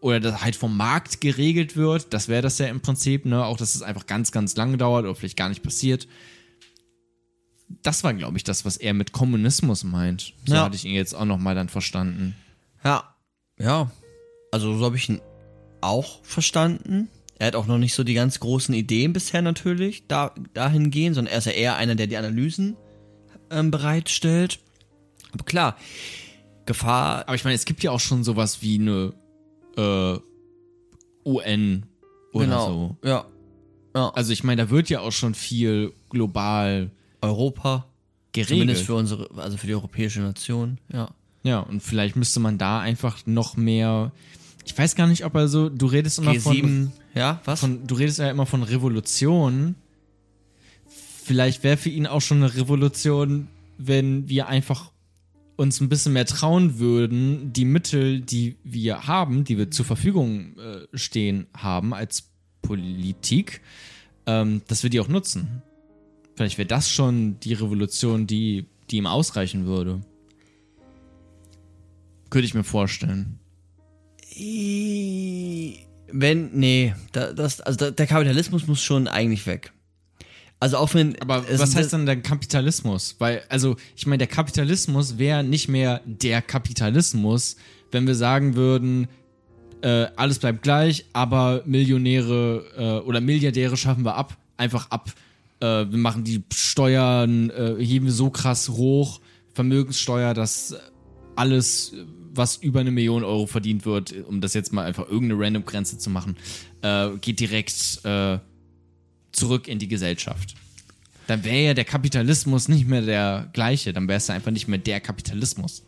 oder 0.00 0.20
das 0.20 0.42
halt 0.44 0.54
vom 0.54 0.76
Markt 0.76 1.22
geregelt 1.22 1.76
wird, 1.76 2.12
das 2.12 2.28
wäre 2.28 2.42
das 2.42 2.58
ja 2.58 2.66
im 2.66 2.80
Prinzip, 2.80 3.24
ne? 3.24 3.42
Auch, 3.46 3.56
dass 3.56 3.74
es 3.74 3.80
einfach 3.80 4.04
ganz, 4.06 4.32
ganz 4.32 4.54
lange 4.54 4.76
dauert 4.76 5.04
oder 5.04 5.14
vielleicht 5.14 5.38
gar 5.38 5.48
nicht 5.48 5.62
passiert. 5.62 6.06
Das 7.82 8.04
war, 8.04 8.14
glaube 8.14 8.36
ich, 8.36 8.44
das, 8.44 8.64
was 8.64 8.76
er 8.76 8.94
mit 8.94 9.12
Kommunismus 9.12 9.84
meint. 9.84 10.34
So 10.46 10.54
Ja. 10.54 10.64
hatte 10.64 10.76
ich 10.76 10.84
ihn 10.84 10.94
jetzt 10.94 11.14
auch 11.14 11.24
nochmal 11.24 11.54
dann 11.54 11.68
verstanden. 11.68 12.34
Ja. 12.84 13.14
Ja. 13.58 13.90
Also 14.52 14.76
so 14.76 14.84
habe 14.84 14.96
ich 14.96 15.08
ihn 15.08 15.20
auch 15.80 16.24
verstanden. 16.24 17.08
Er 17.38 17.48
hat 17.48 17.56
auch 17.56 17.66
noch 17.66 17.78
nicht 17.78 17.94
so 17.94 18.04
die 18.04 18.14
ganz 18.14 18.40
großen 18.40 18.74
Ideen 18.74 19.12
bisher 19.12 19.42
natürlich 19.42 20.06
da, 20.06 20.32
dahingehend, 20.54 21.14
sondern 21.16 21.32
er 21.32 21.38
ist 21.38 21.46
ja 21.46 21.52
eher 21.52 21.76
einer, 21.76 21.94
der 21.94 22.06
die 22.06 22.16
Analysen 22.16 22.76
ähm, 23.50 23.70
bereitstellt. 23.70 24.60
Aber 25.32 25.44
klar, 25.44 25.76
Gefahr. 26.66 27.22
Aber 27.26 27.34
ich 27.34 27.44
meine, 27.44 27.56
es 27.56 27.64
gibt 27.64 27.82
ja 27.82 27.90
auch 27.90 28.00
schon 28.00 28.24
sowas 28.24 28.62
wie 28.62 28.78
eine 28.78 29.12
äh, 29.76 30.18
UN 31.24 31.86
oder 32.32 32.44
genau. 32.44 32.66
so. 33.02 33.08
Ja. 33.08 33.26
Ja. 33.94 34.10
Also 34.10 34.32
ich 34.32 34.44
meine, 34.44 34.64
da 34.64 34.70
wird 34.70 34.88
ja 34.88 35.00
auch 35.00 35.12
schon 35.12 35.34
viel 35.34 35.92
global 36.10 36.90
Europa. 37.24 37.86
geregelt. 38.32 38.48
Zumindest 38.48 38.82
für 38.84 38.94
unsere, 38.94 39.30
also 39.36 39.56
für 39.56 39.66
die 39.66 39.74
europäische 39.74 40.20
Nation. 40.20 40.78
Ja. 40.92 41.10
Ja, 41.44 41.60
und 41.60 41.82
vielleicht 41.82 42.16
müsste 42.16 42.40
man 42.40 42.56
da 42.56 42.80
einfach 42.80 43.18
noch 43.26 43.56
mehr. 43.56 44.12
Ich 44.64 44.76
weiß 44.76 44.96
gar 44.96 45.06
nicht, 45.06 45.24
ob 45.24 45.34
er 45.34 45.46
so. 45.46 45.68
Du 45.68 45.86
redest 45.86 46.18
immer 46.18 46.32
G7. 46.32 46.42
von, 46.42 46.92
ja, 47.14 47.40
was? 47.44 47.60
von. 47.60 47.86
Du 47.86 47.94
redest 47.94 48.18
ja 48.18 48.30
immer 48.30 48.46
von 48.46 48.62
Revolution. 48.62 49.74
Vielleicht 50.86 51.62
wäre 51.62 51.76
für 51.76 51.90
ihn 51.90 52.06
auch 52.06 52.20
schon 52.20 52.38
eine 52.38 52.54
Revolution, 52.54 53.48
wenn 53.78 54.28
wir 54.28 54.48
einfach 54.48 54.90
uns 55.56 55.80
ein 55.80 55.88
bisschen 55.88 56.12
mehr 56.12 56.26
trauen 56.26 56.78
würden, 56.78 57.52
die 57.52 57.64
Mittel, 57.64 58.20
die 58.20 58.56
wir 58.64 59.06
haben, 59.06 59.44
die 59.44 59.56
wir 59.56 59.70
zur 59.70 59.84
Verfügung 59.84 60.58
äh, 60.58 60.86
stehen 60.96 61.46
haben 61.56 61.94
als 61.94 62.30
Politik, 62.62 63.60
ähm, 64.26 64.62
dass 64.66 64.82
wir 64.82 64.90
die 64.90 65.00
auch 65.00 65.08
nutzen. 65.08 65.62
Vielleicht 66.34 66.58
wäre 66.58 66.66
das 66.66 66.90
schon 66.90 67.38
die 67.40 67.54
Revolution, 67.54 68.26
die, 68.26 68.66
die 68.90 68.96
ihm 68.96 69.06
ausreichen 69.06 69.66
würde. 69.66 70.00
Könnte 72.30 72.46
ich 72.46 72.54
mir 72.54 72.64
vorstellen. 72.64 73.38
Wenn, 76.12 76.50
nee, 76.52 76.94
da, 77.12 77.32
das, 77.32 77.60
also 77.60 77.78
da, 77.78 77.90
der 77.92 78.06
Kapitalismus 78.06 78.66
muss 78.66 78.82
schon 78.82 79.06
eigentlich 79.06 79.46
weg. 79.46 79.72
Also 80.58 80.78
auch 80.78 80.92
wenn. 80.94 81.20
Aber 81.20 81.44
was 81.58 81.76
heißt 81.76 81.92
dann 81.92 82.06
der 82.06 82.20
Kapitalismus? 82.20 83.16
Weil, 83.18 83.42
also, 83.48 83.76
ich 83.96 84.06
meine, 84.06 84.18
der 84.18 84.26
Kapitalismus 84.28 85.18
wäre 85.18 85.44
nicht 85.44 85.68
mehr 85.68 86.00
der 86.06 86.42
Kapitalismus, 86.42 87.56
wenn 87.92 88.06
wir 88.06 88.14
sagen 88.14 88.54
würden, 88.54 89.08
äh, 89.82 90.06
alles 90.16 90.38
bleibt 90.38 90.62
gleich, 90.62 91.04
aber 91.12 91.62
Millionäre 91.66 92.64
äh, 92.76 93.06
oder 93.06 93.20
Milliardäre 93.20 93.76
schaffen 93.76 94.04
wir 94.04 94.14
ab, 94.14 94.36
einfach 94.56 94.90
ab. 94.90 95.12
Äh, 95.64 95.90
wir 95.90 95.98
machen 95.98 96.24
die 96.24 96.44
Steuern, 96.52 97.48
äh, 97.50 97.76
heben 97.78 98.06
wir 98.06 98.12
so 98.12 98.28
krass 98.28 98.68
hoch, 98.68 99.20
Vermögenssteuer, 99.54 100.34
dass 100.34 100.74
alles, 101.36 101.94
was 102.34 102.56
über 102.56 102.80
eine 102.80 102.90
Million 102.90 103.24
Euro 103.24 103.46
verdient 103.46 103.86
wird, 103.86 104.14
um 104.26 104.40
das 104.40 104.52
jetzt 104.52 104.72
mal 104.72 104.84
einfach 104.84 105.08
irgendeine 105.08 105.42
random 105.42 105.64
Grenze 105.64 105.96
zu 105.96 106.10
machen, 106.10 106.36
äh, 106.82 107.10
geht 107.20 107.40
direkt 107.40 108.04
äh, 108.04 108.38
zurück 109.32 109.66
in 109.66 109.78
die 109.78 109.88
Gesellschaft. 109.88 110.54
Dann 111.28 111.44
wäre 111.44 111.64
ja 111.64 111.74
der 111.74 111.86
Kapitalismus 111.86 112.68
nicht 112.68 112.86
mehr 112.86 113.00
der 113.00 113.48
gleiche, 113.54 113.94
dann 113.94 114.06
wäre 114.06 114.18
es 114.18 114.26
ja 114.26 114.34
einfach 114.34 114.50
nicht 114.50 114.68
mehr 114.68 114.78
der 114.78 115.00
Kapitalismus. 115.00 115.82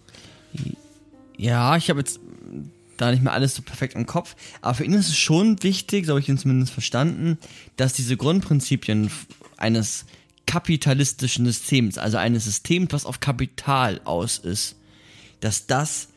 Ja, 1.37 1.77
ich 1.77 1.91
habe 1.91 2.01
jetzt 2.01 2.19
da 2.97 3.11
nicht 3.11 3.23
mehr 3.23 3.35
alles 3.35 3.55
so 3.55 3.61
perfekt 3.61 3.95
im 3.95 4.07
Kopf, 4.07 4.37
aber 4.63 4.73
für 4.73 4.85
ihn 4.85 4.95
ist 4.95 5.09
es 5.09 5.19
schon 5.19 5.63
wichtig, 5.63 6.07
so 6.07 6.13
habe 6.13 6.21
ich 6.21 6.31
ihn 6.31 6.39
zumindest 6.39 6.73
verstanden, 6.73 7.37
dass 7.77 7.93
diese 7.93 8.17
Grundprinzipien 8.17 9.11
eines 9.57 10.05
kapitalistischen 10.47 11.45
Systems, 11.47 11.99
also 11.99 12.19
eines 12.19 12.45
Systems, 12.45 12.93
was 12.93 13.05
auf 13.05 13.21
Kapital 13.21 14.01
aus 14.05 14.39
ist, 14.39 14.77
dass 15.41 15.67
das 15.67 16.09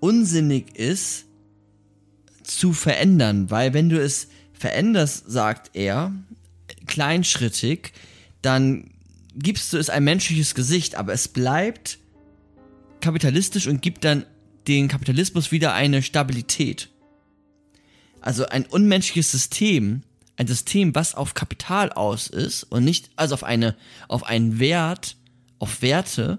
unsinnig 0.00 0.76
ist 0.76 1.24
zu 2.42 2.72
verändern, 2.72 3.50
weil 3.50 3.74
wenn 3.74 3.88
du 3.88 4.00
es 4.00 4.28
veränderst, 4.52 5.30
sagt 5.30 5.70
er, 5.74 6.12
kleinschrittig, 6.86 7.92
dann 8.42 8.90
gibst 9.34 9.72
du 9.72 9.78
es 9.78 9.90
ein 9.90 10.04
menschliches 10.04 10.54
Gesicht, 10.54 10.94
aber 10.94 11.12
es 11.12 11.28
bleibt 11.28 11.98
kapitalistisch 13.00 13.66
und 13.66 13.82
gibt 13.82 14.04
dann 14.04 14.26
den 14.68 14.88
Kapitalismus 14.88 15.50
wieder 15.50 15.74
eine 15.74 16.02
Stabilität. 16.02 16.88
Also 18.20 18.46
ein 18.46 18.66
unmenschliches 18.66 19.32
System, 19.32 20.02
ein 20.36 20.46
System, 20.46 20.94
was 20.94 21.14
auf 21.14 21.34
Kapital 21.34 21.92
aus 21.92 22.26
ist 22.26 22.64
und 22.64 22.84
nicht 22.84 23.10
also 23.16 23.34
auf 23.34 23.44
eine 23.44 23.76
auf 24.08 24.24
einen 24.24 24.58
Wert, 24.58 25.16
auf 25.58 25.82
Werte 25.82 26.38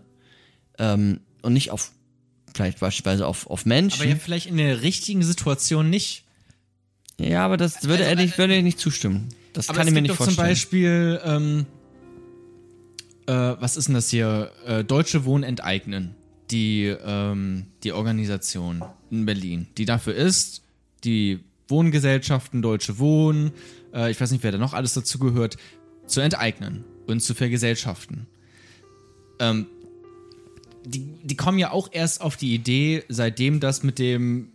ähm, 0.79 1.19
und 1.41 1.53
nicht 1.53 1.71
auf 1.71 1.91
vielleicht 2.53 2.79
beispielsweise 2.79 3.27
auf 3.27 3.47
auf 3.47 3.65
Menschen. 3.65 4.01
Aber 4.01 4.09
ja, 4.09 4.15
vielleicht 4.15 4.47
in 4.47 4.57
der 4.57 4.81
richtigen 4.81 5.23
Situation 5.23 5.89
nicht. 5.89 6.23
Ja, 7.19 7.45
aber 7.45 7.57
das 7.57 7.83
würde 7.83 8.05
Also, 8.05 8.15
er 8.15 8.23
nicht, 8.23 8.37
würde 8.37 8.61
nicht 8.63 8.79
zustimmen. 8.79 9.29
Das 9.53 9.67
kann 9.67 9.87
ich 9.87 9.93
mir 9.93 10.01
nicht 10.01 10.11
doch 10.11 10.17
zum 10.17 10.25
vorstellen. 10.25 10.49
Beispiel, 10.49 11.21
ähm, 11.23 11.65
äh, 13.27 13.31
was 13.33 13.77
ist 13.77 13.87
denn 13.87 13.95
das 13.95 14.09
hier? 14.09 14.51
Äh, 14.65 14.83
Deutsche 14.83 15.25
Wohnen 15.25 15.43
enteignen. 15.43 16.15
Die, 16.51 16.85
ähm, 16.85 17.67
die 17.83 17.93
Organisation 17.93 18.83
in 19.09 19.25
Berlin, 19.25 19.67
die 19.77 19.85
dafür 19.85 20.13
ist, 20.13 20.61
die 21.03 21.39
Wohngesellschaften, 21.67 22.61
Deutsche 22.61 22.99
Wohnen, 22.99 23.53
äh, 23.93 24.11
ich 24.11 24.19
weiß 24.19 24.31
nicht, 24.31 24.43
wer 24.43 24.51
da 24.51 24.57
noch 24.57 24.73
alles 24.73 24.93
dazu 24.93 25.19
gehört, 25.19 25.57
zu 26.07 26.21
enteignen 26.21 26.83
und 27.07 27.21
zu 27.21 27.33
vergesellschaften. 27.33 28.27
Ähm, 29.39 29.67
die, 30.85 31.17
die 31.23 31.35
kommen 31.35 31.59
ja 31.59 31.71
auch 31.71 31.89
erst 31.91 32.21
auf 32.21 32.35
die 32.35 32.53
Idee, 32.53 33.03
seitdem 33.07 33.59
das 33.59 33.83
mit 33.83 33.99
dem 33.99 34.49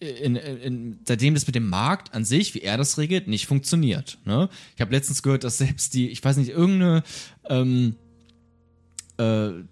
in, 0.00 0.34
in, 0.36 0.98
seitdem 1.06 1.34
das 1.34 1.46
mit 1.46 1.54
dem 1.54 1.68
Markt 1.68 2.14
an 2.14 2.24
sich, 2.24 2.54
wie 2.54 2.62
er 2.62 2.78
das 2.78 2.96
regelt, 2.96 3.28
nicht 3.28 3.46
funktioniert. 3.46 4.18
Ne? 4.24 4.48
Ich 4.74 4.80
habe 4.80 4.92
letztens 4.92 5.22
gehört, 5.22 5.44
dass 5.44 5.58
selbst 5.58 5.92
die, 5.92 6.08
ich 6.08 6.24
weiß 6.24 6.38
nicht, 6.38 6.48
irgendeine 6.48 7.02
ähm, 7.44 7.96
äh, 9.18 9.48
äh, 9.48 9.62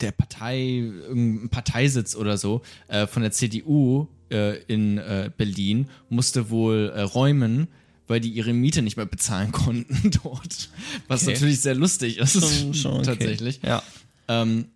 der 0.00 0.12
Partei, 0.12 0.58
irgendein 0.58 1.48
Parteisitz 1.48 2.14
oder 2.14 2.38
so 2.38 2.62
äh, 2.86 3.08
von 3.08 3.22
der 3.22 3.32
CDU 3.32 4.06
äh, 4.30 4.62
in 4.64 4.98
äh, 4.98 5.30
Berlin 5.36 5.88
musste 6.08 6.50
wohl 6.50 6.92
äh, 6.94 7.00
räumen, 7.00 7.66
weil 8.10 8.20
die 8.20 8.28
ihre 8.30 8.52
Miete 8.52 8.82
nicht 8.82 8.96
mehr 8.96 9.06
bezahlen 9.06 9.52
konnten 9.52 10.10
dort. 10.22 10.68
Was 11.08 11.22
Okay. 11.22 11.32
natürlich 11.34 11.60
sehr 11.60 11.74
lustig 11.74 12.18
ist. 12.18 12.32
Schon- 12.44 12.74
schon 12.74 12.92
okay. 12.96 13.04
Tatsächlich. 13.04 13.60
Ja. 13.64 13.82
Ähm, 14.28 14.66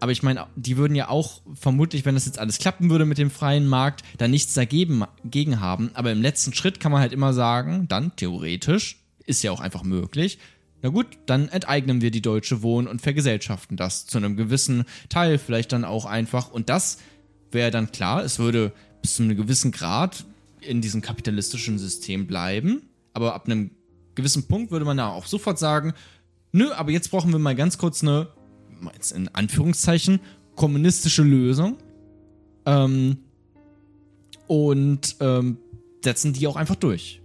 aber 0.00 0.12
ich 0.12 0.22
meine, 0.22 0.46
die 0.56 0.76
würden 0.76 0.94
ja 0.94 1.08
auch 1.08 1.40
vermutlich, 1.54 2.04
wenn 2.04 2.14
das 2.14 2.26
jetzt 2.26 2.38
alles 2.38 2.58
klappen 2.58 2.90
würde 2.90 3.04
mit 3.04 3.18
dem 3.18 3.30
freien 3.30 3.66
Markt, 3.66 4.02
da 4.18 4.28
nichts 4.28 4.54
dagegen 4.54 5.04
gegen 5.24 5.60
haben. 5.60 5.90
Aber 5.94 6.12
im 6.12 6.20
letzten 6.22 6.52
Schritt 6.54 6.78
kann 6.78 6.92
man 6.92 7.00
halt 7.00 7.12
immer 7.12 7.32
sagen, 7.32 7.86
dann 7.88 8.14
theoretisch, 8.16 8.98
ist 9.26 9.42
ja 9.42 9.50
auch 9.52 9.60
einfach 9.60 9.82
möglich, 9.82 10.38
na 10.82 10.90
gut, 10.90 11.06
dann 11.24 11.48
enteignen 11.48 12.02
wir 12.02 12.10
die 12.10 12.20
Deutsche 12.20 12.60
Wohnen 12.60 12.86
und 12.86 13.00
vergesellschaften 13.00 13.76
das 13.78 14.04
zu 14.06 14.18
einem 14.18 14.36
gewissen 14.36 14.84
Teil, 15.08 15.38
vielleicht 15.38 15.72
dann 15.72 15.84
auch 15.84 16.04
einfach. 16.04 16.50
Und 16.50 16.68
das 16.68 16.98
wäre 17.50 17.70
dann 17.70 17.90
klar, 17.90 18.22
es 18.22 18.38
würde 18.38 18.72
bis 19.00 19.14
zu 19.14 19.22
einem 19.22 19.36
gewissen 19.36 19.72
Grad 19.72 20.26
in 20.66 20.80
diesem 20.80 21.00
kapitalistischen 21.00 21.78
System 21.78 22.26
bleiben. 22.26 22.82
Aber 23.12 23.34
ab 23.34 23.46
einem 23.46 23.70
gewissen 24.14 24.46
Punkt 24.46 24.70
würde 24.70 24.84
man 24.84 24.96
da 24.96 25.08
auch 25.08 25.26
sofort 25.26 25.58
sagen, 25.58 25.94
nö, 26.52 26.72
aber 26.72 26.90
jetzt 26.90 27.10
brauchen 27.10 27.32
wir 27.32 27.38
mal 27.38 27.54
ganz 27.54 27.78
kurz 27.78 28.02
eine, 28.02 28.28
jetzt 28.94 29.12
in 29.12 29.28
Anführungszeichen, 29.28 30.20
kommunistische 30.54 31.22
Lösung. 31.22 31.78
Ähm, 32.66 33.18
und 34.46 35.16
ähm, 35.20 35.58
setzen 36.02 36.32
die 36.32 36.46
auch 36.46 36.56
einfach 36.56 36.76
durch. 36.76 37.20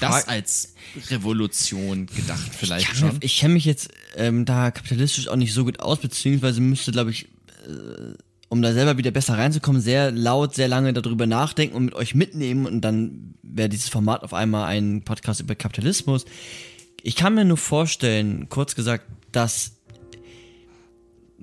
Das 0.00 0.26
als 0.26 0.74
Revolution 1.10 2.06
gedacht 2.06 2.50
vielleicht 2.54 2.90
Ich, 2.92 2.98
schon. 2.98 3.18
ich 3.20 3.38
kenne 3.38 3.54
mich 3.54 3.66
jetzt 3.66 3.90
ähm, 4.16 4.44
da 4.44 4.70
kapitalistisch 4.70 5.28
auch 5.28 5.36
nicht 5.36 5.52
so 5.52 5.64
gut 5.64 5.80
aus, 5.80 6.00
beziehungsweise 6.00 6.60
müsste, 6.60 6.92
glaube 6.92 7.10
ich, 7.10 7.28
äh, 7.66 8.14
um 8.52 8.60
da 8.60 8.74
selber 8.74 8.98
wieder 8.98 9.10
besser 9.10 9.38
reinzukommen, 9.38 9.80
sehr 9.80 10.10
laut, 10.10 10.54
sehr 10.54 10.68
lange 10.68 10.92
darüber 10.92 11.26
nachdenken 11.26 11.74
und 11.74 11.86
mit 11.86 11.94
euch 11.94 12.14
mitnehmen 12.14 12.66
und 12.66 12.82
dann 12.82 13.32
wäre 13.42 13.70
dieses 13.70 13.88
Format 13.88 14.22
auf 14.22 14.34
einmal 14.34 14.66
ein 14.66 15.00
Podcast 15.00 15.40
über 15.40 15.54
Kapitalismus. 15.54 16.26
Ich 17.02 17.16
kann 17.16 17.34
mir 17.34 17.46
nur 17.46 17.56
vorstellen, 17.56 18.50
kurz 18.50 18.74
gesagt, 18.74 19.06
dass 19.32 19.72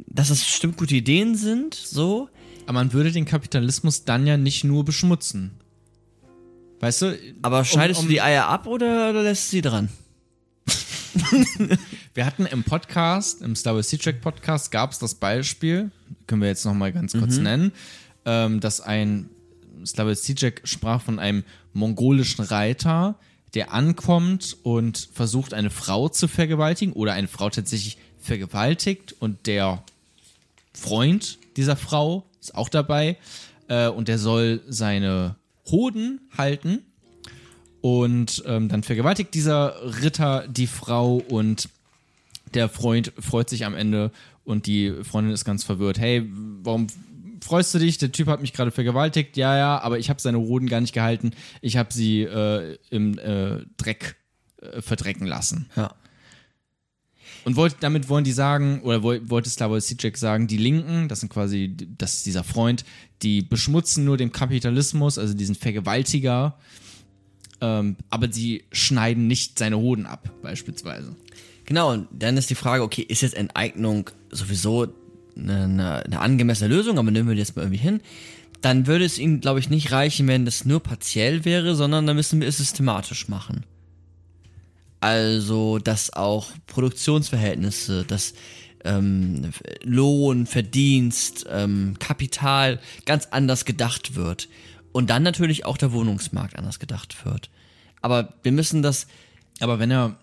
dass 0.06 0.30
es 0.30 0.44
bestimmt 0.44 0.78
gute 0.78 0.96
Ideen 0.96 1.34
sind, 1.34 1.74
so, 1.74 2.30
Aber 2.68 2.74
man 2.74 2.94
würde 2.94 3.12
den 3.12 3.26
Kapitalismus 3.26 4.06
dann 4.06 4.28
ja 4.28 4.38
nicht 4.38 4.64
nur 4.64 4.86
beschmutzen. 4.86 5.50
Weißt 6.80 7.02
du? 7.02 7.18
aber 7.42 7.66
schneidest 7.66 8.02
um- 8.02 8.06
du 8.06 8.12
die 8.12 8.22
Eier 8.22 8.46
ab 8.46 8.68
oder, 8.68 9.10
oder 9.10 9.24
lässt 9.24 9.48
du 9.48 9.58
sie 9.58 9.62
dran? 9.62 9.90
Wir 12.14 12.26
hatten 12.26 12.46
im 12.46 12.64
Podcast, 12.64 13.42
im 13.42 13.56
Star 13.56 13.76
Wars 13.76 13.90
Sea-Track 13.90 14.22
Podcast, 14.22 14.72
gab 14.72 14.92
es 14.92 15.00
das 15.00 15.16
Beispiel, 15.16 15.92
können 16.28 16.42
wir 16.42 16.50
jetzt 16.50 16.66
nochmal 16.66 16.92
ganz 16.92 17.14
kurz 17.14 17.38
nennen, 17.38 17.72
ähm, 18.26 18.60
dass 18.60 18.82
ein 18.82 19.30
Star 19.86 20.08
Wars 20.08 20.24
Sea-Track 20.24 20.62
sprach 20.64 21.02
von 21.02 21.20
einem 21.20 21.44
mongolischen 21.74 22.44
Reiter, 22.46 23.16
der 23.54 23.74
ankommt 23.74 24.58
und 24.64 25.10
versucht, 25.14 25.54
eine 25.54 25.70
Frau 25.70 26.10
zu 26.10 26.28
vergewaltigen 26.28 26.94
oder 26.94 27.14
eine 27.14 27.28
Frau 27.28 27.50
tatsächlich 27.50 27.98
vergewaltigt 28.20 29.16
und 29.20 29.48
der 29.48 29.84
Freund 30.74 31.40
dieser 31.58 31.76
Frau 31.76 32.26
ist 32.40 32.56
auch 32.56 32.70
dabei 32.70 33.18
äh, 33.68 33.88
und 33.88 34.08
der 34.08 34.20
soll 34.20 34.62
seine 34.68 35.36
Hoden 35.70 36.22
halten 36.38 36.84
und 37.82 38.44
ähm, 38.46 38.70
dann 38.70 38.84
vergewaltigt 38.84 39.34
dieser 39.34 39.76
Ritter 40.02 40.48
die 40.48 40.68
Frau 40.68 41.16
und 41.16 41.70
der 42.54 42.68
Freund 42.70 43.14
freut 43.20 43.50
sich 43.50 43.66
am 43.66 43.76
Ende 43.76 44.12
und 44.44 44.66
die 44.66 44.94
Freundin 45.04 45.34
ist 45.34 45.46
ganz 45.46 45.64
verwirrt. 45.64 46.00
Hey, 46.00 46.28
warum 46.64 46.88
freust 47.42 47.74
du 47.74 47.80
dich? 47.80 47.98
Der 48.00 48.12
Typ 48.12 48.28
hat 48.28 48.42
mich 48.42 48.54
gerade 48.54 48.72
vergewaltigt. 48.72 49.38
Ja, 49.38 49.56
ja, 49.56 49.80
aber 49.82 50.00
ich 50.00 50.10
habe 50.10 50.20
seine 50.20 50.40
Hoden 50.40 50.68
gar 50.68 50.82
nicht 50.82 50.94
gehalten. 50.94 51.32
Ich 51.62 51.78
habe 51.78 51.94
sie 51.94 52.24
äh, 52.24 52.78
im 52.90 53.18
äh, 53.20 53.60
Dreck 53.78 54.16
äh, 54.62 54.82
verdrecken 54.82 55.28
lassen. 55.28 55.70
Ja. 55.76 55.94
Und 57.46 57.56
wollt, 57.56 57.78
damit 57.80 58.10
wollen 58.10 58.26
die 58.26 58.34
sagen, 58.34 58.82
oder 58.82 59.02
woll- 59.04 59.30
wollte 59.30 59.50
Slavoj 59.50 59.80
Žižek 59.80 60.18
sagen, 60.18 60.48
die 60.48 60.58
Linken, 60.58 61.08
das 61.08 61.22
sind 61.22 61.30
quasi, 61.30 61.74
das 61.98 62.16
ist 62.16 62.26
dieser 62.26 62.44
Freund, 62.44 62.84
die 63.22 63.42
beschmutzen 63.42 64.04
nur 64.04 64.18
den 64.18 64.32
Kapitalismus, 64.32 65.18
also 65.18 65.34
diesen 65.34 65.56
Vergewaltiger, 65.56 66.58
ähm, 67.62 67.96
aber 68.10 68.32
sie 68.32 68.64
schneiden 68.72 69.28
nicht 69.28 69.60
seine 69.60 69.78
Hoden 69.78 70.06
ab, 70.06 70.30
beispielsweise. 70.42 71.16
Genau, 71.66 71.92
und 71.94 72.08
dann 72.12 72.38
ist 72.38 72.50
die 72.50 72.56
Frage, 72.56 72.84
okay, 72.84 73.02
ist 73.02 73.22
jetzt 73.22 73.36
Enteignung 73.36 74.10
sowieso 74.32 74.88
eine, 75.38 75.64
eine, 75.64 76.06
eine 76.06 76.20
angemessene 76.20 76.74
Lösung, 76.74 76.98
aber 76.98 77.12
nehmen 77.12 77.30
wir 77.30 77.36
das 77.36 77.56
mal 77.56 77.64
irgendwie 77.64 77.78
hin, 77.78 78.02
dann 78.62 78.88
würde 78.88 79.06
es 79.06 79.20
ihnen, 79.20 79.40
glaube 79.40 79.60
ich, 79.60 79.70
nicht 79.70 79.92
reichen, 79.92 80.28
wenn 80.28 80.46
das 80.46 80.66
nur 80.66 80.82
partiell 80.82 81.46
wäre, 81.46 81.76
sondern 81.76 82.06
dann 82.06 82.16
müssen 82.16 82.42
wir 82.42 82.48
es 82.48 82.58
systematisch 82.58 83.30
machen. 83.30 83.66
Also, 85.00 85.80
dass 85.80 86.12
auch 86.12 86.52
Produktionsverhältnisse, 86.68 88.04
dass 88.04 88.34
ähm, 88.84 89.52
Lohn, 89.84 90.46
Verdienst, 90.46 91.46
ähm, 91.50 91.96
Kapital 92.00 92.80
ganz 93.06 93.28
anders 93.32 93.66
gedacht 93.66 94.16
wird. 94.16 94.50
Und 94.92 95.10
dann 95.10 95.24
natürlich 95.24 95.66
auch 95.66 95.78
der 95.78 95.92
Wohnungsmarkt 95.92 96.56
anders 96.56 96.80
gedacht 96.80 97.26
wird. 97.26 97.50
Aber 98.02 98.34
wir 98.44 98.52
müssen 98.52 98.82
das 98.82 99.08
Aber 99.60 99.80
wenn 99.80 99.92
er 99.92 100.18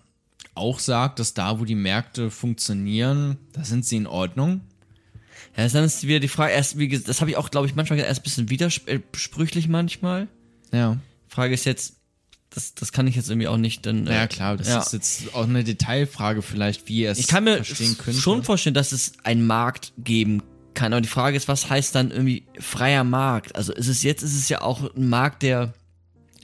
auch 0.55 0.79
sagt, 0.79 1.19
dass 1.19 1.33
da, 1.33 1.59
wo 1.59 1.65
die 1.65 1.75
Märkte 1.75 2.31
funktionieren, 2.31 3.37
da 3.53 3.63
sind 3.63 3.85
sie 3.85 3.97
in 3.97 4.07
Ordnung. 4.07 4.61
Ja, 5.55 5.67
dann 5.67 5.83
ist 5.83 6.05
wieder 6.05 6.19
die 6.19 6.27
Frage, 6.27 6.53
erst, 6.53 6.77
wie 6.77 6.87
gesagt, 6.87 7.09
das 7.09 7.21
habe 7.21 7.31
ich 7.31 7.37
auch, 7.37 7.51
glaube 7.51 7.67
ich, 7.67 7.75
manchmal 7.75 7.99
erst 7.99 8.21
ein 8.21 8.23
bisschen 8.23 8.49
widersprüchlich 8.49 9.67
manchmal. 9.67 10.27
Ja. 10.71 10.97
Frage 11.27 11.53
ist 11.53 11.65
jetzt, 11.65 11.95
das, 12.49 12.73
das 12.73 12.91
kann 12.91 13.07
ich 13.07 13.15
jetzt 13.15 13.29
irgendwie 13.29 13.47
auch 13.47 13.57
nicht 13.57 13.85
dann. 13.85 14.07
äh, 14.07 14.15
Ja, 14.15 14.27
klar, 14.27 14.57
das 14.57 14.67
ja. 14.67 14.79
ist 14.79 14.93
jetzt 14.93 15.35
auch 15.35 15.43
eine 15.43 15.63
Detailfrage 15.63 16.41
vielleicht, 16.41 16.87
wie 16.87 17.03
er 17.03 17.11
es 17.11 17.19
Ich 17.19 17.27
kann 17.27 17.43
mir 17.43 17.63
schon 17.63 18.43
vorstellen, 18.43 18.73
dass 18.73 18.91
es 18.91 19.13
einen 19.23 19.45
Markt 19.45 19.93
geben 19.97 20.41
kann. 20.77 20.93
Aber 20.93 21.01
die 21.01 21.09
Frage 21.09 21.35
ist, 21.35 21.47
was 21.47 21.69
heißt 21.69 21.95
dann 21.95 22.11
irgendwie 22.11 22.45
freier 22.59 23.03
Markt? 23.03 23.55
Also 23.55 23.73
ist 23.73 23.87
es 23.87 24.03
jetzt 24.03 24.21
ist 24.21 24.35
es 24.35 24.47
ja 24.47 24.61
auch 24.61 24.95
ein 24.95 25.09
Markt, 25.09 25.43
der 25.43 25.73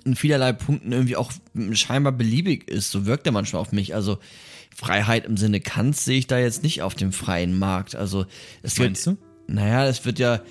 in 0.03 0.15
vielerlei 0.15 0.51
Punkten 0.51 0.91
irgendwie 0.91 1.15
auch 1.15 1.31
scheinbar 1.71 2.11
beliebig 2.11 2.69
ist. 2.69 2.91
So 2.91 3.05
wirkt 3.05 3.25
er 3.25 3.31
manchmal 3.31 3.61
auf 3.61 3.71
mich. 3.71 3.95
Also 3.95 4.17
Freiheit 4.75 5.25
im 5.25 5.37
Sinne 5.37 5.61
Kants 5.61 6.03
sehe 6.03 6.17
ich 6.17 6.27
da 6.27 6.39
jetzt 6.39 6.63
nicht 6.63 6.81
auf 6.81 6.95
dem 6.95 7.13
freien 7.13 7.57
Markt. 7.57 7.95
Also 7.95 8.25
es 8.63 8.77
wird, 8.79 8.89
Meinst 8.89 9.07
du? 9.07 9.17
naja, 9.47 9.85
es 9.85 10.03
wird 10.03 10.19
ja 10.19 10.41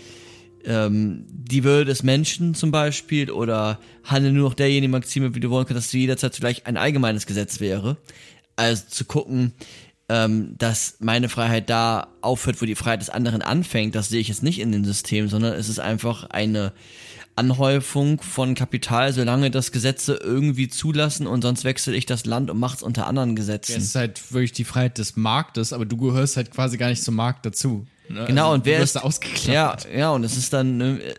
ähm, 0.65 1.27
die 1.29 1.65
Würde 1.65 1.87
des 1.87 2.03
Menschen 2.05 2.55
zum 2.55 2.71
Beispiel 2.71 3.31
oder 3.31 3.81
handle 4.05 4.33
nur 4.33 4.49
noch 4.49 4.55
derjenige 4.55 4.91
Maxime, 4.91 5.35
wie 5.35 5.41
du 5.41 5.51
wollen 5.51 5.67
kannst, 5.67 5.87
dass 5.87 5.91
du 5.91 5.99
jederzeit 5.99 6.37
vielleicht 6.37 6.67
ein 6.67 6.77
allgemeines 6.77 7.27
Gesetz 7.27 7.61
wäre. 7.61 7.97
Also 8.55 8.85
zu 8.89 9.05
gucken, 9.05 9.53
ähm, 10.09 10.55
dass 10.59 10.97
meine 11.01 11.29
Freiheit 11.29 11.71
da 11.71 12.09
aufhört, 12.21 12.61
wo 12.61 12.67
die 12.67 12.75
Freiheit 12.75 13.01
des 13.01 13.11
anderen 13.11 13.43
anfängt, 13.43 13.95
das 13.95 14.09
sehe 14.09 14.21
ich 14.21 14.29
jetzt 14.29 14.43
nicht 14.43 14.61
in 14.61 14.73
dem 14.73 14.85
System, 14.85 15.29
sondern 15.29 15.55
es 15.55 15.69
ist 15.69 15.79
einfach 15.79 16.25
eine 16.25 16.73
Anhäufung 17.35 18.21
von 18.21 18.55
Kapital, 18.55 19.13
solange 19.13 19.51
das 19.51 19.73
Gesetze 19.73 20.21
irgendwie 20.23 20.69
zulassen 20.69 21.27
und 21.27 21.43
sonst 21.43 21.65
wechsle 21.65 21.97
ich 21.97 22.05
das 22.05 22.27
Land 22.27 22.51
und 22.51 22.59
mach's 22.59 22.83
unter 22.83 23.07
anderen 23.07 23.37
Gesetzen. 23.37 23.77
Es 23.79 23.85
ist 23.85 23.95
halt 23.95 24.33
wirklich 24.33 24.53
die 24.53 24.65
Freiheit 24.65 24.99
des 24.99 25.17
Marktes, 25.17 25.73
aber 25.73 25.87
du 25.87 25.97
gehörst 25.97 26.37
halt 26.37 26.51
quasi 26.51 26.77
gar 26.77 26.89
nicht 26.89 27.03
zum 27.03 27.15
Markt 27.15 27.47
dazu. 27.47 27.87
Ne? 28.09 28.27
Genau, 28.27 28.47
Also, 28.47 28.55
und 28.55 28.65
wer 28.67 28.77
du 28.77 28.83
wirst 28.83 28.97
ist 28.97 29.03
da 29.03 29.07
ausgeklammert? 29.07 29.85
Ja, 29.91 29.99
ja, 29.99 30.11
und 30.11 30.25
es 30.25 30.37
ist 30.37 30.53
dann, 30.53 30.81
äh, 30.81 31.15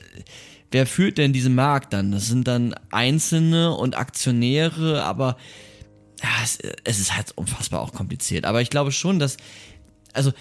wer 0.71 0.85
führt 0.85 1.17
denn 1.17 1.33
diesen 1.33 1.55
Markt 1.55 1.93
dann? 1.93 2.11
Das 2.11 2.27
sind 2.27 2.47
dann 2.47 2.75
Einzelne 2.91 3.73
und 3.73 3.97
Aktionäre, 3.97 5.03
aber 5.03 5.37
ja, 6.21 6.29
es, 6.43 6.59
es 6.83 6.99
ist 6.99 7.15
halt 7.15 7.31
unfassbar 7.35 7.81
auch 7.81 7.93
kompliziert. 7.93 8.45
Aber 8.45 8.61
ich 8.61 8.69
glaube 8.69 8.91
schon, 8.91 9.19
dass, 9.19 9.37
also, 10.13 10.31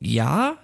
ja, 0.00 0.56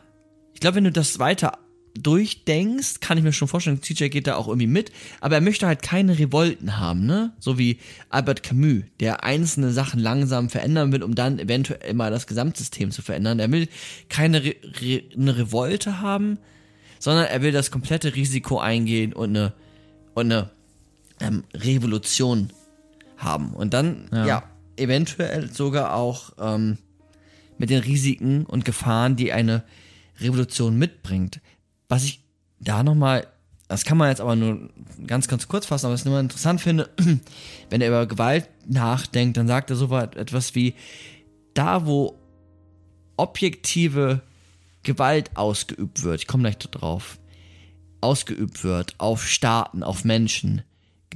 ich 0.54 0.60
glaube, 0.60 0.76
wenn 0.76 0.84
du 0.84 0.92
das 0.92 1.18
weiter 1.18 1.58
durchdenkst, 1.94 3.00
kann 3.00 3.18
ich 3.18 3.24
mir 3.24 3.32
schon 3.32 3.48
vorstellen, 3.48 3.82
CJ 3.82 4.08
geht 4.08 4.26
da 4.26 4.36
auch 4.36 4.48
irgendwie 4.48 4.66
mit, 4.66 4.92
aber 5.20 5.36
er 5.36 5.40
möchte 5.40 5.66
halt 5.66 5.82
keine 5.82 6.18
Revolten 6.18 6.78
haben, 6.78 7.06
ne? 7.06 7.32
So 7.38 7.58
wie 7.58 7.78
Albert 8.08 8.42
Camus, 8.42 8.84
der 9.00 9.24
einzelne 9.24 9.72
Sachen 9.72 10.00
langsam 10.00 10.48
verändern 10.48 10.92
will, 10.92 11.02
um 11.02 11.14
dann 11.14 11.38
eventuell 11.38 11.94
mal 11.94 12.10
das 12.10 12.26
Gesamtsystem 12.26 12.90
zu 12.90 13.02
verändern. 13.02 13.38
Er 13.38 13.50
will 13.50 13.68
keine 14.08 14.44
Re 14.44 14.54
Re 14.80 15.02
eine 15.16 15.38
Revolte 15.38 16.00
haben, 16.00 16.38
sondern 16.98 17.26
er 17.26 17.42
will 17.42 17.52
das 17.52 17.70
komplette 17.70 18.14
Risiko 18.14 18.58
eingehen 18.58 19.12
und 19.12 19.30
eine, 19.30 19.52
und 20.14 20.32
eine 20.32 20.50
ähm, 21.20 21.44
Revolution 21.54 22.50
haben. 23.18 23.52
Und 23.52 23.74
dann, 23.74 24.08
ja, 24.12 24.42
eventuell 24.76 25.52
sogar 25.52 25.94
auch 25.94 26.32
ähm, 26.38 26.78
mit 27.58 27.70
den 27.70 27.80
Risiken 27.80 28.46
und 28.46 28.64
Gefahren, 28.64 29.16
die 29.16 29.32
eine 29.32 29.64
Revolution 30.20 30.76
mitbringt. 30.78 31.40
Was 31.88 32.04
ich 32.04 32.22
da 32.60 32.82
nochmal, 32.82 33.26
das 33.68 33.84
kann 33.84 33.98
man 33.98 34.08
jetzt 34.08 34.20
aber 34.20 34.36
nur 34.36 34.70
ganz, 35.06 35.28
ganz 35.28 35.48
kurz 35.48 35.66
fassen, 35.66 35.86
aber 35.86 35.94
was 35.94 36.00
ich 36.00 36.06
nur 36.06 36.20
interessant 36.20 36.60
finde, 36.60 36.88
wenn 37.70 37.80
er 37.80 37.88
über 37.88 38.06
Gewalt 38.06 38.48
nachdenkt, 38.66 39.36
dann 39.36 39.48
sagt 39.48 39.70
er 39.70 39.76
so 39.76 39.94
etwas 39.96 40.54
wie, 40.54 40.74
da 41.54 41.86
wo 41.86 42.18
objektive 43.16 44.22
Gewalt 44.84 45.36
ausgeübt 45.36 46.02
wird, 46.02 46.20
ich 46.20 46.26
komme 46.26 46.44
gleich 46.44 46.58
drauf, 46.58 47.18
ausgeübt 48.00 48.62
wird 48.62 48.94
auf 48.98 49.26
Staaten, 49.26 49.82
auf 49.82 50.04
Menschen, 50.04 50.62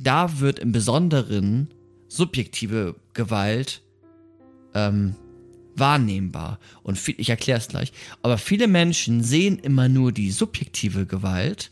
da 0.00 0.40
wird 0.40 0.58
im 0.58 0.72
Besonderen 0.72 1.68
subjektive 2.12 2.94
Gewalt 3.14 3.82
ähm, 4.74 5.14
wahrnehmbar. 5.74 6.58
Und 6.82 6.98
viel, 6.98 7.14
ich 7.18 7.30
erkläre 7.30 7.58
es 7.58 7.68
gleich. 7.68 7.92
Aber 8.22 8.38
viele 8.38 8.68
Menschen 8.68 9.22
sehen 9.22 9.58
immer 9.58 9.88
nur 9.88 10.12
die 10.12 10.30
subjektive 10.30 11.06
Gewalt 11.06 11.70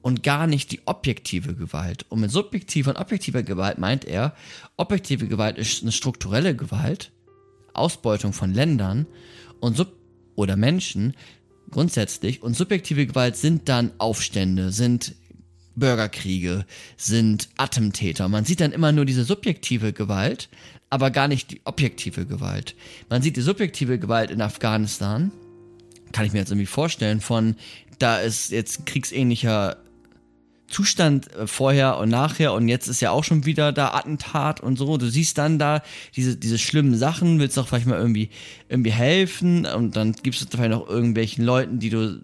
und 0.00 0.22
gar 0.22 0.46
nicht 0.46 0.72
die 0.72 0.80
objektive 0.86 1.54
Gewalt. 1.54 2.06
Und 2.08 2.20
mit 2.20 2.30
subjektiver 2.30 2.90
und 2.90 2.96
objektiver 2.96 3.42
Gewalt 3.42 3.78
meint 3.78 4.04
er, 4.04 4.34
objektive 4.76 5.28
Gewalt 5.28 5.58
ist 5.58 5.82
eine 5.82 5.92
strukturelle 5.92 6.56
Gewalt, 6.56 7.12
Ausbeutung 7.74 8.32
von 8.32 8.54
Ländern 8.54 9.06
und 9.60 9.76
sub 9.76 9.92
oder 10.36 10.56
Menschen 10.56 11.14
grundsätzlich. 11.70 12.42
Und 12.42 12.56
subjektive 12.56 13.06
Gewalt 13.06 13.36
sind 13.36 13.68
dann 13.68 13.92
Aufstände, 13.98 14.70
sind 14.70 15.14
Bürgerkriege, 15.76 16.64
sind 16.96 17.48
Attentäter. 17.56 18.28
Man 18.28 18.44
sieht 18.44 18.60
dann 18.60 18.72
immer 18.72 18.92
nur 18.92 19.04
diese 19.04 19.24
subjektive 19.24 19.92
Gewalt, 19.92 20.48
aber 20.90 21.10
gar 21.10 21.28
nicht 21.28 21.50
die 21.52 21.60
objektive 21.64 22.26
Gewalt. 22.26 22.74
Man 23.08 23.22
sieht 23.22 23.36
die 23.36 23.42
subjektive 23.42 23.98
Gewalt 23.98 24.30
in 24.30 24.40
Afghanistan, 24.40 25.30
kann 26.12 26.24
ich 26.24 26.32
mir 26.32 26.38
jetzt 26.38 26.50
irgendwie 26.50 26.66
vorstellen, 26.66 27.20
von 27.20 27.56
da 27.98 28.18
ist 28.18 28.50
jetzt 28.50 28.86
kriegsähnlicher 28.86 29.76
Zustand 30.68 31.32
äh, 31.34 31.46
vorher 31.46 31.98
und 31.98 32.08
nachher 32.08 32.52
und 32.52 32.68
jetzt 32.68 32.88
ist 32.88 33.00
ja 33.00 33.10
auch 33.10 33.24
schon 33.24 33.46
wieder 33.46 33.72
da 33.72 33.94
Attentat 33.94 34.60
und 34.60 34.76
so. 34.76 34.96
Du 34.96 35.08
siehst 35.08 35.38
dann 35.38 35.58
da 35.58 35.82
diese, 36.16 36.36
diese 36.36 36.58
schlimmen 36.58 36.96
Sachen, 36.96 37.38
willst 37.38 37.56
doch 37.56 37.68
vielleicht 37.68 37.86
mal 37.86 37.98
irgendwie, 37.98 38.30
irgendwie 38.68 38.90
helfen 38.90 39.64
und 39.66 39.96
dann 39.96 40.12
gibst 40.12 40.42
du 40.42 40.46
vielleicht 40.56 40.72
noch 40.72 40.88
irgendwelchen 40.88 41.44
Leuten, 41.44 41.78
die 41.78 41.90
du 41.90 42.20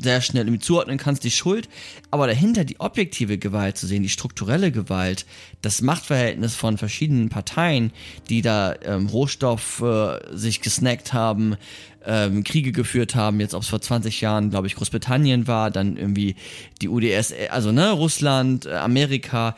sehr 0.00 0.20
schnell 0.20 0.44
irgendwie 0.44 0.64
zuordnen 0.64 0.98
kannst, 0.98 1.24
die 1.24 1.30
Schuld. 1.30 1.68
Aber 2.10 2.26
dahinter 2.26 2.64
die 2.64 2.80
objektive 2.80 3.38
Gewalt 3.38 3.76
zu 3.76 3.86
sehen, 3.86 4.02
die 4.02 4.08
strukturelle 4.08 4.72
Gewalt, 4.72 5.26
das 5.62 5.82
Machtverhältnis 5.82 6.54
von 6.54 6.78
verschiedenen 6.78 7.28
Parteien, 7.28 7.92
die 8.28 8.42
da 8.42 8.74
ähm, 8.82 9.06
Rohstoff 9.06 9.82
äh, 9.82 10.18
sich 10.36 10.60
gesnackt 10.60 11.12
haben, 11.12 11.56
ähm, 12.04 12.44
Kriege 12.44 12.72
geführt 12.72 13.14
haben, 13.14 13.40
jetzt 13.40 13.54
ob 13.54 13.62
es 13.62 13.68
vor 13.68 13.80
20 13.80 14.20
Jahren, 14.20 14.50
glaube 14.50 14.66
ich, 14.66 14.76
Großbritannien 14.76 15.46
war, 15.46 15.70
dann 15.70 15.96
irgendwie 15.96 16.36
die 16.80 16.88
UdS, 16.88 17.34
also 17.50 17.72
ne, 17.72 17.90
Russland, 17.90 18.66
äh, 18.66 18.74
Amerika. 18.74 19.56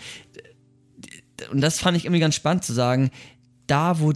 Und 1.53 1.61
das 1.61 1.78
fand 1.78 1.97
ich 1.97 2.05
irgendwie 2.05 2.20
ganz 2.20 2.34
spannend 2.34 2.64
zu 2.64 2.72
sagen, 2.72 3.11
da 3.66 4.01
wo 4.01 4.12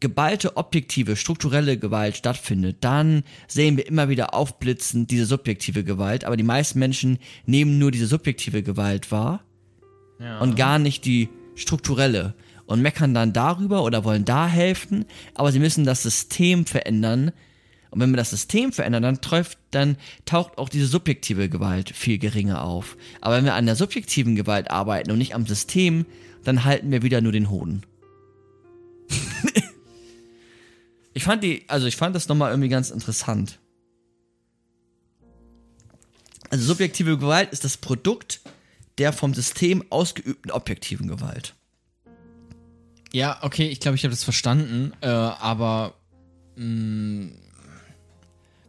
geballte 0.00 0.56
objektive, 0.56 1.16
strukturelle 1.16 1.76
Gewalt 1.76 2.16
stattfindet, 2.16 2.78
dann 2.80 3.24
sehen 3.48 3.76
wir 3.76 3.86
immer 3.86 4.08
wieder 4.08 4.34
aufblitzen 4.34 5.06
diese 5.06 5.26
subjektive 5.26 5.84
Gewalt, 5.84 6.24
aber 6.24 6.36
die 6.36 6.44
meisten 6.44 6.78
Menschen 6.78 7.18
nehmen 7.46 7.78
nur 7.78 7.90
diese 7.90 8.06
subjektive 8.06 8.62
Gewalt 8.62 9.10
wahr 9.10 9.42
ja. 10.20 10.38
und 10.38 10.56
gar 10.56 10.78
nicht 10.78 11.04
die 11.04 11.28
strukturelle 11.56 12.34
und 12.66 12.82
meckern 12.82 13.14
dann 13.14 13.32
darüber 13.32 13.82
oder 13.82 14.04
wollen 14.04 14.24
da 14.24 14.46
helfen, 14.46 15.06
aber 15.34 15.50
sie 15.52 15.58
müssen 15.58 15.84
das 15.84 16.02
System 16.02 16.66
verändern. 16.66 17.32
Und 17.90 18.00
wenn 18.00 18.10
wir 18.10 18.18
das 18.18 18.30
System 18.30 18.72
verändern, 18.72 19.02
dann, 19.02 19.20
träuft, 19.22 19.58
dann 19.70 19.96
taucht 20.26 20.58
auch 20.58 20.68
diese 20.68 20.86
subjektive 20.86 21.48
Gewalt 21.48 21.88
viel 21.90 22.18
geringer 22.18 22.62
auf. 22.62 22.98
Aber 23.22 23.36
wenn 23.36 23.46
wir 23.46 23.54
an 23.54 23.64
der 23.64 23.76
subjektiven 23.76 24.36
Gewalt 24.36 24.70
arbeiten 24.70 25.10
und 25.10 25.16
nicht 25.16 25.34
am 25.34 25.46
System, 25.46 26.04
dann 26.44 26.64
halten 26.64 26.90
wir 26.90 27.02
wieder 27.02 27.22
nur 27.22 27.32
den 27.32 27.48
Hoden. 27.50 27.82
Ich 31.18 31.24
fand 31.24 31.42
die, 31.42 31.64
also 31.66 31.88
ich 31.88 31.96
fand 31.96 32.14
das 32.14 32.28
nochmal 32.28 32.52
irgendwie 32.52 32.68
ganz 32.68 32.90
interessant. 32.90 33.58
Also 36.48 36.64
subjektive 36.64 37.18
Gewalt 37.18 37.50
ist 37.50 37.64
das 37.64 37.76
Produkt 37.76 38.40
der 38.98 39.12
vom 39.12 39.34
System 39.34 39.84
ausgeübten 39.90 40.52
objektiven 40.52 41.08
Gewalt. 41.08 41.56
Ja, 43.12 43.40
okay, 43.42 43.66
ich 43.66 43.80
glaube, 43.80 43.96
ich 43.96 44.04
habe 44.04 44.12
das 44.12 44.22
verstanden, 44.22 44.92
äh, 45.00 45.08
aber 45.08 45.94
mh, 46.54 46.64
mm, 46.64 47.32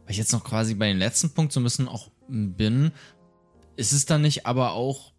weil 0.02 0.10
ich 0.10 0.18
jetzt 0.18 0.32
noch 0.32 0.42
quasi 0.42 0.74
bei 0.74 0.88
dem 0.88 0.98
letzten 0.98 1.30
Punkt 1.30 1.52
so 1.52 1.60
ein 1.60 1.64
bisschen 1.64 1.86
auch 1.86 2.10
bin, 2.26 2.90
ist 3.76 3.92
es 3.92 4.06
dann 4.06 4.22
nicht 4.22 4.46
aber 4.46 4.72
auch, 4.72 5.12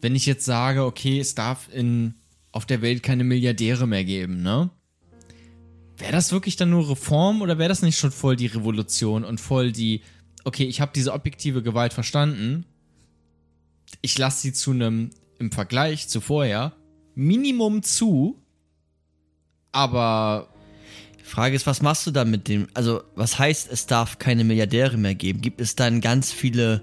wenn 0.00 0.16
ich 0.16 0.24
jetzt 0.24 0.46
sage, 0.46 0.82
okay, 0.86 1.20
es 1.20 1.34
darf 1.34 1.68
in 1.70 2.14
auf 2.52 2.64
der 2.64 2.80
Welt 2.80 3.02
keine 3.02 3.22
Milliardäre 3.22 3.86
mehr 3.86 4.06
geben, 4.06 4.40
ne? 4.40 4.70
Wäre 5.98 6.12
das 6.12 6.32
wirklich 6.32 6.56
dann 6.56 6.70
nur 6.70 6.90
Reform 6.90 7.40
oder 7.42 7.58
wäre 7.58 7.68
das 7.68 7.82
nicht 7.82 7.98
schon 7.98 8.12
voll 8.12 8.36
die 8.36 8.46
Revolution 8.46 9.24
und 9.24 9.40
voll 9.40 9.72
die, 9.72 10.02
okay, 10.44 10.64
ich 10.64 10.80
habe 10.80 10.92
diese 10.94 11.12
objektive 11.12 11.62
Gewalt 11.62 11.92
verstanden, 11.92 12.66
ich 14.02 14.18
lasse 14.18 14.42
sie 14.42 14.52
zu 14.52 14.72
einem, 14.72 15.10
im 15.38 15.52
Vergleich 15.52 16.08
zu 16.08 16.20
vorher, 16.20 16.72
Minimum 17.14 17.82
zu, 17.82 18.42
aber. 19.72 20.48
Die 21.18 21.28
Frage 21.28 21.56
ist, 21.56 21.66
was 21.66 21.82
machst 21.82 22.06
du 22.06 22.12
da 22.12 22.24
mit 22.24 22.46
dem, 22.46 22.68
also 22.72 23.02
was 23.16 23.36
heißt, 23.36 23.68
es 23.72 23.86
darf 23.86 24.18
keine 24.18 24.44
Milliardäre 24.44 24.96
mehr 24.96 25.16
geben? 25.16 25.40
Gibt 25.40 25.60
es 25.60 25.74
dann 25.74 26.00
ganz 26.00 26.30
viele 26.30 26.82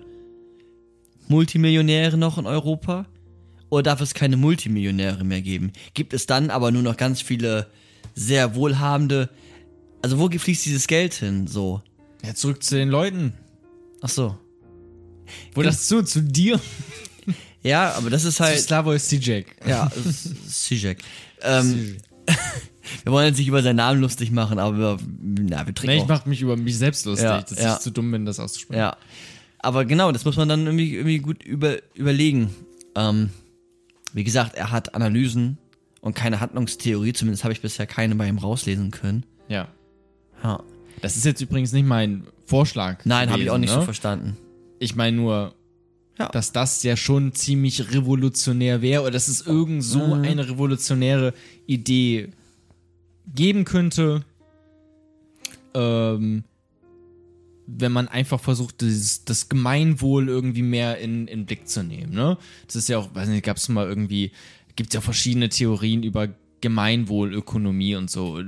Multimillionäre 1.30 2.18
noch 2.18 2.38
in 2.38 2.46
Europa? 2.46 3.06
Oder 3.70 3.84
darf 3.84 4.02
es 4.02 4.14
keine 4.14 4.36
Multimillionäre 4.36 5.24
mehr 5.24 5.42
geben? 5.42 5.72
Gibt 5.94 6.14
es 6.14 6.26
dann 6.26 6.50
aber 6.50 6.72
nur 6.72 6.82
noch 6.82 6.98
ganz 6.98 7.22
viele 7.22 7.68
sehr 8.14 8.56
wohlhabende. 8.56 9.30
Also 10.02 10.20
wo 10.20 10.30
fließt 10.30 10.66
dieses 10.66 10.88
Geld 10.88 11.14
hin? 11.14 11.48
So. 11.48 11.82
Ja, 12.24 12.34
zurück 12.36 12.64
zu 12.64 12.76
den 12.76 12.90
Leuten. 12.90 13.34
Ach 14.02 14.10
so. 14.10 14.38
Wo 15.54 15.62
das 15.62 15.88
zu? 15.88 16.04
Zu 16.04 16.22
dir? 16.22 16.60
Ja, 17.62 17.94
aber 17.94 18.10
das 18.10 18.26
ist 18.26 18.40
halt. 18.40 18.60
Slavoj 18.60 19.00
Zizek. 19.00 19.56
Ja, 19.66 19.90
Zizek. 20.48 21.00
ähm, 21.42 21.98
wir 23.04 23.12
wollen 23.12 23.28
jetzt 23.28 23.38
nicht 23.38 23.48
über 23.48 23.64
seinen 23.64 23.78
Namen 23.78 24.02
lustig 24.02 24.32
machen, 24.32 24.60
aber 24.60 24.78
wir, 24.78 24.98
na, 25.22 25.66
wir 25.66 25.74
trinken. 25.74 25.96
Nee, 25.96 26.02
ich 26.02 26.08
mach 26.08 26.26
mich 26.26 26.42
über 26.42 26.58
mich 26.58 26.78
selbst 26.78 27.06
lustig, 27.06 27.26
ja, 27.26 27.42
dass 27.42 27.60
ja. 27.60 27.76
ich 27.76 27.80
zu 27.80 27.92
dumm 27.92 28.12
bin, 28.12 28.26
das 28.26 28.40
auszusprechen. 28.40 28.80
Ja. 28.80 28.98
Aber 29.60 29.86
genau, 29.86 30.12
das 30.12 30.26
muss 30.26 30.36
man 30.36 30.50
dann 30.50 30.66
irgendwie, 30.66 30.96
irgendwie 30.96 31.20
gut 31.20 31.44
über, 31.44 31.78
überlegen. 31.94 32.54
Ähm, 32.96 33.30
wie 34.12 34.26
gesagt, 34.26 34.56
er 34.56 34.72
hat 34.72 34.94
Analysen 34.94 35.58
und 36.04 36.16
keine 36.16 36.42
Handlungstheorie. 36.42 37.14
Zumindest 37.14 37.46
habe 37.46 37.54
ich 37.54 37.62
bisher 37.62 37.88
keine 37.88 38.16
bei 38.16 38.28
ihm 38.28 38.38
rauslesen 38.38 38.92
können. 38.92 39.26
Ja. 39.48 39.70
Ja. 40.44 40.62
Das 41.02 41.16
ist 41.16 41.26
jetzt 41.26 41.42
übrigens 41.42 41.72
nicht 41.72 41.88
mein 41.88 42.28
Vorschlag. 42.46 43.06
Nein, 43.06 43.32
habe 43.32 43.42
ich 43.42 43.50
auch 43.50 43.58
nicht 43.58 43.74
ne? 43.74 43.80
so 43.80 43.86
verstanden. 43.86 44.38
Ich 44.80 44.96
meine 44.96 45.16
nur, 45.16 45.56
ja. 46.20 46.28
dass 46.28 46.52
das 46.52 46.84
ja 46.84 46.98
schon 46.98 47.34
ziemlich 47.34 47.94
revolutionär 47.94 48.82
wäre 48.82 49.04
oder 49.04 49.12
dass 49.12 49.30
es 49.30 49.48
irgend 49.48 49.82
so 49.82 50.16
mhm. 50.16 50.24
eine 50.24 50.50
revolutionäre 50.50 51.34
Idee 51.66 52.30
geben 53.34 53.64
könnte, 53.64 54.26
ähm, 55.74 56.44
wenn 57.66 57.94
man 57.94 58.10
einfach 58.10 58.42
versucht, 58.42 58.82
dieses, 58.82 59.24
das 59.24 59.48
Gemeinwohl 59.48 60.28
irgendwie 60.28 60.64
mehr 60.64 60.98
in, 60.98 61.30
in 61.30 61.46
Blick 61.46 61.70
zu 61.70 61.82
nehmen. 61.82 62.14
Ne? 62.14 62.38
Das 62.68 62.76
ist 62.76 62.90
ja 62.90 62.98
auch, 62.98 63.16
weiß 63.16 63.30
nicht, 63.30 63.46
gab 63.46 63.56
es 63.56 63.70
mal 63.70 63.88
irgendwie 63.88 64.34
gibt 64.76 64.94
ja 64.94 65.02
verschiedene 65.02 65.50
Theorien 65.50 66.04
über 66.04 66.30
Gemeinwohlökonomie 66.62 67.96
und 67.96 68.10
so. 68.10 68.42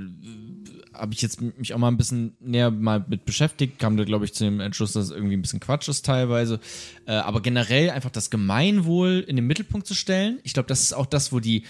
Habe 0.94 1.14
ich 1.14 1.22
jetzt 1.22 1.42
mich 1.42 1.74
auch 1.74 1.78
mal 1.78 1.90
ein 1.90 1.98
bisschen 1.98 2.38
näher 2.40 2.72
mal 2.72 3.04
mit 3.08 3.26
beschäftigt, 3.26 3.78
kam 3.80 3.98
da, 3.98 4.06
glaube 4.06 4.24
ich, 4.24 4.34
zu 4.34 4.46
dem 4.46 4.62
Entschluss, 4.62 4.94
dass 4.94 5.06
es 5.06 5.12
irgendwie 5.12 5.36
ein 5.36 5.42
bisschen 5.42 5.60
Quatsch 5.60 5.90
ist 5.90 6.06
teilweise. 6.06 6.62
Äh, 7.06 7.14
aber 7.14 7.42
generell 7.42 7.90
einfach 7.90 8.10
das 8.10 8.30
Gemeinwohl 8.30 9.26
in 9.28 9.36
den 9.36 9.46
Mittelpunkt 9.46 9.86
zu 9.86 9.94
stellen. 9.94 10.40
Ich 10.44 10.54
glaube, 10.54 10.68
das 10.68 10.82
ist 10.82 10.94
auch 10.94 11.06
das, 11.06 11.34
wo 11.34 11.42
die, 11.42 11.64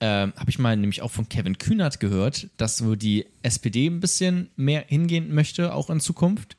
äh, 0.00 0.06
habe 0.06 0.48
ich 0.48 0.58
mal 0.58 0.74
nämlich 0.74 1.02
auch 1.02 1.10
von 1.10 1.28
Kevin 1.28 1.58
Kühnert 1.58 2.00
gehört, 2.00 2.48
dass 2.56 2.82
wo 2.82 2.94
die 2.94 3.26
SPD 3.42 3.86
ein 3.86 4.00
bisschen 4.00 4.48
mehr 4.56 4.86
hingehen 4.88 5.34
möchte, 5.34 5.74
auch 5.74 5.90
in 5.90 6.00
Zukunft. 6.00 6.56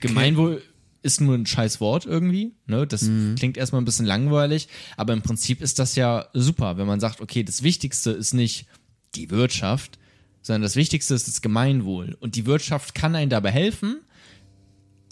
Gemeinwohl 0.00 0.62
ist 1.02 1.20
nur 1.20 1.34
ein 1.34 1.46
scheiß 1.46 1.80
Wort 1.80 2.06
irgendwie. 2.06 2.52
Ne? 2.66 2.86
Das 2.86 3.02
mhm. 3.02 3.34
klingt 3.36 3.56
erstmal 3.56 3.80
ein 3.80 3.84
bisschen 3.84 4.06
langweilig, 4.06 4.68
aber 4.96 5.12
im 5.12 5.22
Prinzip 5.22 5.62
ist 5.62 5.78
das 5.78 5.96
ja 5.96 6.26
super, 6.32 6.76
wenn 6.76 6.86
man 6.86 7.00
sagt, 7.00 7.20
okay, 7.20 7.42
das 7.42 7.62
Wichtigste 7.62 8.10
ist 8.10 8.34
nicht 8.34 8.66
die 9.14 9.30
Wirtschaft, 9.30 9.98
sondern 10.42 10.62
das 10.62 10.76
Wichtigste 10.76 11.14
ist 11.14 11.28
das 11.28 11.42
Gemeinwohl. 11.42 12.16
Und 12.20 12.36
die 12.36 12.46
Wirtschaft 12.46 12.94
kann 12.94 13.14
einem 13.14 13.30
dabei 13.30 13.50
helfen, 13.50 14.00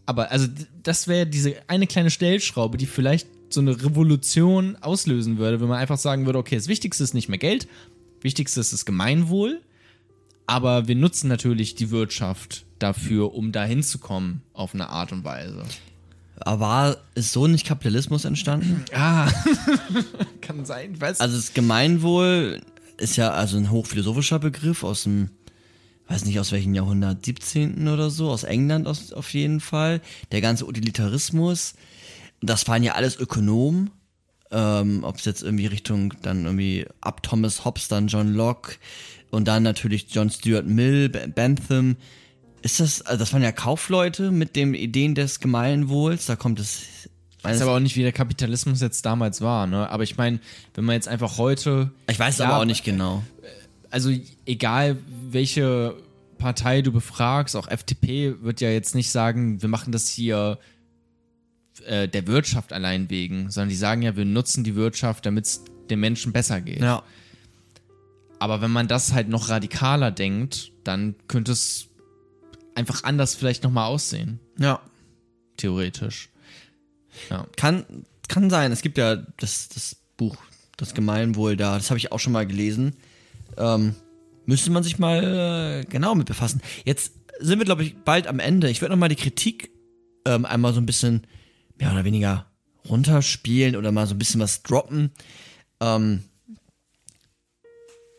aber 0.07 0.31
also 0.31 0.47
das 0.83 1.09
wäre 1.09 1.27
diese 1.27 1.57
eine 1.69 1.87
kleine 1.87 2.11
Stellschraube, 2.11 2.79
die 2.79 2.87
vielleicht 2.87 3.29
so 3.51 3.61
eine 3.61 3.83
Revolution 3.83 4.77
auslösen 4.77 5.39
würde, 5.39 5.61
wenn 5.61 5.69
man 5.69 5.79
einfach 5.79 5.99
sagen 5.99 6.27
würde, 6.27 6.39
okay, 6.39 6.57
das 6.57 6.69
Wichtigste 6.69 7.05
ist 7.05 7.15
nicht 7.15 7.29
mehr 7.29 7.39
Geld, 7.39 7.69
Wichtigste 8.21 8.61
ist 8.61 8.73
das 8.73 8.85
Gemeinwohl, 8.85 9.61
aber 10.49 10.89
wir 10.89 10.97
nutzen 10.97 11.29
natürlich 11.29 11.75
die 11.75 11.91
Wirtschaft 11.91 12.65
dafür, 12.79 13.35
um 13.35 13.53
da 13.53 13.65
hinzukommen 13.65 14.41
auf 14.55 14.73
eine 14.73 14.89
Art 14.89 15.13
und 15.13 15.23
Weise. 15.23 15.63
Aber 16.41 16.97
ist 17.15 17.33
so 17.33 17.47
nicht 17.47 17.67
Kapitalismus 17.67 18.25
entstanden? 18.25 18.83
Ah, 18.95 19.31
kann 20.41 20.65
sein. 20.65 20.95
Ich 20.95 21.01
weiß. 21.01 21.21
Also 21.21 21.37
das 21.37 21.53
Gemeinwohl 21.53 22.63
ist 22.97 23.17
ja 23.17 23.33
also 23.33 23.59
ein 23.59 23.71
hochphilosophischer 23.71 24.39
Begriff 24.39 24.85
aus 24.85 25.03
dem, 25.03 25.29
weiß 26.07 26.25
nicht 26.25 26.41
aus 26.41 26.51
welchem 26.51 26.75
Jahrhundert, 26.75 27.27
17. 27.27 27.87
oder 27.87 28.09
so, 28.09 28.31
aus 28.31 28.45
England 28.45 28.87
aus, 28.87 29.13
auf 29.13 29.35
jeden 29.35 29.61
Fall. 29.61 30.01
Der 30.33 30.41
ganze 30.41 30.67
Utilitarismus, 30.67 31.75
das 32.41 32.67
waren 32.69 32.83
ja 32.83 32.95
alles 32.95 33.19
Ökonomen, 33.19 33.91
ähm, 34.51 35.05
ob 35.05 35.17
es 35.17 35.27
jetzt 35.27 35.43
irgendwie 35.43 35.67
Richtung 35.67 36.15
dann 36.23 36.47
irgendwie 36.47 36.87
ab 37.03 37.23
Thomas 37.23 37.67
Hobbes 37.67 37.89
dann 37.89 38.09
John 38.09 38.33
Locke 38.33 38.77
und 39.31 39.47
dann 39.47 39.63
natürlich 39.63 40.07
John 40.11 40.31
Stuart 40.31 40.67
Mill, 40.67 41.09
Bentham. 41.09 41.97
Ist 42.63 42.81
das, 42.81 43.03
also 43.03 43.19
das 43.19 43.33
waren 43.33 43.43
ja 43.43 43.53
Kaufleute 43.53 44.31
mit 44.31 44.57
den 44.57 44.75
Ideen 44.75 45.15
des 45.15 45.41
Gemeinwohls, 45.41 46.27
da 46.27 46.37
kommt 46.37 46.59
es. 46.59 46.83
Ich 47.39 47.45
weiß 47.45 47.63
aber 47.63 47.77
auch 47.77 47.81
nicht, 47.81 47.95
wie 47.95 48.03
der 48.03 48.13
Kapitalismus 48.13 48.81
jetzt 48.81 49.07
damals 49.07 49.41
war, 49.41 49.69
ne? 49.69 49.89
Aber 49.91 50.03
ich 50.03 50.17
meine, 50.17 50.41
wenn 50.75 50.85
man 50.85 50.95
jetzt 50.95 51.07
einfach 51.07 51.39
heute. 51.39 51.93
ich 52.11 52.19
weiß 52.19 52.35
es 52.35 52.41
Ja, 52.41 52.47
aber 52.47 52.59
auch 52.59 52.65
nicht 52.65 52.83
genau. 52.83 53.23
Also 53.91 54.11
egal 54.45 54.99
welche 55.31 55.95
Partei 56.39 56.83
du 56.83 56.91
befragst, 56.91 57.55
auch 57.55 57.69
FDP 57.69 58.35
wird 58.43 58.61
ja 58.61 58.71
jetzt 58.71 58.95
nicht 58.95 59.11
sagen, 59.11 59.63
wir 59.63 59.69
machen 59.69 59.93
das 59.93 60.09
hier 60.09 60.59
äh, 61.87 62.09
der 62.09 62.27
Wirtschaft 62.27 62.73
allein 62.73 63.09
wegen, 63.09 63.51
sondern 63.51 63.69
die 63.69 63.77
sagen 63.77 64.03
ja, 64.03 64.17
wir 64.17 64.25
nutzen 64.25 64.65
die 64.65 64.75
Wirtschaft, 64.75 65.25
damit 65.25 65.47
es 65.47 65.65
den 65.91 66.01
Menschen 66.01 66.33
besser 66.33 66.61
geht. 66.61 66.81
Ja. 66.81 67.03
Aber 68.41 68.61
wenn 68.61 68.71
man 68.71 68.89
das 68.89 69.13
halt 69.13 69.29
noch 69.29 69.49
radikaler 69.49 70.11
denkt, 70.11 70.73
dann 70.85 71.15
könnte 71.27 71.53
es 71.53 71.89
einfach 72.75 73.03
anders 73.05 73.35
vielleicht 73.35 73.65
nochmal 73.65 73.87
aussehen, 73.89 74.39
Ja. 74.59 74.81
theoretisch. 75.57 76.31
Kann, 77.57 77.85
kann 78.29 78.49
sein. 78.51 78.71
Es 78.71 78.83
gibt 78.83 78.97
ja 78.99 79.17
das, 79.17 79.69
das 79.71 79.97
Buch, 80.17 80.37
das 80.77 80.95
Gemeinwohl 80.95 81.57
da, 81.57 81.77
das 81.77 81.91
habe 81.91 81.99
ich 81.99 82.13
auch 82.13 82.21
schon 82.21 82.33
mal 82.33 82.47
gelesen. 82.47 82.95
Ähm, 83.57 83.97
müsste 84.47 84.71
man 84.71 84.85
sich 84.85 84.99
mal 85.01 85.83
äh, 85.83 85.85
genau 85.91 86.15
mit 86.15 86.29
befassen. 86.29 86.63
Jetzt 86.85 87.13
sind 87.41 87.59
wir, 87.59 87.65
glaube 87.65 87.83
ich, 87.83 87.97
bald 88.05 88.29
am 88.29 88.39
Ende. 88.39 88.71
Ich 88.71 88.81
würde 88.81 88.93
noch 88.95 89.01
mal 89.01 89.09
die 89.09 89.17
Kritik 89.17 89.71
ähm, 90.25 90.45
einmal 90.45 90.73
so 90.73 90.81
ein 90.81 90.87
bisschen 90.87 91.27
mehr 91.77 91.91
oder 91.93 92.05
weniger 92.05 92.47
runterspielen 92.89 93.75
oder 93.75 93.91
mal 93.91 94.07
so 94.07 94.15
ein 94.15 94.19
bisschen 94.19 94.41
was 94.41 94.63
droppen. 94.63 95.11
Ähm, 95.81 96.25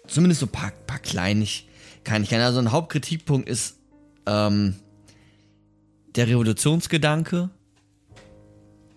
zumindest 0.09 0.41
so 0.41 0.45
ein 0.47 0.51
paar, 0.51 0.71
paar 0.87 0.99
Kleinigkeiten. 0.99 2.41
Also 2.41 2.59
ein 2.59 2.71
Hauptkritikpunkt 2.71 3.47
ist 3.47 3.77
ähm, 4.25 4.75
der 6.15 6.27
Revolutionsgedanke. 6.27 7.49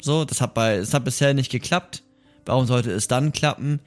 So, 0.00 0.24
das 0.24 0.40
hat 0.40 0.54
bei, 0.54 0.76
es 0.76 0.94
hat 0.94 1.04
bisher 1.04 1.34
nicht 1.34 1.50
geklappt. 1.50 2.02
Warum 2.44 2.66
sollte 2.66 2.90
es 2.90 3.06
dann 3.06 3.32
klappen? 3.32 3.80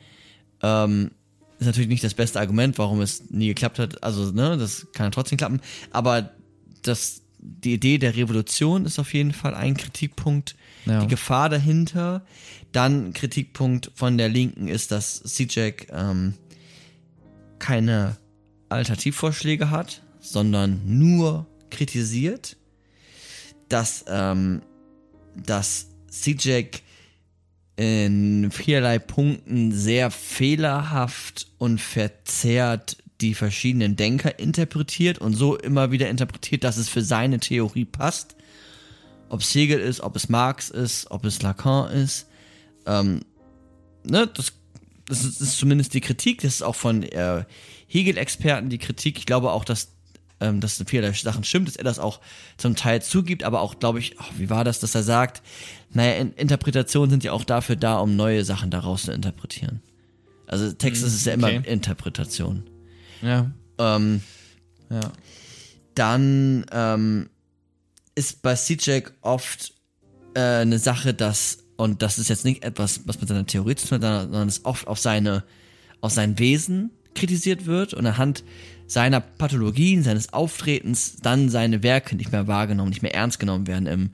Ähm, 0.61 1.11
ist 1.59 1.65
natürlich 1.65 1.89
nicht 1.89 2.03
das 2.03 2.13
beste 2.13 2.39
Argument, 2.39 2.77
warum 2.77 3.01
es 3.01 3.29
nie 3.29 3.47
geklappt 3.47 3.79
hat. 3.79 4.03
Also, 4.03 4.31
ne, 4.31 4.57
das 4.57 4.87
kann 4.93 5.07
ja 5.07 5.09
trotzdem 5.09 5.37
klappen. 5.37 5.61
Aber 5.91 6.31
das, 6.83 7.21
die 7.39 7.73
Idee 7.73 7.97
der 7.97 8.15
Revolution 8.15 8.85
ist 8.85 8.99
auf 8.99 9.13
jeden 9.13 9.33
Fall 9.33 9.53
ein 9.53 9.75
Kritikpunkt. 9.75 10.55
Ja. 10.85 11.01
Die 11.01 11.07
Gefahr 11.07 11.49
dahinter. 11.49 12.25
Dann 12.71 13.13
Kritikpunkt 13.13 13.91
von 13.95 14.17
der 14.17 14.29
Linken 14.29 14.67
ist, 14.67 14.91
dass 14.91 15.21
CJack 15.23 15.87
ähm, 15.91 16.33
keine 17.59 18.17
Alternativvorschläge 18.69 19.69
hat, 19.69 20.01
sondern 20.19 20.81
nur 20.85 21.47
kritisiert. 21.69 22.57
Dass, 23.69 24.05
ähm, 24.07 24.61
dass 25.35 25.87
CJack 26.09 26.81
in 27.77 28.51
vielerlei 28.51 28.99
Punkten 28.99 29.71
sehr 29.71 30.11
fehlerhaft 30.11 31.47
und 31.57 31.81
verzerrt 31.81 32.97
die 33.21 33.33
verschiedenen 33.33 33.95
Denker 33.95 34.39
interpretiert 34.39 35.19
und 35.19 35.33
so 35.33 35.57
immer 35.57 35.91
wieder 35.91 36.09
interpretiert, 36.09 36.63
dass 36.63 36.77
es 36.77 36.89
für 36.89 37.01
seine 37.01 37.39
Theorie 37.39 37.85
passt. 37.85 38.35
Ob 39.29 39.41
es 39.41 39.55
Hegel 39.55 39.79
ist, 39.79 40.01
ob 40.01 40.15
es 40.15 40.29
Marx 40.29 40.69
ist, 40.69 41.09
ob 41.11 41.25
es 41.25 41.41
Lacan 41.41 41.91
ist. 41.91 42.27
Ähm, 42.85 43.21
ne, 44.03 44.27
das, 44.27 44.53
das, 45.07 45.23
ist, 45.23 45.39
das 45.41 45.49
ist 45.49 45.57
zumindest 45.57 45.93
die 45.93 46.01
Kritik. 46.01 46.41
Das 46.41 46.55
ist 46.55 46.61
auch 46.61 46.75
von 46.75 47.03
äh, 47.03 47.45
Hegel-Experten 47.87 48.69
die 48.69 48.77
Kritik. 48.77 49.17
Ich 49.17 49.25
glaube 49.25 49.51
auch, 49.51 49.65
dass 49.65 49.89
ähm, 50.41 50.59
dass 50.59 50.83
viele 50.85 51.13
Sachen 51.13 51.43
stimmt, 51.45 51.69
dass 51.69 51.77
er 51.77 51.85
das 51.85 51.97
auch 51.97 52.19
zum 52.57 52.75
Teil 52.75 53.01
zugibt, 53.01 53.43
aber 53.43 53.61
auch, 53.61 53.79
glaube 53.79 53.99
ich, 53.99 54.19
ach, 54.19 54.31
wie 54.37 54.49
war 54.49 54.65
das, 54.65 54.81
dass 54.81 54.93
er 54.93 55.03
sagt, 55.03 55.41
naja, 55.91 56.15
in 56.15 56.33
Interpretationen 56.33 57.09
sind 57.09 57.23
ja 57.23 57.31
auch 57.31 57.45
dafür 57.45 57.77
da, 57.77 57.99
um 57.99 58.17
neue 58.17 58.43
Sachen 58.43 58.69
daraus 58.69 59.03
zu 59.03 59.13
interpretieren. 59.13 59.81
Also 60.47 60.71
Text 60.73 61.03
ist 61.03 61.13
es 61.15 61.23
ja 61.25 61.33
immer 61.33 61.47
okay. 61.47 61.61
Interpretation. 61.65 62.63
Ja. 63.21 63.49
Ähm, 63.77 64.21
Ja. 64.89 65.11
dann 65.95 66.65
ähm, 66.71 67.29
ist 68.15 68.41
bei 68.41 68.55
CJack 68.55 69.13
oft 69.21 69.73
äh, 70.35 70.39
eine 70.39 70.79
Sache, 70.79 71.13
dass, 71.13 71.59
und 71.77 72.01
das 72.01 72.19
ist 72.19 72.29
jetzt 72.29 72.45
nicht 72.45 72.63
etwas, 72.63 73.01
was 73.05 73.19
mit 73.19 73.29
seiner 73.29 73.45
Theorie 73.45 73.75
zu 73.75 73.87
tun 73.87 74.03
hat, 74.03 74.23
sondern 74.23 74.47
es 74.47 74.63
oft 74.65 74.87
auf 74.87 74.99
seine, 74.99 75.43
auf 76.01 76.11
sein 76.11 76.39
Wesen 76.39 76.91
kritisiert 77.13 77.65
wird 77.65 77.93
und 77.93 78.05
anhand 78.05 78.43
seiner 78.87 79.19
Pathologien, 79.19 80.03
seines 80.03 80.31
Auftretens 80.33 81.17
dann 81.21 81.49
seine 81.49 81.81
Werke 81.83 82.15
nicht 82.15 82.31
mehr 82.31 82.47
wahrgenommen, 82.47 82.89
nicht 82.89 83.01
mehr 83.01 83.15
ernst 83.15 83.39
genommen 83.39 83.67
werden 83.67 83.87
im 83.87 84.09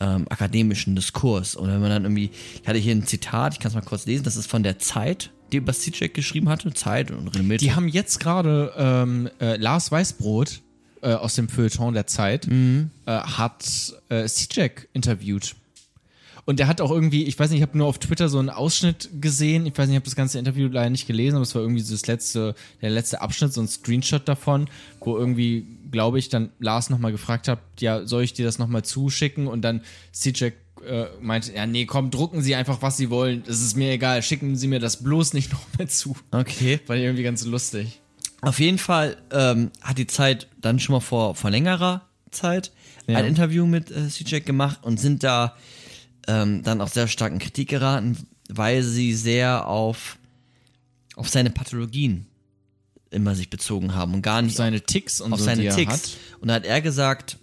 ähm, 0.00 0.26
akademischen 0.28 0.96
Diskurs. 0.96 1.54
Und 1.54 1.68
wenn 1.68 1.80
man 1.80 1.90
dann 1.90 2.04
irgendwie, 2.04 2.30
ich 2.60 2.68
hatte 2.68 2.78
hier 2.78 2.94
ein 2.94 3.06
Zitat, 3.06 3.54
ich 3.54 3.60
kann 3.60 3.68
es 3.68 3.74
mal 3.74 3.82
kurz 3.82 4.06
lesen, 4.06 4.24
das 4.24 4.36
ist 4.36 4.50
von 4.50 4.62
der 4.62 4.78
Zeit, 4.78 5.30
die 5.52 5.64
CJack 5.64 6.14
geschrieben 6.14 6.48
hatte, 6.48 6.72
Zeit 6.74 7.10
und 7.10 7.28
Renommierte. 7.28 7.64
Die 7.64 7.72
haben 7.72 7.88
jetzt 7.88 8.20
gerade 8.20 8.72
ähm, 8.76 9.30
äh, 9.40 9.56
Lars 9.56 9.90
Weißbrot 9.90 10.60
äh, 11.02 11.12
aus 11.12 11.34
dem 11.34 11.48
Feuilleton 11.48 11.94
der 11.94 12.06
Zeit 12.06 12.48
äh, 12.48 12.86
hat 13.06 13.94
äh, 14.08 14.26
C-Jack 14.26 14.88
interviewt. 14.92 15.54
Und 16.48 16.58
der 16.58 16.66
hat 16.66 16.80
auch 16.80 16.90
irgendwie, 16.90 17.24
ich 17.24 17.38
weiß 17.38 17.50
nicht, 17.50 17.58
ich 17.58 17.62
habe 17.62 17.76
nur 17.76 17.86
auf 17.86 17.98
Twitter 17.98 18.30
so 18.30 18.38
einen 18.38 18.48
Ausschnitt 18.48 19.10
gesehen. 19.20 19.66
Ich 19.66 19.76
weiß 19.76 19.86
nicht, 19.86 19.96
ich 19.96 20.00
habe 20.00 20.06
das 20.06 20.16
ganze 20.16 20.38
Interview 20.38 20.66
leider 20.68 20.88
nicht 20.88 21.06
gelesen, 21.06 21.34
aber 21.36 21.42
es 21.42 21.54
war 21.54 21.60
irgendwie 21.60 21.82
so 21.82 21.92
das 21.92 22.06
letzte, 22.06 22.54
der 22.80 22.88
letzte 22.88 23.20
Abschnitt, 23.20 23.52
so 23.52 23.60
ein 23.60 23.68
Screenshot 23.68 24.26
davon, 24.26 24.66
wo 25.00 25.18
irgendwie, 25.18 25.66
glaube 25.90 26.18
ich, 26.18 26.30
dann 26.30 26.48
Lars 26.58 26.88
nochmal 26.88 27.12
gefragt 27.12 27.48
hat, 27.48 27.58
ja, 27.80 28.06
soll 28.06 28.22
ich 28.22 28.32
dir 28.32 28.46
das 28.46 28.58
nochmal 28.58 28.82
zuschicken? 28.82 29.46
Und 29.46 29.60
dann 29.60 29.82
C-Jack 30.12 30.54
äh, 30.88 31.04
meinte, 31.20 31.52
ja, 31.52 31.66
nee, 31.66 31.84
komm, 31.84 32.10
drucken 32.10 32.40
Sie 32.40 32.54
einfach, 32.54 32.80
was 32.80 32.96
Sie 32.96 33.10
wollen. 33.10 33.42
Es 33.46 33.60
ist 33.60 33.76
mir 33.76 33.92
egal, 33.92 34.22
schicken 34.22 34.56
Sie 34.56 34.68
mir 34.68 34.80
das 34.80 35.02
bloß 35.04 35.34
nicht 35.34 35.52
nochmal 35.52 35.88
zu. 35.90 36.16
okay. 36.30 36.80
War 36.86 36.96
irgendwie 36.96 37.24
ganz 37.24 37.44
lustig. 37.44 38.00
Auf 38.40 38.58
jeden 38.58 38.78
Fall 38.78 39.18
ähm, 39.32 39.70
hat 39.82 39.98
die 39.98 40.06
Zeit 40.06 40.46
dann 40.62 40.80
schon 40.80 40.94
mal 40.94 41.00
vor, 41.00 41.34
vor 41.34 41.50
längerer 41.50 42.06
Zeit 42.30 42.72
Ja. 43.06 43.18
ein 43.18 43.26
Interview 43.26 43.66
mit 43.66 43.90
äh, 43.90 44.08
C-Jack 44.08 44.46
gemacht 44.46 44.78
und 44.80 44.98
sind 44.98 45.22
da 45.22 45.54
ähm, 46.28 46.62
dann 46.62 46.80
auch 46.80 46.88
sehr 46.88 47.08
stark 47.08 47.32
in 47.32 47.40
Kritik 47.40 47.70
geraten, 47.70 48.16
weil 48.48 48.82
sie 48.82 49.14
sehr 49.14 49.66
auf, 49.66 50.18
auf 51.16 51.28
seine 51.28 51.50
Pathologien 51.50 52.26
immer 53.10 53.34
sich 53.34 53.50
bezogen 53.50 53.94
haben 53.94 54.14
und 54.14 54.22
gar 54.22 54.42
nicht 54.42 54.56
Seine 54.56 54.82
Ticks 54.82 55.20
und 55.20 55.32
auf 55.32 55.40
so, 55.40 55.46
seine 55.46 55.68
Ticks. 55.74 56.18
Und 56.40 56.48
da 56.48 56.54
hat 56.54 56.66
er 56.66 56.82
gesagt, 56.82 57.38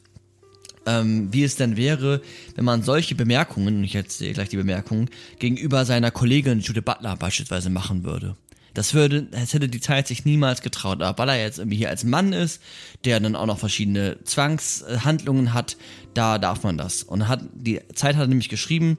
ähm, 0.86 1.34
wie 1.34 1.44
es 1.44 1.56
denn 1.56 1.76
wäre, 1.76 2.22
wenn 2.56 2.66
man 2.66 2.84
solche 2.84 3.16
Bemerkungen, 3.16 3.78
und 3.78 3.84
ich 3.84 3.96
erzähle 3.96 4.34
gleich 4.34 4.50
die 4.50 4.58
Bemerkungen, 4.58 5.10
gegenüber 5.40 5.84
seiner 5.86 6.12
Kollegin 6.12 6.60
Judith 6.60 6.86
Butler 6.86 7.16
beispielsweise 7.16 7.72
machen 7.72 8.04
würde. 8.04 8.38
Das 8.76 8.94
würde, 8.94 9.24
das 9.24 9.54
hätte 9.54 9.70
die 9.70 9.80
Zeit 9.80 10.08
sich 10.08 10.26
niemals 10.26 10.62
getraut. 10.62 11.02
Aber 11.02 11.18
weil 11.18 11.30
er 11.30 11.42
jetzt 11.42 11.58
irgendwie 11.58 11.78
hier 11.78 11.90
als 11.90 12.04
Mann 12.04 12.34
ist, 12.34 12.62
der 13.06 13.20
dann 13.20 13.36
auch 13.36 13.46
noch 13.48 13.58
verschiedene 13.58 14.18
Zwangshandlungen 14.24 15.54
hat, 15.54 15.78
da 16.14 16.38
darf 16.38 16.62
man 16.64 16.78
das. 16.78 17.02
Und 17.02 17.28
hat, 17.28 17.42
die 17.54 17.82
Zeit 17.96 18.18
hat 18.18 18.30
nämlich 18.30 18.50
geschrieben, 18.50 18.98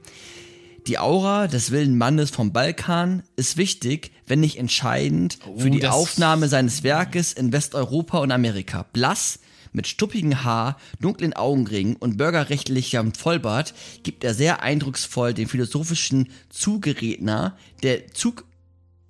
die 0.86 0.98
Aura 0.98 1.46
des 1.46 1.72
wilden 1.72 1.98
Mannes 1.98 2.30
vom 2.30 2.52
Balkan 2.52 3.22
ist 3.36 3.56
wichtig, 3.56 4.12
wenn 4.26 4.40
nicht 4.40 4.58
entscheidend 4.58 5.38
für 5.56 5.70
die 5.70 5.86
Aufnahme 5.86 6.48
seines 6.48 6.82
Werkes 6.82 7.32
in 7.32 7.52
Westeuropa 7.52 8.18
und 8.18 8.30
Amerika. 8.30 8.86
Blass, 8.92 9.40
mit 9.72 9.86
stuppigem 9.86 10.42
Haar, 10.42 10.78
dunklen 11.00 11.34
Augenringen 11.34 11.96
und 11.96 12.16
bürgerrechtlichem 12.16 13.14
Vollbart 13.14 13.74
gibt 14.04 14.24
er 14.24 14.32
sehr 14.32 14.62
eindrucksvoll 14.62 15.34
den 15.34 15.48
philosophischen 15.48 16.28
Zugeredner, 16.48 17.56
der 17.82 18.08
Zug 18.12 18.44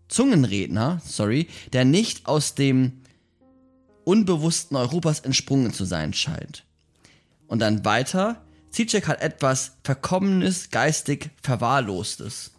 Zungenredner, 0.08 1.00
sorry, 1.04 1.48
der 1.72 1.84
nicht 1.84 2.26
aus 2.26 2.54
dem 2.54 3.00
unbewussten 4.04 4.76
Europas 4.76 5.20
entsprungen 5.20 5.72
zu 5.72 5.84
sein 5.84 6.12
scheint. 6.12 6.64
Und 7.48 7.60
dann 7.60 7.84
weiter, 7.84 8.42
Zizek 8.70 9.08
hat 9.08 9.20
etwas 9.20 9.72
Verkommenes, 9.82 10.70
geistig 10.70 11.30
Verwahrlostes. 11.42 12.52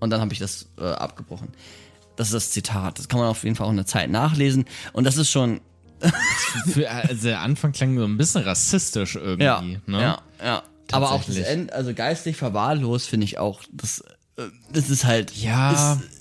Und 0.00 0.10
dann 0.10 0.20
habe 0.20 0.32
ich 0.32 0.38
das 0.38 0.68
äh, 0.78 0.84
abgebrochen. 0.84 1.48
Das 2.16 2.28
ist 2.28 2.34
das 2.34 2.50
Zitat. 2.50 2.98
Das 2.98 3.08
kann 3.08 3.20
man 3.20 3.28
auf 3.28 3.44
jeden 3.44 3.56
Fall 3.56 3.66
auch 3.66 3.70
in 3.70 3.76
der 3.76 3.86
Zeit 3.86 4.10
nachlesen. 4.10 4.64
Und 4.92 5.04
das 5.04 5.16
ist 5.16 5.30
schon, 5.30 5.60
Für, 6.72 6.90
also 6.90 7.28
der 7.28 7.40
Anfang 7.40 7.72
klang 7.72 7.96
so 7.98 8.04
ein 8.04 8.16
bisschen 8.18 8.42
rassistisch 8.42 9.16
irgendwie. 9.16 9.44
ja, 9.44 9.62
ne? 9.86 10.00
ja, 10.00 10.22
ja. 10.44 10.62
Aber 10.92 11.12
auch 11.12 11.24
das. 11.24 11.36
Ende, 11.36 11.72
also 11.72 11.94
geistig 11.94 12.36
verwahrlost 12.36 13.08
finde 13.08 13.24
ich 13.24 13.38
auch, 13.38 13.62
das, 13.72 14.04
äh, 14.36 14.42
das 14.72 14.90
ist 14.90 15.04
halt, 15.04 15.34
Ja, 15.34 15.94
ist, 15.94 16.15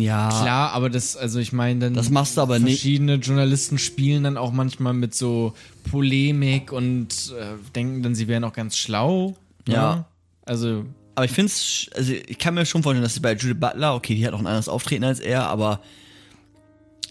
ja, 0.00 0.28
klar, 0.28 0.72
aber 0.72 0.90
das, 0.90 1.16
also 1.16 1.38
ich 1.38 1.52
meine, 1.52 1.80
dann. 1.80 1.94
Das 1.94 2.10
machst 2.10 2.36
du 2.36 2.40
aber 2.40 2.58
nicht- 2.58 2.80
Verschiedene 2.80 3.14
Journalisten 3.16 3.78
spielen 3.78 4.24
dann 4.24 4.36
auch 4.36 4.52
manchmal 4.52 4.92
mit 4.94 5.14
so 5.14 5.54
Polemik 5.90 6.72
und 6.72 7.32
äh, 7.38 7.54
denken 7.74 8.02
dann, 8.02 8.14
sie 8.14 8.28
wären 8.28 8.44
auch 8.44 8.52
ganz 8.52 8.76
schlau. 8.76 9.36
ne? 9.66 9.74
Ja. 9.74 10.08
Also, 10.44 10.84
aber 11.14 11.24
ich 11.24 11.32
finde 11.32 11.50
es, 11.52 11.88
also 11.94 12.12
ich 12.12 12.38
kann 12.38 12.54
mir 12.54 12.66
schon 12.66 12.82
vorstellen, 12.82 13.02
dass 13.02 13.14
sie 13.14 13.20
bei 13.20 13.34
Judith 13.34 13.58
Butler, 13.58 13.94
okay, 13.94 14.14
die 14.14 14.26
hat 14.26 14.34
auch 14.34 14.38
ein 14.40 14.46
anderes 14.46 14.68
Auftreten 14.68 15.04
als 15.04 15.18
er, 15.20 15.46
aber 15.46 15.80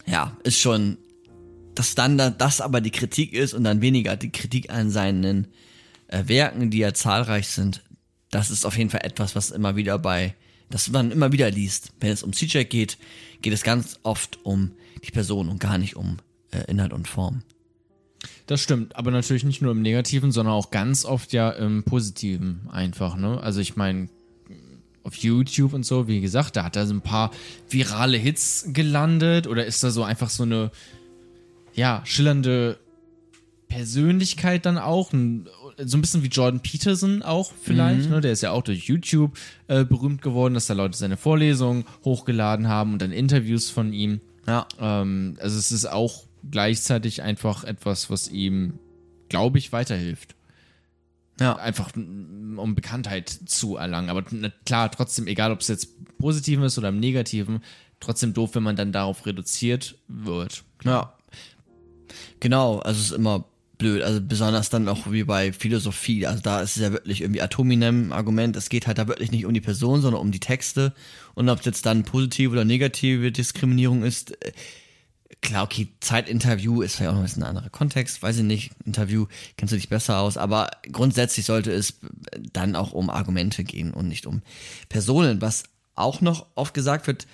ja, 0.06 0.38
ist 0.44 0.60
schon, 0.60 0.98
dass 1.74 1.96
dann 1.96 2.18
da, 2.18 2.30
das 2.30 2.62
aber 2.62 2.82
die 2.82 2.92
Kritik 2.92 3.34
ist 3.34 3.54
und 3.54 3.64
dann 3.64 3.82
weniger 3.82 4.16
die 4.16 4.32
Kritik 4.32 4.70
an 4.70 4.90
seinen 4.92 5.48
äh, 6.08 6.24
Werken, 6.28 6.70
die 6.70 6.78
ja 6.80 6.94
zahlreich 6.94 7.48
sind, 7.48 7.82
das 8.32 8.52
ist 8.52 8.66
auf 8.66 8.78
jeden 8.78 8.90
Fall 8.90 9.02
etwas, 9.04 9.36
was 9.36 9.52
immer 9.52 9.76
wieder 9.76 9.98
bei, 9.98 10.36
das 10.70 10.90
man 10.90 11.12
immer 11.12 11.32
wieder 11.32 11.50
liest. 11.52 11.92
Wenn 12.00 12.12
es 12.12 12.24
um 12.24 12.34
CJ 12.34 12.64
geht, 12.64 12.98
geht 13.42 13.54
es 13.54 13.64
ganz 13.64 14.00
oft 14.04 14.40
um 14.44 14.72
die 15.04 15.12
Person 15.12 15.50
und 15.50 15.60
gar 15.60 15.78
nicht 15.78 15.96
um 15.96 16.18
äh, 16.52 16.70
Inhalt 16.70 16.94
und 16.94 17.08
Form. 17.08 17.44
Das 18.48 18.62
stimmt, 18.62 18.96
aber 18.96 19.12
natürlich 19.12 19.44
nicht 19.44 19.62
nur 19.62 19.72
im 19.72 19.82
Negativen, 19.82 20.32
sondern 20.32 20.54
auch 20.54 20.72
ganz 20.72 21.06
oft 21.06 21.34
ja 21.34 21.50
im 21.52 21.84
Positiven 21.84 22.68
einfach, 22.72 23.16
ne? 23.16 23.40
Also 23.40 23.60
ich 23.60 23.76
meine, 23.76 24.10
auf 25.04 25.16
YouTube 25.16 25.74
und 25.74 25.86
so, 25.86 26.08
wie 26.08 26.20
gesagt, 26.20 26.56
da 26.56 26.64
hat 26.64 26.76
er 26.76 26.88
so 26.88 26.94
ein 26.94 27.02
paar 27.02 27.32
virale 27.70 28.18
Hits 28.18 28.66
gelandet 28.70 29.46
oder 29.46 29.66
ist 29.66 29.84
da 29.84 29.92
so 29.92 30.04
einfach 30.04 30.30
so 30.30 30.44
eine, 30.44 30.72
ja, 31.74 32.02
schillernde 32.06 32.80
Persönlichkeit 33.68 34.66
dann 34.66 34.78
auch, 34.78 35.12
ein, 35.14 35.48
so 35.78 35.98
ein 35.98 36.02
bisschen 36.02 36.24
wie 36.24 36.28
Jordan 36.28 36.62
Peterson 36.62 37.24
auch 37.24 37.52
vielleicht, 37.62 38.06
mhm. 38.06 38.16
ne? 38.16 38.22
Der 38.22 38.32
ist 38.32 38.42
ja 38.42 38.52
auch 38.52 38.62
durch 38.62 38.86
YouTube 38.86 39.38
äh, 39.68 39.84
berühmt 39.84 40.22
geworden, 40.22 40.54
dass 40.54 40.68
da 40.68 40.74
Leute 40.74 40.98
seine 40.98 41.18
Vorlesungen 41.18 41.86
hochgeladen 42.04 42.68
haben 42.68 42.94
und 42.94 43.02
dann 43.02 43.12
Interviews 43.12 43.70
von 43.70 43.94
ihm. 43.94 44.22
Ja. 44.48 44.68
Ähm, 44.80 45.38
also 45.40 45.58
es 45.58 45.72
ist 45.72 45.86
auch 45.86 46.24
gleichzeitig 46.50 47.22
einfach 47.22 47.64
etwas, 47.64 48.10
was 48.10 48.30
ihm, 48.30 48.80
glaube 49.30 49.58
ich, 49.58 49.72
weiterhilft. 49.72 50.36
Ja. 51.40 51.56
Einfach 51.58 51.92
um 51.96 52.76
Bekanntheit 52.76 53.30
zu 53.30 53.76
erlangen. 53.76 54.10
Aber 54.10 54.24
klar, 54.66 54.92
trotzdem, 54.92 55.28
egal 55.28 55.52
ob 55.52 55.62
es 55.62 55.68
jetzt 55.68 55.90
positiven 56.18 56.64
ist 56.64 56.78
oder 56.78 56.90
im 56.90 57.00
negativen, 57.00 57.62
trotzdem 58.00 58.34
doof, 58.34 58.56
wenn 58.56 58.64
man 58.64 58.76
dann 58.76 58.92
darauf 58.92 59.26
reduziert 59.26 59.98
wird. 60.08 60.64
Klar. 60.78 61.18
Ja. 61.18 62.16
Genau, 62.40 62.80
also 62.80 63.00
es 63.00 63.06
ist 63.08 63.12
immer 63.12 63.46
blöd. 63.78 64.02
Also 64.02 64.22
besonders 64.22 64.70
dann 64.70 64.88
auch 64.88 65.12
wie 65.12 65.24
bei 65.24 65.54
Philosophie. 65.54 66.26
Also 66.26 66.42
da 66.42 66.62
ist 66.62 66.76
es 66.76 66.82
ja 66.82 66.92
wirklich 66.92 67.22
irgendwie 67.22 67.42
Atominem-Argument. 67.42 68.56
Es 68.56 68.70
geht 68.70 68.88
halt 68.88 68.98
da 68.98 69.08
wirklich 69.08 69.32
nicht 69.32 69.46
um 69.46 69.54
die 69.54 69.62
Person, 69.62 70.02
sondern 70.02 70.22
um 70.22 70.32
die 70.32 70.40
Texte. 70.40 70.94
Und 71.34 71.50
ob 71.50 71.60
es 71.60 71.66
jetzt 71.66 71.86
dann 71.86 72.04
positive 72.04 72.52
oder 72.52 72.66
negative 72.66 73.32
Diskriminierung 73.32 74.04
ist, 74.04 74.32
äh, 74.44 74.52
klar, 75.42 75.64
okay, 75.64 75.90
Zeitinterview 76.00 76.82
ist 76.82 76.96
vielleicht 76.96 77.10
auch 77.10 77.14
noch 77.14 77.22
ein 77.22 77.26
bisschen 77.26 77.44
ein 77.44 77.50
anderer 77.50 77.70
Kontext, 77.70 78.22
weiß 78.22 78.38
ich 78.38 78.44
nicht, 78.44 78.72
Interview 78.86 79.28
kennst 79.58 79.72
du 79.72 79.76
dich 79.76 79.90
besser 79.90 80.20
aus, 80.20 80.38
aber 80.38 80.72
grundsätzlich 80.92 81.46
sollte 81.46 81.72
es 81.72 82.00
dann 82.54 82.76
auch 82.76 82.94
um 82.94 83.10
Argumente 83.10 83.64
gehen 83.64 83.94
und 83.94 84.08
nicht 84.08 84.26
um 84.26 84.42
Personen. 84.90 85.42
Was 85.42 85.64
auch 85.96 86.22
noch 86.22 86.48
oft 86.56 86.74
gesagt 86.74 87.08
wird, 87.08 87.28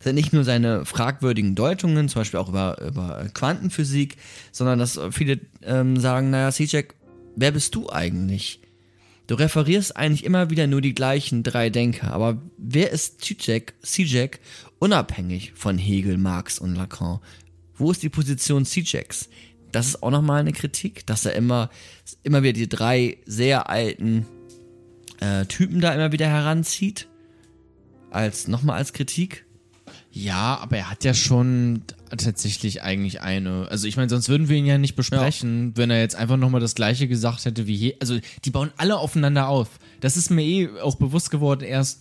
sind 0.00 0.14
nicht 0.14 0.32
nur 0.32 0.44
seine 0.44 0.84
fragwürdigen 0.84 1.54
Deutungen, 1.54 2.08
zum 2.08 2.20
Beispiel 2.20 2.40
auch 2.40 2.48
über, 2.48 2.80
über 2.80 3.26
Quantenphysik, 3.32 4.16
sondern 4.50 4.78
dass 4.78 4.98
viele 5.10 5.40
ähm, 5.62 5.98
sagen, 5.98 6.30
naja, 6.30 6.50
Sijek, 6.50 6.94
wer 7.36 7.52
bist 7.52 7.74
du 7.74 7.90
eigentlich? 7.90 8.60
Du 9.26 9.36
referierst 9.36 9.96
eigentlich 9.96 10.24
immer 10.24 10.50
wieder 10.50 10.66
nur 10.66 10.80
die 10.80 10.94
gleichen 10.94 11.44
drei 11.44 11.70
Denker, 11.70 12.12
aber 12.12 12.42
wer 12.58 12.90
ist 12.90 13.20
Zizek, 13.20 13.74
Zizek 13.80 14.40
unabhängig 14.80 15.52
von 15.54 15.78
Hegel, 15.78 16.18
Marx 16.18 16.58
und 16.58 16.74
Lacan? 16.74 17.20
Wo 17.76 17.92
ist 17.92 18.02
die 18.02 18.08
Position 18.08 18.64
Zizeks? 18.64 19.28
Das 19.70 19.86
ist 19.86 20.02
auch 20.02 20.10
nochmal 20.10 20.40
eine 20.40 20.52
Kritik, 20.52 21.06
dass 21.06 21.26
er 21.26 21.34
immer, 21.34 21.70
immer 22.24 22.42
wieder 22.42 22.54
die 22.54 22.68
drei 22.68 23.18
sehr 23.24 23.70
alten 23.70 24.26
äh, 25.20 25.46
Typen 25.46 25.80
da 25.80 25.94
immer 25.94 26.10
wieder 26.10 26.26
heranzieht. 26.26 27.06
Als, 28.10 28.48
nochmal 28.48 28.78
als 28.78 28.92
Kritik. 28.92 29.46
Ja, 30.12 30.58
aber 30.60 30.78
er 30.78 30.90
hat 30.90 31.04
ja 31.04 31.14
schon 31.14 31.82
tatsächlich 32.10 32.82
eigentlich 32.82 33.20
eine. 33.20 33.68
Also 33.70 33.86
ich 33.86 33.96
meine, 33.96 34.08
sonst 34.08 34.28
würden 34.28 34.48
wir 34.48 34.56
ihn 34.56 34.66
ja 34.66 34.76
nicht 34.76 34.96
besprechen, 34.96 35.68
ja. 35.68 35.76
wenn 35.76 35.90
er 35.90 36.00
jetzt 36.00 36.16
einfach 36.16 36.36
nochmal 36.36 36.60
das 36.60 36.74
gleiche 36.74 37.06
gesagt 37.06 37.44
hätte 37.44 37.66
wie 37.66 37.76
hier. 37.76 37.94
Also 38.00 38.18
die 38.44 38.50
bauen 38.50 38.72
alle 38.76 38.96
aufeinander 38.96 39.48
auf. 39.48 39.78
Das 40.00 40.16
ist 40.16 40.30
mir 40.30 40.42
eh 40.42 40.68
auch 40.80 40.96
bewusst 40.96 41.30
geworden 41.30 41.62
erst 41.62 42.00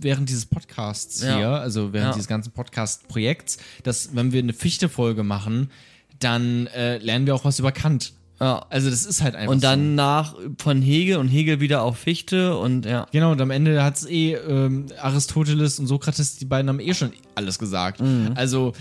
während 0.00 0.28
dieses 0.28 0.46
Podcasts 0.46 1.22
ja. 1.22 1.36
hier, 1.36 1.48
also 1.48 1.92
während 1.92 2.08
ja. 2.08 2.12
dieses 2.14 2.28
ganzen 2.28 2.52
Podcast-Projekts, 2.52 3.58
dass 3.82 4.14
wenn 4.14 4.32
wir 4.32 4.40
eine 4.40 4.52
Fichte-Folge 4.52 5.22
machen, 5.22 5.70
dann 6.18 6.66
äh, 6.68 6.98
lernen 6.98 7.26
wir 7.26 7.34
auch 7.34 7.44
was 7.44 7.58
über 7.58 7.72
Kant. 7.72 8.12
Ja. 8.40 8.66
Also 8.68 8.90
das 8.90 9.04
ist 9.04 9.22
halt 9.22 9.34
einfach 9.34 9.52
Und 9.52 9.64
dann 9.64 9.80
so. 9.80 9.94
nach 9.94 10.34
von 10.58 10.82
Hegel 10.82 11.16
und 11.16 11.28
Hegel 11.28 11.60
wieder 11.60 11.82
auf 11.82 11.98
Fichte 11.98 12.56
und 12.58 12.84
ja. 12.84 13.06
Genau, 13.12 13.32
und 13.32 13.40
am 13.40 13.50
Ende 13.50 13.82
hat 13.82 13.96
es 13.96 14.06
eh 14.06 14.34
ähm, 14.34 14.86
Aristoteles 15.00 15.78
und 15.78 15.86
Sokrates, 15.86 16.36
die 16.36 16.44
beiden 16.44 16.68
haben 16.68 16.80
eh 16.80 16.94
schon 16.94 17.12
alles 17.34 17.58
gesagt. 17.58 18.00
Mhm. 18.00 18.32
Also 18.34 18.74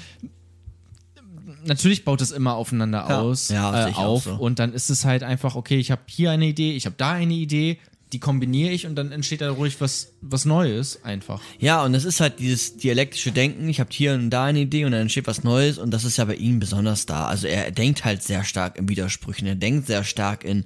natürlich 1.66 2.06
baut 2.06 2.22
es 2.22 2.32
immer 2.32 2.56
aufeinander 2.56 3.06
ja. 3.08 3.22
aus, 3.22 3.50
ja, 3.50 3.88
äh, 3.88 3.94
auf 3.94 4.24
so. 4.24 4.36
und 4.36 4.60
dann 4.60 4.74
ist 4.74 4.90
es 4.90 5.06
halt 5.06 5.24
einfach, 5.24 5.56
okay, 5.56 5.78
ich 5.78 5.92
habe 5.92 6.02
hier 6.08 6.32
eine 6.32 6.46
Idee, 6.46 6.76
ich 6.76 6.86
habe 6.86 6.96
da 6.98 7.14
eine 7.14 7.34
Idee, 7.34 7.80
die 8.14 8.20
kombiniere 8.20 8.72
ich 8.72 8.86
und 8.86 8.96
dann 8.96 9.12
entsteht 9.12 9.42
da 9.42 9.50
ruhig 9.52 9.82
was, 9.82 10.14
was 10.22 10.46
Neues 10.46 11.04
einfach. 11.04 11.42
Ja, 11.60 11.84
und 11.84 11.94
das 11.94 12.06
ist 12.06 12.20
halt 12.20 12.40
dieses 12.40 12.78
dialektische 12.78 13.32
Denken. 13.32 13.68
Ich 13.68 13.80
habe 13.80 13.90
hier 13.92 14.14
und 14.14 14.30
da 14.30 14.46
eine 14.46 14.60
Idee 14.60 14.86
und 14.86 14.92
dann 14.92 15.02
entsteht 15.02 15.28
was 15.28 15.44
Neues 15.44 15.78
und 15.78 15.92
das 15.92 16.06
ist 16.06 16.18
ja 16.18 16.26
bei 16.26 16.36
ihm 16.36 16.60
besonders 16.60 17.06
da. 17.06 17.26
Also 17.26 17.48
er 17.48 17.72
denkt 17.72 18.06
halt 18.06 18.22
sehr 18.22 18.44
stark 18.44 18.78
in 18.78 18.88
Widersprüchen. 18.88 19.48
Er 19.48 19.56
denkt 19.56 19.88
sehr 19.88 20.04
stark 20.04 20.44
in 20.44 20.66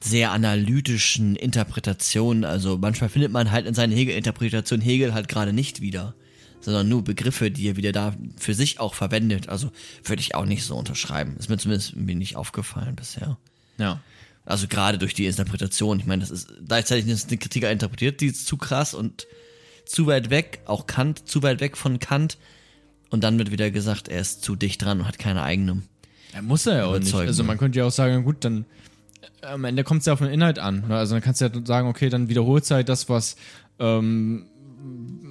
sehr 0.00 0.30
analytischen 0.30 1.36
Interpretationen. 1.36 2.44
Also 2.44 2.78
manchmal 2.78 3.10
findet 3.10 3.32
man 3.32 3.50
halt 3.50 3.66
in 3.66 3.74
seinen 3.74 3.92
Hegel-Interpretationen 3.92 4.84
Hegel 4.84 5.14
halt 5.14 5.28
gerade 5.28 5.52
nicht 5.52 5.80
wieder, 5.80 6.14
sondern 6.60 6.88
nur 6.88 7.02
Begriffe, 7.02 7.50
die 7.50 7.68
er 7.68 7.76
wieder 7.76 7.92
da 7.92 8.14
für 8.36 8.54
sich 8.54 8.78
auch 8.78 8.94
verwendet. 8.94 9.48
Also 9.48 9.72
würde 10.04 10.20
ich 10.20 10.34
auch 10.34 10.44
nicht 10.44 10.64
so 10.64 10.76
unterschreiben. 10.76 11.36
Ist 11.38 11.48
mir 11.48 11.58
zumindest 11.58 11.96
mir 11.96 12.14
nicht 12.14 12.36
aufgefallen 12.36 12.94
bisher. 12.94 13.38
Ja. 13.78 14.00
Also 14.48 14.66
gerade 14.66 14.96
durch 14.96 15.12
die 15.12 15.26
Interpretation. 15.26 16.00
Ich 16.00 16.06
meine, 16.06 16.20
das 16.20 16.30
ist 16.30 16.48
gleichzeitig 16.66 17.06
ist 17.06 17.28
eine 17.28 17.36
Kritik 17.36 17.64
interpretiert, 17.64 18.22
die 18.22 18.28
ist 18.28 18.46
zu 18.46 18.56
krass 18.56 18.94
und 18.94 19.26
zu 19.84 20.06
weit 20.06 20.30
weg, 20.30 20.60
auch 20.64 20.86
Kant, 20.86 21.28
zu 21.28 21.42
weit 21.42 21.60
weg 21.60 21.76
von 21.76 21.98
Kant. 21.98 22.38
Und 23.10 23.24
dann 23.24 23.38
wird 23.38 23.50
wieder 23.50 23.70
gesagt, 23.70 24.08
er 24.08 24.20
ist 24.20 24.42
zu 24.42 24.56
dicht 24.56 24.82
dran 24.82 25.00
und 25.00 25.06
hat 25.06 25.18
keine 25.18 25.42
eigene. 25.42 25.82
Er 26.32 26.40
muss 26.40 26.64
er 26.64 26.78
ja 26.78 26.86
auch 26.86 26.98
nicht. 26.98 27.14
Also 27.14 27.44
man 27.44 27.58
könnte 27.58 27.78
ja 27.78 27.84
auch 27.84 27.90
sagen, 27.90 28.24
gut, 28.24 28.42
dann 28.42 28.64
äh, 29.42 29.48
am 29.48 29.64
Ende 29.64 29.84
kommt 29.84 30.00
es 30.00 30.06
ja 30.06 30.14
auf 30.14 30.18
den 30.18 30.30
Inhalt 30.30 30.58
an. 30.58 30.88
Ne? 30.88 30.96
Also 30.96 31.14
dann 31.14 31.22
kannst 31.22 31.42
du 31.42 31.46
ja 31.46 31.66
sagen, 31.66 31.86
okay, 31.86 32.08
dann 32.08 32.30
wiederholt 32.30 32.64
es 32.64 32.70
halt 32.70 32.88
das, 32.88 33.10
was, 33.10 33.36
ähm, 33.78 34.46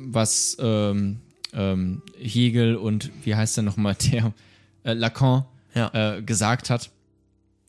was 0.09 0.57
ähm, 0.59 1.22
ähm, 1.53 2.03
Hegel 2.20 2.76
und 2.76 3.09
wie 3.24 3.36
heißt 3.36 3.57
der 3.57 3.63
nochmal, 3.63 3.95
der 4.11 4.32
äh, 4.84 4.93
Lacan 4.93 5.45
ja. 5.74 6.18
äh, 6.18 6.22
gesagt 6.22 6.70
hat. 6.70 6.91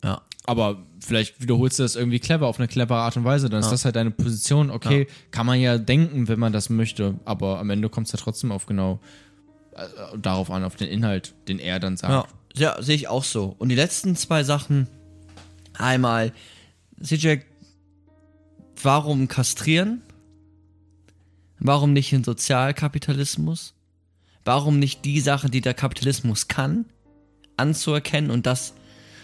Ja. 0.05 0.21
Aber 0.45 0.83
vielleicht 1.01 1.41
wiederholst 1.41 1.79
du 1.79 1.83
das 1.83 1.97
irgendwie 1.97 2.19
clever, 2.19 2.47
auf 2.47 2.59
eine 2.59 2.69
clevere 2.69 2.99
Art 2.99 3.17
und 3.17 3.25
Weise, 3.25 3.49
dann 3.49 3.61
ist 3.61 3.71
das 3.71 3.85
halt 3.85 3.97
deine 3.97 4.11
Position. 4.11 4.71
Okay, 4.71 5.07
ja. 5.09 5.15
kann 5.31 5.47
man 5.47 5.61
ja 5.61 5.79
denken, 5.79 6.29
wenn 6.29 6.39
man 6.39 6.53
das 6.53 6.71
möchte, 6.71 7.15
aber 7.25 7.59
am 7.59 7.71
Ende 7.71 7.89
kommt 7.89 8.07
es 8.07 8.13
ja 8.13 8.19
trotzdem 8.19 8.53
auf 8.53 8.67
genau 8.67 9.01
äh, 9.75 9.87
darauf 10.19 10.51
an, 10.51 10.65
auf 10.65 10.77
den 10.77 10.89
Inhalt, 10.89 11.35
den 11.47 11.59
er 11.59 11.81
dann 11.81 11.97
sagt. 11.97 12.31
Ja, 12.55 12.75
ja 12.77 12.83
sehe 12.83 12.97
ich 12.97 13.09
auch 13.09 13.25
so. 13.25 13.55
Und 13.59 13.69
die 13.69 13.75
letzten 13.75 14.17
zwei 14.17 14.45
Sachen, 14.45 14.89
einmal, 15.75 16.33
CJ, 17.03 17.39
warum 18.83 19.29
kastrieren? 19.29 20.03
Warum 21.61 21.93
nicht 21.93 22.13
in 22.13 22.25
Sozialkapitalismus? 22.25 23.75
Warum 24.45 24.79
nicht 24.79 25.05
die 25.05 25.21
Sache, 25.21 25.51
die 25.51 25.61
der 25.61 25.75
Kapitalismus 25.75 26.49
kann, 26.49 26.87
anzuerkennen 27.57 28.31
und 28.31 28.47
das 28.47 28.75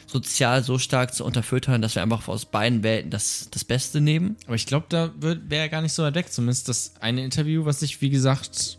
sozial 0.06 0.62
so 0.62 0.78
stark 0.78 1.14
zu 1.14 1.24
unterfüttern, 1.24 1.82
dass 1.82 1.94
wir 1.94 2.02
einfach 2.02 2.28
aus 2.28 2.44
beiden 2.46 2.82
Welten 2.82 3.10
das, 3.10 3.48
das 3.50 3.64
Beste 3.64 4.00
nehmen. 4.00 4.36
Aber 4.46 4.56
ich 4.56 4.66
glaube, 4.66 4.86
da 4.88 5.12
wäre 5.18 5.62
er 5.62 5.68
gar 5.68 5.82
nicht 5.82 5.92
so 5.92 6.02
weit 6.02 6.14
weg. 6.14 6.32
Zumindest 6.32 6.68
das 6.68 6.94
eine 7.00 7.24
Interview, 7.24 7.64
was 7.64 7.82
ich, 7.82 8.00
wie 8.00 8.10
gesagt, 8.10 8.78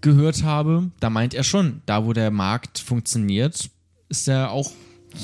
gehört 0.00 0.42
habe, 0.42 0.90
da 1.00 1.10
meint 1.10 1.34
er 1.34 1.44
schon, 1.44 1.82
da 1.86 2.04
wo 2.04 2.12
der 2.12 2.30
Markt 2.30 2.78
funktioniert, 2.78 3.70
ist 4.08 4.28
er 4.28 4.50
auch 4.50 4.70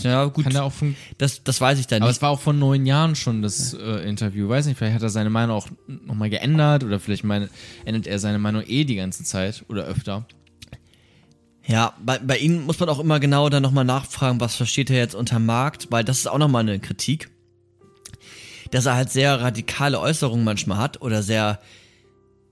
ja, 0.03 0.25
gut. 0.25 0.45
Kann 0.45 0.55
er 0.55 0.65
auch 0.65 0.73
das, 1.19 1.45
das 1.45 1.61
weiß 1.61 1.79
ich 1.79 1.87
dann 1.87 1.99
nicht. 1.99 2.03
Aber 2.05 2.11
es 2.11 2.23
war 2.23 2.31
auch 2.31 2.41
vor 2.41 2.53
neun 2.53 2.87
Jahren 2.87 3.15
schon 3.15 3.43
das 3.43 3.75
äh, 3.75 4.09
Interview. 4.09 4.49
Weiß 4.49 4.67
nicht, 4.67 4.79
vielleicht 4.79 4.95
hat 4.95 5.03
er 5.03 5.11
seine 5.11 5.31
Meinung 5.31 5.57
auch 5.57 5.69
nochmal 5.87 6.31
geändert 6.31 6.85
oder 6.85 6.99
vielleicht 6.99 7.25
meine, 7.25 7.51
ändert 7.85 8.07
er 8.07 8.19
seine 8.19 8.39
Meinung 8.39 8.63
eh 8.67 8.85
die 8.85 8.97
ganze 8.97 9.25
Zeit 9.25 9.65
oder 9.69 9.85
öfter. 9.85 10.27
Ja, 11.67 11.95
bei, 12.05 12.19
bei 12.19 12.39
Ihnen 12.39 12.67
muss 12.67 12.81
man 12.81 12.89
auch 12.89 12.99
immer 12.99 13.21
genau 13.21 13.49
dann 13.49 13.63
nochmal 13.63 13.85
nachfragen, 13.85 14.41
was 14.41 14.57
versteht 14.57 14.91
er 14.91 14.97
jetzt 14.97 15.15
unter 15.15 15.39
Markt, 15.39 15.89
weil 15.91 16.05
das 16.05 16.19
ist 16.19 16.27
auch 16.27 16.39
nochmal 16.39 16.63
eine 16.63 16.81
Kritik, 16.81 17.31
dass 18.71 18.87
er 18.87 18.97
halt 18.97 19.11
sehr 19.11 19.41
radikale 19.41 20.01
Äußerungen 20.01 20.45
manchmal 20.45 20.79
hat 20.79 21.03
oder 21.03 21.23
sehr 21.23 21.61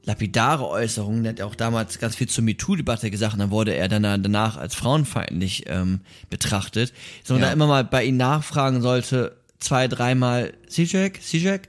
lapidare 0.05 0.67
Äußerungen. 0.69 1.25
Er 1.25 1.33
hat 1.33 1.41
auch 1.41 1.55
damals 1.55 1.99
ganz 1.99 2.17
viel 2.17 2.29
zur 2.29 2.45
MeToo-Debatte 2.45 3.11
gesagt 3.11 3.35
und 3.35 3.41
dann 3.41 3.51
wurde 3.51 3.75
er 3.75 3.89
dann 3.89 4.03
danach 4.03 4.57
als 4.57 4.75
frauenfeindlich 4.75 5.65
ähm, 5.67 6.01
betrachtet. 6.31 6.93
So, 7.25 7.35
man 7.35 7.43
ja. 7.43 7.49
da 7.49 7.53
immer 7.53 7.67
mal 7.67 7.85
bei 7.85 8.05
ihm 8.05 8.17
nachfragen 8.17 8.81
sollte, 8.81 9.37
zwei, 9.59 9.89
dreimal, 9.89 10.55
Sijek, 10.69 11.21
Sijek, 11.23 11.69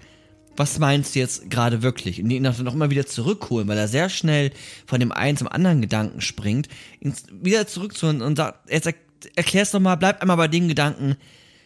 was 0.61 0.77
meinst 0.77 1.15
du 1.15 1.19
jetzt 1.19 1.49
gerade 1.49 1.81
wirklich? 1.81 2.21
Und 2.21 2.29
ihn 2.29 2.43
dann 2.43 2.63
noch 2.63 2.75
immer 2.75 2.91
wieder 2.91 3.07
zurückholen, 3.07 3.67
weil 3.67 3.79
er 3.79 3.87
sehr 3.87 4.09
schnell 4.09 4.51
von 4.85 4.99
dem 4.99 5.11
einen 5.11 5.35
zum 5.35 5.47
anderen 5.47 5.81
Gedanken 5.81 6.21
springt, 6.21 6.67
ihn 6.99 7.15
wieder 7.31 7.65
zurück 7.65 7.97
zu 7.97 8.05
und 8.05 8.35
sagt, 8.35 8.69
jetzt 8.69 8.85
er, 8.85 8.93
erklär's 9.35 9.71
doch 9.71 9.79
mal, 9.79 9.95
bleib 9.95 10.21
einmal 10.21 10.37
bei 10.37 10.47
dem 10.47 10.67
Gedanken, 10.67 11.15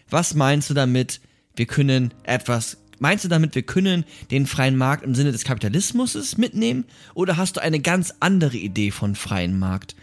was 0.09 0.33
meinst 0.33 0.69
du 0.69 0.73
damit, 0.73 1.19
wir 1.57 1.65
können 1.65 2.13
etwas, 2.23 2.77
meinst 2.99 3.25
du 3.25 3.27
damit, 3.27 3.53
wir 3.55 3.63
können 3.63 4.05
den 4.31 4.47
freien 4.47 4.77
Markt 4.77 5.03
im 5.03 5.13
Sinne 5.13 5.33
des 5.33 5.43
Kapitalismus 5.43 6.37
mitnehmen? 6.37 6.85
Oder 7.15 7.35
hast 7.35 7.57
du 7.57 7.61
eine 7.61 7.81
ganz 7.81 8.13
andere 8.21 8.55
Idee 8.55 8.91
von 8.91 9.15
freien 9.15 9.59
Markt? 9.59 9.97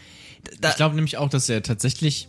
Da, 0.61 0.69
ich 0.69 0.77
glaube 0.77 0.97
nämlich 0.97 1.17
auch, 1.17 1.31
dass 1.31 1.49
er 1.49 1.63
tatsächlich 1.63 2.29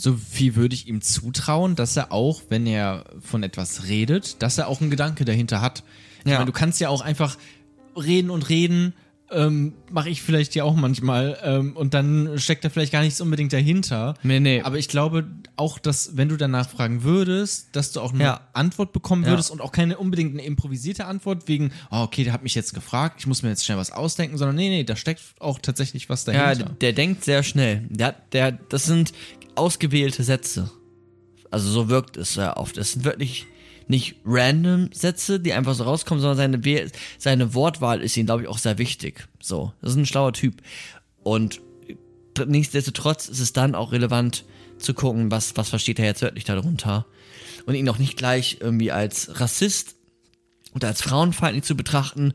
so 0.00 0.16
viel 0.16 0.54
würde 0.54 0.76
ich 0.76 0.86
ihm 0.86 1.00
zutrauen, 1.02 1.74
dass 1.74 1.96
er 1.96 2.12
auch, 2.12 2.42
wenn 2.48 2.66
er 2.66 3.04
von 3.20 3.42
etwas 3.42 3.88
redet, 3.88 4.40
dass 4.42 4.56
er 4.56 4.68
auch 4.68 4.80
einen 4.80 4.90
Gedanke 4.90 5.24
dahinter 5.24 5.60
hat. 5.60 5.80
Ja. 6.24 6.32
Ich 6.32 6.32
meine, 6.34 6.46
du 6.46 6.52
kannst 6.52 6.80
ja 6.80 6.88
auch 6.88 7.00
einfach 7.00 7.36
reden 7.96 8.30
und 8.30 8.48
reden, 8.48 8.94
ähm, 9.30 9.74
mache 9.90 10.08
ich 10.08 10.22
vielleicht 10.22 10.54
ja 10.54 10.64
auch 10.64 10.74
manchmal, 10.74 11.36
ähm, 11.42 11.76
und 11.76 11.94
dann 11.94 12.38
steckt 12.38 12.64
da 12.64 12.70
vielleicht 12.70 12.92
gar 12.92 13.02
nichts 13.02 13.20
unbedingt 13.20 13.52
dahinter. 13.52 14.14
Nee, 14.22 14.40
nee. 14.40 14.62
Aber 14.62 14.78
ich 14.78 14.88
glaube 14.88 15.26
auch, 15.56 15.78
dass 15.78 16.16
wenn 16.16 16.28
du 16.28 16.36
danach 16.36 16.70
fragen 16.70 17.02
würdest, 17.02 17.68
dass 17.72 17.92
du 17.92 18.00
auch 18.00 18.12
eine 18.12 18.24
ja. 18.24 18.40
Antwort 18.52 18.92
bekommen 18.92 19.26
würdest 19.26 19.50
ja. 19.50 19.54
und 19.54 19.60
auch 19.60 19.72
keine 19.72 19.98
unbedingt 19.98 20.32
eine 20.32 20.44
improvisierte 20.44 21.06
Antwort 21.06 21.48
wegen, 21.48 21.72
oh, 21.90 22.02
okay, 22.02 22.24
der 22.24 22.32
hat 22.32 22.42
mich 22.42 22.54
jetzt 22.54 22.72
gefragt, 22.72 23.16
ich 23.18 23.26
muss 23.26 23.42
mir 23.42 23.50
jetzt 23.50 23.64
schnell 23.64 23.78
was 23.78 23.90
ausdenken, 23.90 24.38
sondern 24.38 24.56
nee, 24.56 24.68
nee, 24.70 24.84
da 24.84 24.96
steckt 24.96 25.20
auch 25.40 25.58
tatsächlich 25.58 26.08
was 26.08 26.24
dahinter. 26.24 26.48
Ja, 26.48 26.54
der, 26.54 26.68
der 26.68 26.92
denkt 26.92 27.24
sehr 27.24 27.42
schnell. 27.42 27.84
Der, 27.90 28.14
der, 28.32 28.52
das 28.52 28.86
sind 28.86 29.12
ausgewählte 29.58 30.22
Sätze. 30.22 30.70
Also 31.50 31.70
so 31.70 31.88
wirkt 31.88 32.16
es 32.16 32.34
sehr 32.34 32.56
oft. 32.56 32.76
Es 32.76 32.92
sind 32.92 33.04
wirklich 33.04 33.46
nicht 33.88 34.16
random 34.24 34.90
Sätze, 34.92 35.40
die 35.40 35.54
einfach 35.54 35.74
so 35.74 35.84
rauskommen, 35.84 36.20
sondern 36.20 36.62
seine, 36.62 36.90
seine 37.18 37.54
Wortwahl 37.54 38.02
ist 38.02 38.16
ihm, 38.16 38.26
glaube 38.26 38.42
ich, 38.42 38.48
auch 38.48 38.58
sehr 38.58 38.78
wichtig. 38.78 39.26
So, 39.40 39.72
das 39.80 39.92
ist 39.92 39.96
ein 39.96 40.06
schlauer 40.06 40.34
Typ. 40.34 40.62
Und 41.22 41.60
nichtsdestotrotz 42.46 43.28
ist 43.28 43.40
es 43.40 43.52
dann 43.52 43.74
auch 43.74 43.92
relevant 43.92 44.44
zu 44.78 44.94
gucken, 44.94 45.30
was, 45.30 45.56
was 45.56 45.70
versteht 45.70 45.98
er 45.98 46.04
jetzt 46.04 46.22
wirklich 46.22 46.44
darunter. 46.44 47.06
Und 47.66 47.74
ihn 47.74 47.88
auch 47.88 47.98
nicht 47.98 48.16
gleich 48.16 48.58
irgendwie 48.60 48.92
als 48.92 49.40
Rassist 49.40 49.96
oder 50.74 50.88
als 50.88 51.02
frauenfeindlich 51.02 51.64
zu 51.64 51.74
betrachten, 51.74 52.34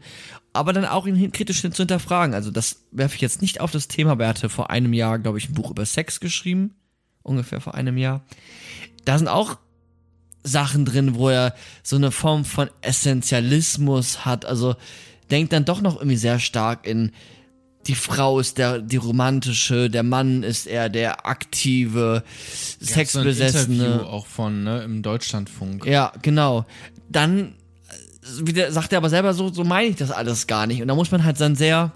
aber 0.53 0.73
dann 0.73 0.85
auch 0.85 1.07
ihn 1.07 1.31
kritisch 1.31 1.61
zu 1.61 1.71
hinterfragen. 1.71 2.35
Also 2.35 2.51
das 2.51 2.83
werfe 2.91 3.15
ich 3.15 3.21
jetzt 3.21 3.41
nicht 3.41 3.61
auf 3.61 3.71
das 3.71 3.87
Thema, 3.87 4.11
aber 4.11 4.25
er 4.25 4.29
hatte 4.31 4.49
vor 4.49 4.69
einem 4.69 4.93
Jahr, 4.93 5.19
glaube 5.19 5.37
ich, 5.37 5.49
ein 5.49 5.53
Buch 5.53 5.71
über 5.71 5.85
Sex 5.85 6.19
geschrieben 6.19 6.75
ungefähr 7.23 7.61
vor 7.61 7.75
einem 7.75 7.97
Jahr. 7.97 8.23
Da 9.05 9.17
sind 9.17 9.27
auch 9.27 9.57
Sachen 10.43 10.85
drin, 10.85 11.15
wo 11.15 11.29
er 11.29 11.55
so 11.81 11.95
eine 11.95 12.11
Form 12.11 12.45
von 12.45 12.69
Essentialismus 12.81 14.25
hat. 14.25 14.45
Also 14.45 14.75
denkt 15.31 15.53
dann 15.53 15.65
doch 15.65 15.81
noch 15.81 15.95
irgendwie 15.95 16.17
sehr 16.17 16.39
stark 16.39 16.85
in 16.85 17.11
die 17.87 17.95
Frau 17.95 18.39
ist 18.39 18.57
der 18.57 18.79
die 18.79 18.97
romantische, 18.97 19.89
der 19.89 20.03
Mann 20.03 20.43
ist 20.43 20.67
eher 20.67 20.89
der 20.89 21.25
aktive, 21.25 22.23
sexbesessene. 22.79 23.77
So 23.77 23.83
Interview 23.83 24.05
auch 24.05 24.25
von 24.25 24.63
ne, 24.63 24.83
im 24.83 25.01
Deutschlandfunk. 25.01 25.85
Ja, 25.85 26.13
genau. 26.21 26.65
Dann 27.09 27.55
äh, 27.89 28.47
wieder 28.47 28.71
sagt 28.71 28.93
er 28.93 28.97
aber 28.97 29.09
selber 29.09 29.33
so, 29.33 29.51
so 29.51 29.63
meine 29.63 29.89
ich 29.89 29.95
das 29.97 30.11
alles 30.11 30.47
gar 30.47 30.65
nicht. 30.67 30.81
Und 30.81 30.87
da 30.87 30.95
muss 30.95 31.11
man 31.11 31.23
halt 31.23 31.39
dann 31.41 31.55
sehr 31.55 31.91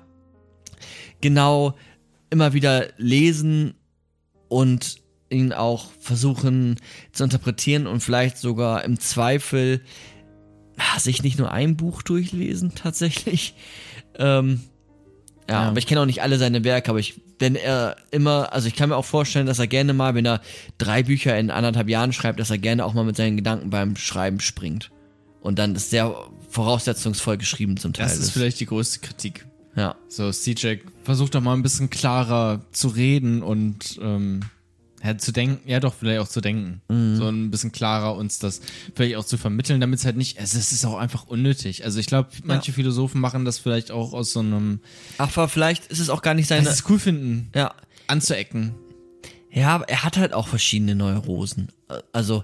genau 1.22 1.76
immer 2.30 2.54
wieder 2.54 2.88
lesen 2.98 3.76
und 4.50 4.98
ihn 5.30 5.54
auch 5.54 5.92
versuchen 6.00 6.78
zu 7.12 7.24
interpretieren 7.24 7.88
und 7.88 8.02
vielleicht 8.02 8.38
sogar 8.38 8.84
im 8.84 9.00
Zweifel 9.00 9.82
ah, 10.78 11.00
sich 11.00 11.24
nicht 11.24 11.38
nur 11.38 11.52
ein 11.52 11.76
Buch 11.76 12.02
durchlesen 12.02 12.74
tatsächlich. 12.76 13.56
Ähm, 14.18 14.62
ja, 15.50 15.62
ja, 15.62 15.68
aber 15.70 15.78
ich 15.78 15.88
kenne 15.88 16.02
auch 16.02 16.06
nicht 16.06 16.22
alle 16.22 16.38
seine 16.38 16.64
Werke, 16.64 16.90
aber 16.90 17.00
ich, 17.00 17.22
wenn 17.40 17.56
er 17.56 17.96
immer, 18.12 18.52
also 18.52 18.68
ich 18.68 18.76
kann 18.76 18.90
mir 18.90 18.98
auch 18.98 19.06
vorstellen, 19.06 19.46
dass 19.46 19.60
er 19.60 19.68
gerne 19.68 19.94
mal, 19.94 20.14
wenn 20.14 20.26
er 20.26 20.42
drei 20.78 21.04
Bücher 21.04 21.38
in 21.38 21.52
anderthalb 21.52 21.88
Jahren 21.88 22.12
schreibt, 22.12 22.40
dass 22.40 22.50
er 22.50 22.58
gerne 22.58 22.84
auch 22.84 22.94
mal 22.94 23.06
mit 23.06 23.16
seinen 23.16 23.38
Gedanken 23.38 23.70
beim 23.70 23.96
Schreiben 23.96 24.40
springt. 24.40 24.92
Und 25.42 25.60
dann 25.60 25.76
ist 25.76 25.90
sehr 25.90 26.14
voraussetzungsvoll 26.50 27.38
geschrieben 27.38 27.78
zum 27.78 27.94
Teil. 27.94 28.08
Das 28.08 28.18
ist 28.18 28.32
vielleicht 28.32 28.60
die 28.60 28.66
größte 28.66 29.00
Kritik. 29.00 29.46
Ja. 29.78 29.96
So, 30.10 30.32
CJ 30.32 30.78
versucht 31.04 31.36
doch 31.36 31.42
mal 31.42 31.54
ein 31.54 31.62
bisschen 31.62 31.90
klarer 31.90 32.66
zu 32.72 32.90
reden 32.90 33.44
und 33.44 34.00
ähm, 34.02 34.42
ja, 35.08 35.18
zu 35.18 35.32
denken, 35.32 35.70
ja 35.70 35.80
doch, 35.80 35.94
vielleicht 35.94 36.20
auch 36.20 36.28
zu 36.28 36.42
denken. 36.42 36.82
Mhm. 36.90 37.16
So 37.16 37.28
ein 37.30 37.50
bisschen 37.50 37.72
klarer 37.72 38.16
uns 38.16 38.40
das 38.40 38.62
vielleicht 38.94 39.16
auch 39.16 39.24
zu 39.24 39.38
vermitteln, 39.38 39.80
damit 39.80 40.00
es 40.00 40.06
halt 40.06 40.18
nicht, 40.18 40.38
es 40.38 40.54
ist 40.54 40.86
auch 40.86 40.98
einfach 40.98 41.28
unnötig. 41.28 41.86
Also 41.86 42.00
ich 42.00 42.08
glaube, 42.08 42.30
manche 42.44 42.72
ja. 42.72 42.76
Philosophen 42.76 43.22
machen 43.22 43.46
das 43.46 43.58
vielleicht 43.58 43.92
auch 43.92 44.14
aus 44.14 44.34
so 44.34 44.42
einem. 44.42 44.82
Ach, 45.18 45.36
aber 45.38 45.48
vielleicht 45.48 45.88
ist 45.88 46.00
es 46.00 46.10
auch 46.10 46.22
gar 46.22 46.34
nicht 46.34 46.48
seine. 46.48 46.66
Dass 46.66 46.82
es 46.82 46.90
cool 46.90 47.00
finden. 47.00 47.50
Ja. 47.56 47.74
Anzuecken. 48.08 48.76
Ja, 49.50 49.76
aber 49.76 49.90
er 49.90 50.04
hat 50.04 50.18
halt 50.18 50.34
auch 50.34 50.48
verschiedene 50.48 50.94
Neurosen. 50.94 51.70
Also, 52.12 52.44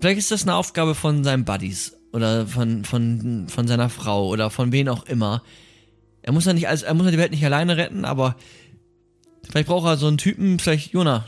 vielleicht 0.00 0.18
ist 0.18 0.30
das 0.30 0.42
eine 0.42 0.54
Aufgabe 0.54 0.94
von 0.94 1.24
seinen 1.24 1.44
Buddies 1.44 1.96
oder 2.12 2.46
von, 2.46 2.84
von, 2.84 3.46
von 3.48 3.66
seiner 3.66 3.88
Frau 3.88 4.28
oder 4.28 4.50
von 4.50 4.70
wen 4.70 4.88
auch 4.88 5.04
immer. 5.04 5.42
Er 6.22 6.32
muss 6.32 6.44
ja 6.44 6.52
nicht 6.52 6.68
als, 6.68 6.82
er 6.82 6.92
muss 6.92 7.06
ja 7.06 7.12
die 7.12 7.18
Welt 7.18 7.30
nicht 7.30 7.44
alleine 7.44 7.78
retten, 7.78 8.04
aber 8.04 8.36
vielleicht 9.48 9.68
braucht 9.68 9.86
er 9.86 9.96
so 9.96 10.08
einen 10.08 10.18
Typen, 10.18 10.58
vielleicht 10.58 10.92
Jonah, 10.92 11.24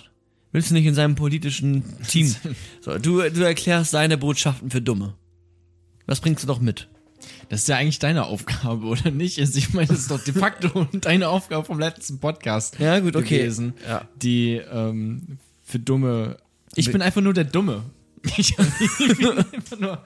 Willst 0.52 0.70
du 0.70 0.74
nicht 0.74 0.86
in 0.86 0.94
seinem 0.94 1.14
politischen 1.14 1.82
Team? 2.06 2.34
So, 2.82 2.98
du, 2.98 3.30
du 3.30 3.42
erklärst 3.42 3.92
seine 3.92 4.18
Botschaften 4.18 4.70
für 4.70 4.82
Dumme. 4.82 5.14
Was 6.06 6.20
bringst 6.20 6.42
du 6.42 6.48
doch 6.48 6.60
mit? 6.60 6.88
Das 7.48 7.60
ist 7.60 7.68
ja 7.68 7.76
eigentlich 7.76 7.98
deine 7.98 8.24
Aufgabe, 8.24 8.86
oder 8.86 9.10
nicht? 9.10 9.38
Also 9.38 9.58
ich 9.58 9.72
meine, 9.72 9.88
das 9.88 10.00
ist 10.00 10.10
doch 10.10 10.22
de 10.22 10.34
facto 10.34 10.86
deine 10.92 11.28
Aufgabe 11.28 11.64
vom 11.64 11.78
letzten 11.78 12.18
Podcast 12.18 12.78
ja, 12.78 12.98
gut, 12.98 13.14
okay. 13.14 13.38
gewesen, 13.38 13.74
ja. 13.86 14.08
die 14.16 14.54
ähm, 14.54 15.38
für 15.62 15.78
Dumme. 15.78 16.38
Ich 16.74 16.90
bin 16.90 17.02
einfach 17.02 17.20
nur 17.20 17.34
der 17.34 17.44
Dumme. 17.44 17.84
Ich 18.36 18.56
bin 18.56 19.38
einfach 19.38 19.78
nur. 19.78 20.04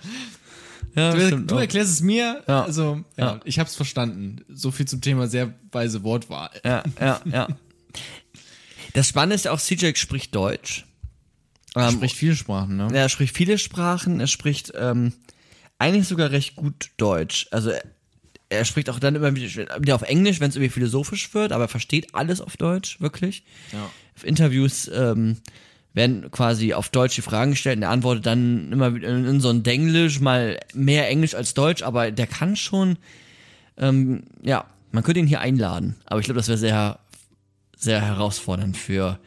Ja, 0.95 1.13
du, 1.13 1.41
du 1.43 1.57
erklärst 1.57 1.93
es 1.93 2.01
mir, 2.01 2.43
ja. 2.49 2.65
also 2.65 3.05
ja, 3.19 3.27
ja. 3.27 3.41
ich 3.45 3.59
hab's 3.59 3.77
verstanden. 3.77 4.41
So 4.49 4.71
viel 4.71 4.87
zum 4.87 5.03
Thema 5.03 5.27
sehr 5.27 5.53
weise 5.71 6.03
Wortwahl. 6.03 6.51
Ja, 6.65 6.83
ja, 6.99 7.21
ja. 7.31 7.49
Das 8.97 9.09
Spannende 9.09 9.35
ist 9.35 9.47
auch, 9.47 9.61
CJ 9.61 9.95
spricht 9.97 10.35
Deutsch. 10.35 10.87
Er 11.75 11.89
ähm, 11.89 11.97
spricht 11.97 12.17
viele 12.17 12.35
Sprachen, 12.35 12.79
ne? 12.79 12.89
Er 12.95 13.11
spricht 13.11 13.37
viele 13.37 13.59
Sprachen, 13.59 14.21
er 14.21 14.27
spricht 14.27 14.73
ähm, 14.75 15.13
eigentlich 15.79 16.09
sogar 16.09 16.31
recht 16.31 16.57
gut 16.57 16.93
Deutsch. 16.97 17.47
Also 17.51 17.73
er, 17.73 17.85
er 18.49 18.65
spricht 18.65 18.89
auch 18.89 18.99
dann 18.99 19.15
immer 19.15 19.37
wieder 19.37 19.95
auf 19.95 20.01
Englisch, 20.01 20.41
wenn 20.41 20.49
es 20.49 20.57
irgendwie 20.57 20.73
philosophisch 20.73 21.35
wird, 21.35 21.53
aber 21.53 21.65
er 21.65 21.69
versteht 21.69 22.15
alles 22.15 22.41
auf 22.41 22.57
Deutsch, 22.57 22.99
wirklich. 22.99 23.45
Ja. 23.71 23.91
Auf 24.17 24.25
Interviews 24.25 24.91
ähm, 24.95 25.37
werden 25.93 26.31
quasi 26.31 26.73
auf 26.73 26.89
Deutsch 26.89 27.17
die 27.17 27.23
Fragen 27.23 27.51
gestellt 27.51 27.77
und 27.77 27.83
er 27.83 27.91
antwortet 27.91 28.25
dann 28.25 28.73
immer 28.73 28.87
in, 28.87 29.27
in 29.27 29.41
so 29.41 29.51
ein 29.51 29.63
Denglisch, 29.63 30.21
mal 30.21 30.59
mehr 30.73 31.07
Englisch 31.11 31.35
als 31.35 31.53
Deutsch, 31.53 31.83
aber 31.83 32.11
der 32.13 32.29
kann 32.29 32.57
schon, 32.57 32.97
ähm, 33.77 34.23
ja, 34.43 34.65
man 34.91 35.03
könnte 35.03 35.21
ihn 35.21 35.27
hier 35.27 35.41
einladen, 35.41 35.97
aber 36.07 36.21
ich 36.21 36.25
glaube, 36.25 36.39
das 36.39 36.49
wäre 36.49 36.57
sehr 36.57 36.99
sehr 37.77 38.01
herausfordernd 38.01 38.77
für 38.77 39.21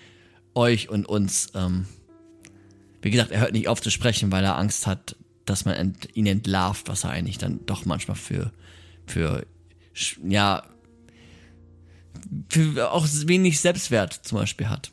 euch 0.53 0.89
und 0.89 1.05
uns. 1.05 1.49
Ähm, 1.55 1.85
wie 3.01 3.11
gesagt, 3.11 3.31
er 3.31 3.41
hört 3.41 3.53
nicht 3.53 3.69
auf 3.69 3.81
zu 3.81 3.91
sprechen, 3.91 4.31
weil 4.31 4.43
er 4.43 4.57
Angst 4.57 4.85
hat, 4.85 5.15
dass 5.45 5.63
man 5.63 5.75
ent, 5.75 6.09
ihn 6.15 6.25
entlarvt, 6.25 6.89
was 6.89 7.05
er 7.05 7.11
eigentlich 7.11 7.37
dann 7.37 7.65
doch 7.65 7.85
manchmal 7.85 8.17
für, 8.17 8.51
für, 9.05 9.45
ja, 10.27 10.63
für 12.49 12.91
auch 12.91 13.07
wenig 13.25 13.59
Selbstwert 13.61 14.13
zum 14.13 14.37
Beispiel 14.37 14.67
hat. 14.67 14.91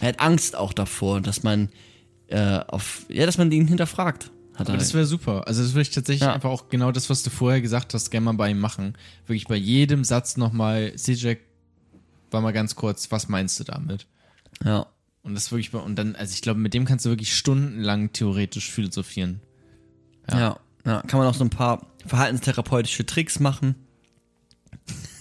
Er 0.00 0.08
hat 0.08 0.20
Angst 0.20 0.54
auch 0.54 0.72
davor, 0.72 1.20
dass 1.20 1.42
man 1.42 1.70
äh, 2.28 2.60
auf, 2.66 3.04
ja, 3.08 3.26
dass 3.26 3.38
man 3.38 3.50
ihn 3.50 3.66
hinterfragt. 3.66 4.30
Hat 4.54 4.68
Aber 4.68 4.78
das 4.78 4.94
wäre 4.94 5.04
super. 5.04 5.48
Also 5.48 5.62
das 5.62 5.72
würde 5.72 5.82
ich 5.82 5.90
tatsächlich 5.90 6.22
ja. 6.22 6.32
einfach 6.32 6.50
auch 6.50 6.68
genau 6.68 6.92
das, 6.92 7.10
was 7.10 7.24
du 7.24 7.30
vorher 7.30 7.60
gesagt 7.60 7.92
hast, 7.92 8.10
gerne 8.10 8.26
mal 8.26 8.32
bei 8.34 8.50
ihm 8.50 8.60
machen. 8.60 8.96
Wirklich 9.26 9.48
bei 9.48 9.56
jedem 9.56 10.04
Satz 10.04 10.36
nochmal, 10.36 10.94
CJ 10.94 11.34
war 12.34 12.42
mal 12.42 12.52
ganz 12.52 12.74
kurz, 12.74 13.10
was 13.10 13.28
meinst 13.28 13.58
du 13.60 13.64
damit? 13.64 14.06
Ja. 14.62 14.86
Und 15.22 15.34
das 15.34 15.50
wirklich, 15.50 15.72
und 15.72 15.96
dann, 15.96 16.16
also 16.16 16.34
ich 16.34 16.42
glaube, 16.42 16.60
mit 16.60 16.74
dem 16.74 16.84
kannst 16.84 17.06
du 17.06 17.08
wirklich 17.08 17.34
stundenlang 17.34 18.12
theoretisch 18.12 18.70
philosophieren. 18.70 19.40
Ja. 20.30 20.38
ja, 20.38 20.60
ja. 20.84 21.02
kann 21.02 21.18
man 21.18 21.26
auch 21.26 21.34
so 21.34 21.44
ein 21.44 21.50
paar 21.50 21.86
verhaltenstherapeutische 22.06 23.06
Tricks 23.06 23.40
machen, 23.40 23.74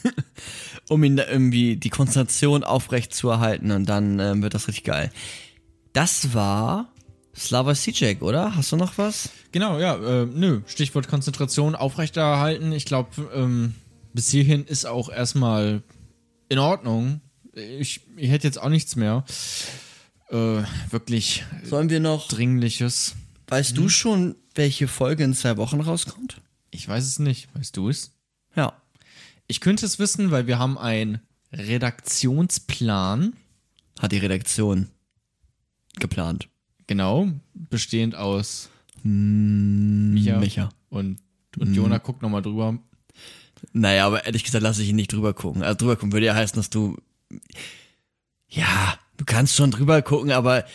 um 0.89 1.01
ihn 1.05 1.15
da 1.15 1.25
irgendwie 1.25 1.77
die 1.77 1.89
Konzentration 1.89 2.65
aufrecht 2.65 3.13
zu 3.13 3.29
erhalten 3.29 3.71
und 3.71 3.87
dann 3.87 4.19
ähm, 4.19 4.41
wird 4.41 4.53
das 4.53 4.67
richtig 4.67 4.83
geil. 4.83 5.09
Das 5.93 6.33
war 6.33 6.89
Slava 7.35 7.73
Sijek, 7.73 8.21
oder? 8.21 8.55
Hast 8.55 8.71
du 8.71 8.75
noch 8.75 8.97
was? 8.97 9.29
Genau, 9.51 9.79
ja, 9.79 9.95
äh, 9.95 10.25
nö. 10.25 10.61
Stichwort 10.65 11.07
Konzentration 11.07 11.75
aufrechterhalten. 11.75 12.71
Ich 12.73 12.85
glaube, 12.85 13.09
ähm, 13.33 13.75
bis 14.13 14.29
hierhin 14.29 14.65
ist 14.65 14.85
auch 14.85 15.09
erstmal 15.09 15.81
in 16.53 16.59
Ordnung. 16.59 17.21
Ich, 17.53 18.01
ich 18.15 18.29
hätte 18.31 18.47
jetzt 18.47 18.59
auch 18.61 18.69
nichts 18.69 18.95
mehr. 18.95 19.25
Äh, 20.29 20.63
wirklich 20.89 21.43
Sollen 21.63 21.89
wir 21.89 21.99
noch 21.99 22.27
Dringliches. 22.27 23.15
Weißt 23.47 23.77
du 23.77 23.89
schon, 23.89 24.35
welche 24.55 24.87
Folge 24.87 25.23
in 25.23 25.33
zwei 25.33 25.57
Wochen 25.57 25.81
rauskommt? 25.81 26.41
Ich 26.71 26.87
weiß 26.87 27.05
es 27.05 27.19
nicht. 27.19 27.49
Weißt 27.55 27.75
du 27.77 27.89
es? 27.89 28.11
Ja. 28.55 28.73
Ich 29.47 29.59
könnte 29.59 29.85
es 29.85 29.99
wissen, 29.99 30.31
weil 30.31 30.47
wir 30.47 30.57
haben 30.57 30.77
einen 30.77 31.19
Redaktionsplan, 31.51 33.33
Hat 33.99 34.11
die 34.11 34.17
Redaktion 34.17 34.89
geplant. 35.99 36.47
genau, 36.87 37.29
bestehend 37.53 38.15
aus 38.15 38.69
Micha, 39.03 40.39
Micha. 40.39 40.69
und, 40.89 41.19
und 41.59 41.73
Jona 41.75 41.97
guckt 41.99 42.21
nochmal 42.23 42.41
drüber. 42.41 42.79
Naja, 43.71 44.05
aber 44.05 44.25
ehrlich 44.25 44.43
gesagt 44.43 44.63
lasse 44.63 44.83
ich 44.83 44.89
ihn 44.89 44.95
nicht 44.95 45.13
drüber 45.13 45.33
gucken. 45.33 45.63
Also 45.63 45.77
drüber 45.77 45.95
gucken 45.95 46.11
würde 46.13 46.25
ja 46.25 46.35
heißen, 46.35 46.55
dass 46.57 46.69
du. 46.69 46.97
Ja, 48.47 48.97
du 49.17 49.25
kannst 49.25 49.55
schon 49.55 49.71
drüber 49.71 50.01
gucken, 50.01 50.31
aber 50.31 50.65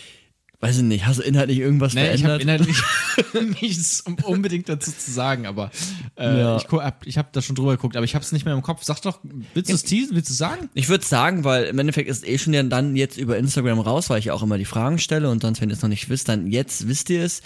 weiß 0.60 0.78
ich 0.78 0.82
nicht, 0.82 1.06
hast 1.06 1.18
du 1.20 1.22
inhaltlich 1.22 1.58
irgendwas 1.58 1.94
Nee, 1.94 2.12
ich 2.14 2.24
habe 2.24 2.42
verändert? 2.42 2.66
inhaltlich 2.66 3.60
nichts 3.62 4.00
um 4.00 4.16
unbedingt 4.24 4.68
dazu 4.68 4.90
zu 4.90 5.10
sagen, 5.12 5.46
aber 5.46 5.70
äh, 6.16 6.40
Ja. 6.40 6.56
ich, 6.56 6.66
hab, 6.68 7.06
ich 7.06 7.16
habe 7.16 7.28
da 7.30 7.40
schon 7.40 7.54
drüber 7.54 7.76
geguckt, 7.76 7.94
aber 7.96 8.02
ich 8.04 8.16
habe 8.16 8.24
es 8.24 8.32
nicht 8.32 8.44
mehr 8.44 8.54
im 8.54 8.62
Kopf. 8.62 8.82
Sag 8.82 9.00
doch, 9.02 9.20
willst 9.54 9.70
du 9.70 9.74
es 9.74 9.84
teasen, 9.84 10.16
willst 10.16 10.30
du 10.30 10.32
es 10.32 10.38
sagen? 10.38 10.68
Ich 10.74 10.88
würde 10.88 11.04
sagen, 11.04 11.44
weil 11.44 11.66
im 11.66 11.78
Endeffekt 11.78 12.08
ist 12.10 12.26
eh 12.26 12.38
schon 12.38 12.70
dann 12.70 12.96
jetzt 12.96 13.18
über 13.18 13.38
Instagram 13.38 13.78
raus, 13.78 14.10
weil 14.10 14.18
ich 14.18 14.24
ja 14.26 14.34
auch 14.34 14.42
immer 14.42 14.58
die 14.58 14.64
Fragen 14.64 14.98
stelle 14.98 15.30
und 15.30 15.42
sonst, 15.42 15.60
wenn 15.60 15.70
ihr 15.70 15.74
es 15.76 15.82
noch 15.82 15.88
nicht 15.88 16.08
wisst, 16.08 16.28
dann 16.28 16.48
jetzt 16.48 16.88
wisst 16.88 17.08
ihr 17.10 17.22
es. 17.22 17.42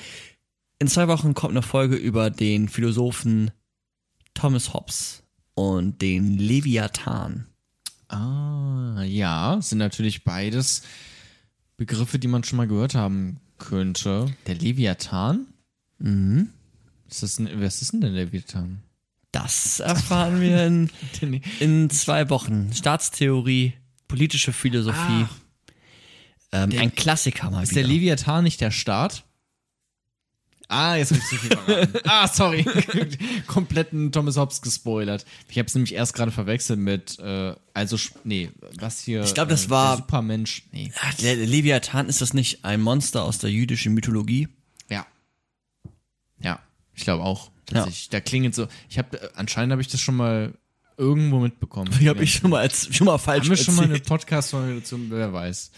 In 0.79 0.89
zwei 0.89 1.07
Wochen 1.09 1.35
kommt 1.35 1.53
eine 1.53 1.63
Folge 1.63 1.97
über 1.97 2.31
den 2.31 2.69
Philosophen 2.71 3.51
Thomas 4.33 4.73
Hobbes 4.73 5.22
und 5.55 6.01
den 6.03 6.39
Leviathan. 6.39 7.47
Ah, 8.09 9.03
ja, 9.05 9.59
sind 9.61 9.79
natürlich 9.79 10.25
beides 10.25 10.83
Begriffe, 11.77 12.19
die 12.19 12.29
man 12.29 12.45
schon 12.45 12.59
mal 12.59 12.69
gehört 12.69 12.95
haben 12.95 13.41
könnte. 13.59 14.27
Der 14.47 14.55
Leviathan? 14.55 15.47
Mhm. 15.99 16.51
Ist 17.09 17.23
das 17.23 17.39
ein, 17.39 17.49
was 17.61 17.83
ist 17.83 17.93
denn 17.93 18.01
der 18.01 18.11
Leviathan? 18.11 18.83
Das 19.33 19.81
erfahren 19.81 20.41
wir 20.41 20.67
in, 20.67 20.91
in 21.61 21.91
zwei 21.91 22.29
Wochen. 22.29 22.71
Staatstheorie, 22.73 23.73
politische 24.09 24.53
Philosophie. 24.53 25.27
ähm, 26.53 26.71
ein 26.79 26.95
Klassiker 26.95 27.51
mal 27.51 27.63
ist 27.63 27.71
wieder. 27.71 27.83
der 27.83 27.89
Leviathan 27.91 28.45
nicht 28.45 28.61
der 28.61 28.71
Staat? 28.71 29.25
Ah, 30.73 30.97
jetzt 30.97 31.11
hab 31.13 31.19
ich 31.19 31.25
zu 31.27 31.37
viel 31.37 31.51
verraten. 31.51 31.99
ah, 32.05 32.27
sorry. 32.29 32.65
Kompletten 33.47 34.11
Thomas 34.11 34.37
Hobbes 34.37 34.63
gespoilert. 34.63 35.27
Ich 35.49 35.59
habe 35.59 35.67
es 35.67 35.75
nämlich 35.75 35.95
erst 35.95 36.15
gerade 36.15 36.31
verwechselt 36.33 36.79
mit, 36.79 37.19
äh, 37.19 37.55
also, 37.75 37.99
nee, 38.25 38.51
was 38.79 39.01
hier? 39.01 39.23
Ich 39.23 39.35
glaub, 39.35 39.49
das 39.51 39.67
äh, 39.67 39.71
war- 39.71 39.97
Supermensch. 39.99 40.63
Nee. 40.73 40.91
Ach, 41.01 41.15
der 41.15 41.37
Leviathan, 41.37 42.09
ist 42.09 42.23
das 42.23 42.33
nicht 42.33 42.65
ein 42.65 42.81
Monster 42.81 43.23
aus 43.25 43.39
der 43.39 43.51
jüdischen 43.51 43.93
Mythologie? 43.93 44.49
Ja. 44.89 45.07
Ja, 46.41 46.59
ich 46.95 47.05
glaube 47.05 47.23
auch. 47.25 47.51
Tatsächlich. 47.67 48.09
Da 48.09 48.21
klingelt 48.21 48.55
so. 48.55 48.67
Ich 48.89 48.99
habe 48.99 49.31
anscheinend 49.37 49.73
habe 49.73 49.83
ich 49.83 49.89
das 49.89 50.01
schon 50.01 50.17
mal 50.17 50.55
irgendwo 50.97 51.39
mitbekommen. 51.39 51.91
Die 52.01 52.09
habe 52.09 52.25
ich 52.25 52.35
schon 52.35 52.51
mal, 52.51 52.61
als, 52.61 52.95
schon 52.95 53.07
mal 53.07 53.19
falsch 53.19 53.45
Haben 53.45 53.51
wir 53.51 53.57
schon 53.57 53.75
mal 53.77 53.85
eine. 53.85 53.99
Podcast-Folge 54.01 54.81
dazu? 54.81 54.99
Wer 55.09 55.33
weiß. 55.33 55.71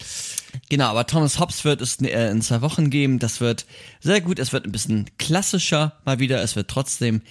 Genau, 0.69 0.85
aber 0.85 1.07
Thomas 1.07 1.39
Hobbes 1.39 1.63
wird 1.65 1.81
es 1.81 2.01
äh, 2.01 2.31
in 2.31 2.41
zwei 2.41 2.61
Wochen 2.61 2.89
geben. 2.89 3.19
Das 3.19 3.41
wird 3.41 3.65
sehr 3.99 4.21
gut. 4.21 4.39
Es 4.39 4.53
wird 4.53 4.65
ein 4.65 4.71
bisschen 4.71 5.09
klassischer 5.17 5.99
mal 6.05 6.19
wieder. 6.19 6.41
Es 6.41 6.55
wird 6.55 6.69
trotzdem 6.69 7.21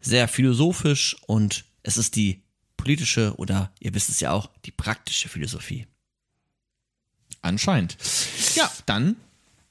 sehr 0.00 0.28
philosophisch 0.28 1.16
und 1.26 1.64
es 1.82 1.96
ist 1.96 2.16
die 2.16 2.42
politische 2.76 3.34
oder 3.36 3.72
ihr 3.80 3.94
wisst 3.94 4.08
es 4.08 4.20
ja 4.20 4.32
auch, 4.32 4.50
die 4.64 4.70
praktische 4.70 5.28
Philosophie. 5.28 5.86
Anscheinend. 7.42 7.96
Ja, 8.54 8.70
dann 8.86 9.16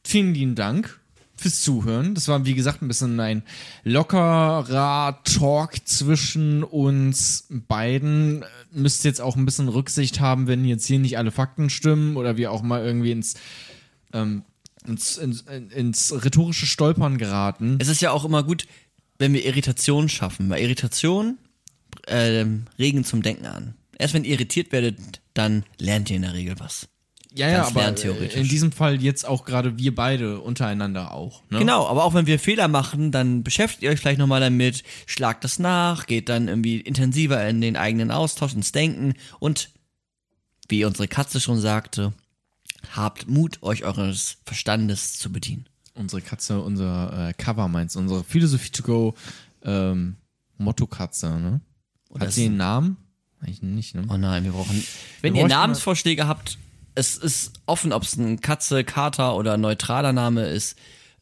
vielen 0.03 0.33
lieben 0.33 0.55
Dank 0.55 0.98
fürs 1.39 1.61
Zuhören. 1.61 2.15
Das 2.15 2.27
war, 2.27 2.45
wie 2.45 2.53
gesagt, 2.53 2.81
ein 2.81 2.87
bisschen 2.87 3.19
ein 3.19 3.43
lockerer 3.83 5.19
Talk 5.23 5.87
zwischen 5.87 6.63
uns 6.63 7.45
beiden. 7.49 8.45
Müsst 8.71 9.03
jetzt 9.05 9.21
auch 9.21 9.35
ein 9.35 9.45
bisschen 9.45 9.69
Rücksicht 9.69 10.19
haben, 10.19 10.47
wenn 10.47 10.65
jetzt 10.65 10.85
hier 10.85 10.99
nicht 10.99 11.17
alle 11.17 11.31
Fakten 11.31 11.69
stimmen 11.69 12.17
oder 12.17 12.37
wir 12.37 12.51
auch 12.51 12.61
mal 12.61 12.83
irgendwie 12.83 13.11
ins, 13.11 13.35
ähm, 14.13 14.43
ins, 14.85 15.17
ins, 15.17 15.41
ins 15.41 16.13
rhetorische 16.23 16.65
Stolpern 16.65 17.17
geraten. 17.17 17.77
Es 17.79 17.87
ist 17.87 18.01
ja 18.01 18.11
auch 18.11 18.25
immer 18.25 18.43
gut, 18.43 18.67
wenn 19.17 19.33
wir 19.33 19.45
Irritation 19.45 20.09
schaffen, 20.09 20.49
weil 20.49 20.61
Irritation 20.61 21.37
ähm, 22.07 22.65
regen 22.77 23.03
zum 23.03 23.21
Denken 23.21 23.45
an. 23.45 23.75
Erst 23.97 24.13
wenn 24.13 24.23
ihr 24.23 24.33
irritiert 24.33 24.71
werdet, 24.71 24.97
dann 25.33 25.63
lernt 25.77 26.09
ihr 26.09 26.15
in 26.15 26.21
der 26.21 26.33
Regel 26.33 26.55
was. 26.59 26.87
Ja, 27.39 27.49
ja, 27.49 27.67
aber 27.67 28.05
in 28.05 28.47
diesem 28.49 28.73
Fall 28.73 29.01
jetzt 29.01 29.25
auch 29.25 29.45
gerade 29.45 29.77
wir 29.77 29.95
beide 29.95 30.41
untereinander 30.41 31.13
auch. 31.13 31.41
Ne? 31.49 31.59
Genau, 31.59 31.87
aber 31.87 32.03
auch 32.03 32.13
wenn 32.13 32.27
wir 32.27 32.37
Fehler 32.37 32.67
machen, 32.67 33.13
dann 33.13 33.43
beschäftigt 33.43 33.83
ihr 33.83 33.91
euch 33.91 33.99
vielleicht 34.01 34.19
nochmal 34.19 34.41
damit, 34.41 34.83
schlagt 35.05 35.45
das 35.45 35.57
nach, 35.57 36.05
geht 36.05 36.27
dann 36.27 36.49
irgendwie 36.49 36.81
intensiver 36.81 37.47
in 37.47 37.61
den 37.61 37.77
eigenen 37.77 38.11
Austausch, 38.11 38.53
ins 38.53 38.73
Denken 38.73 39.13
und, 39.39 39.69
wie 40.67 40.83
unsere 40.83 41.07
Katze 41.07 41.39
schon 41.39 41.61
sagte, 41.61 42.11
habt 42.93 43.29
Mut, 43.29 43.59
euch 43.61 43.85
eures 43.85 44.37
Verstandes 44.43 45.17
zu 45.17 45.31
bedienen. 45.31 45.65
Unsere 45.93 46.21
Katze, 46.21 46.61
unser 46.61 47.29
äh, 47.29 47.33
Cover 47.33 47.69
meinst, 47.69 47.95
unsere 47.95 48.25
Philosophie 48.25 48.71
to 48.71 48.83
go 48.83 49.15
ähm, 49.63 50.17
Motto-Katze, 50.57 51.39
ne? 51.39 51.61
Oder 52.09 52.25
Hat 52.25 52.33
sie 52.33 52.47
einen 52.47 52.57
Namen? 52.57 52.97
Eigentlich 53.39 53.61
nicht, 53.61 53.95
ne? 53.95 54.05
Oh 54.09 54.17
nein, 54.17 54.43
wir 54.43 54.51
brauchen. 54.51 54.83
Wenn 55.21 55.35
Wir 55.35 55.43
ihr 55.43 55.47
Namensvorschläge 55.47 56.27
habt, 56.27 56.57
es 56.99 57.17
ist 57.17 57.53
offen, 57.65 57.93
ob 57.93 58.03
es 58.03 58.15
ein 58.17 58.41
Katze, 58.41 58.83
Kater 58.83 59.35
oder 59.35 59.53
ein 59.53 59.61
neutraler 59.61 60.11
Name 60.13 60.47
ist. 60.47 60.77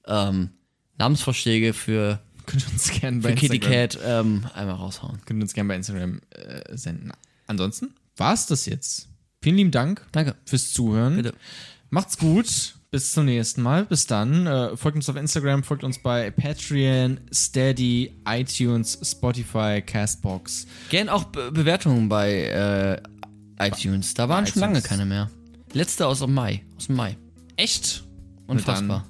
Ähm, 0.06 0.50
Namensvorschläge 0.98 1.74
für, 1.74 2.20
Könnt 2.48 2.66
ihr 2.66 2.74
uns 2.74 2.90
gerne 2.90 3.20
bei 3.20 3.30
für 3.30 3.36
Kitty 3.36 3.60
Cat 3.60 4.00
ähm, 4.04 4.48
einmal 4.56 4.76
raushauen. 4.76 5.20
könnt 5.26 5.40
ihr 5.40 5.44
uns 5.44 5.54
gerne 5.54 5.68
bei 5.68 5.76
Instagram 5.76 6.22
äh, 6.32 6.76
senden. 6.76 7.12
Ansonsten 7.46 7.94
war's 8.16 8.48
das 8.48 8.66
jetzt. 8.66 9.08
Vielen 9.42 9.58
lieben 9.58 9.72
Dank 9.72 10.06
Danke. 10.12 10.36
fürs 10.46 10.72
Zuhören. 10.72 11.18
Bitte. 11.18 11.34
Macht's 11.90 12.18
gut. 12.18 12.74
Bis 12.90 13.12
zum 13.12 13.26
nächsten 13.26 13.62
Mal. 13.62 13.86
Bis 13.86 14.08
dann. 14.08 14.48
Äh, 14.48 14.78
folgt 14.78 14.96
uns 14.96 15.10
auf 15.10 15.18
Instagram, 15.18 15.64
folgt 15.64 15.84
uns 15.84 16.02
bei 16.02 16.32
Patreon, 16.32 17.20
Steady, 17.34 18.16
iTunes, 18.28 18.98
Spotify, 19.04 19.84
Castbox. 19.86 20.66
Gern 20.90 21.10
auch 21.10 21.26
Be 21.26 21.52
Bewertungen 21.52 22.08
bei 22.10 22.44
äh, 22.44 23.02
iTunes. 23.60 24.14
Da 24.14 24.30
waren 24.30 24.48
schon 24.48 24.62
lange 24.62 24.80
iTunes. 24.80 24.90
keine 24.90 25.06
mehr. 25.06 25.30
Letzte 25.74 26.08
aus 26.08 26.20
dem 26.20 26.34
Mai. 26.34 26.64
Aus 26.76 26.88
dem 26.88 26.96
Mai. 26.96 27.18
Echt? 27.56 28.04
Unfassbar. 28.48 29.06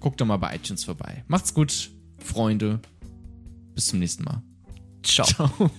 Guckt 0.00 0.20
doch 0.20 0.26
mal 0.26 0.36
bei 0.36 0.56
iTunes 0.56 0.84
vorbei. 0.84 1.24
Macht's 1.28 1.54
gut, 1.54 1.90
Freunde. 2.18 2.80
Bis 3.74 3.86
zum 3.86 3.98
nächsten 3.98 4.24
Mal. 4.24 4.42
Ciao. 5.02 5.26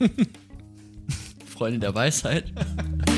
Freunde 1.45 1.79
der 1.79 1.93
Weisheit. 1.93 2.51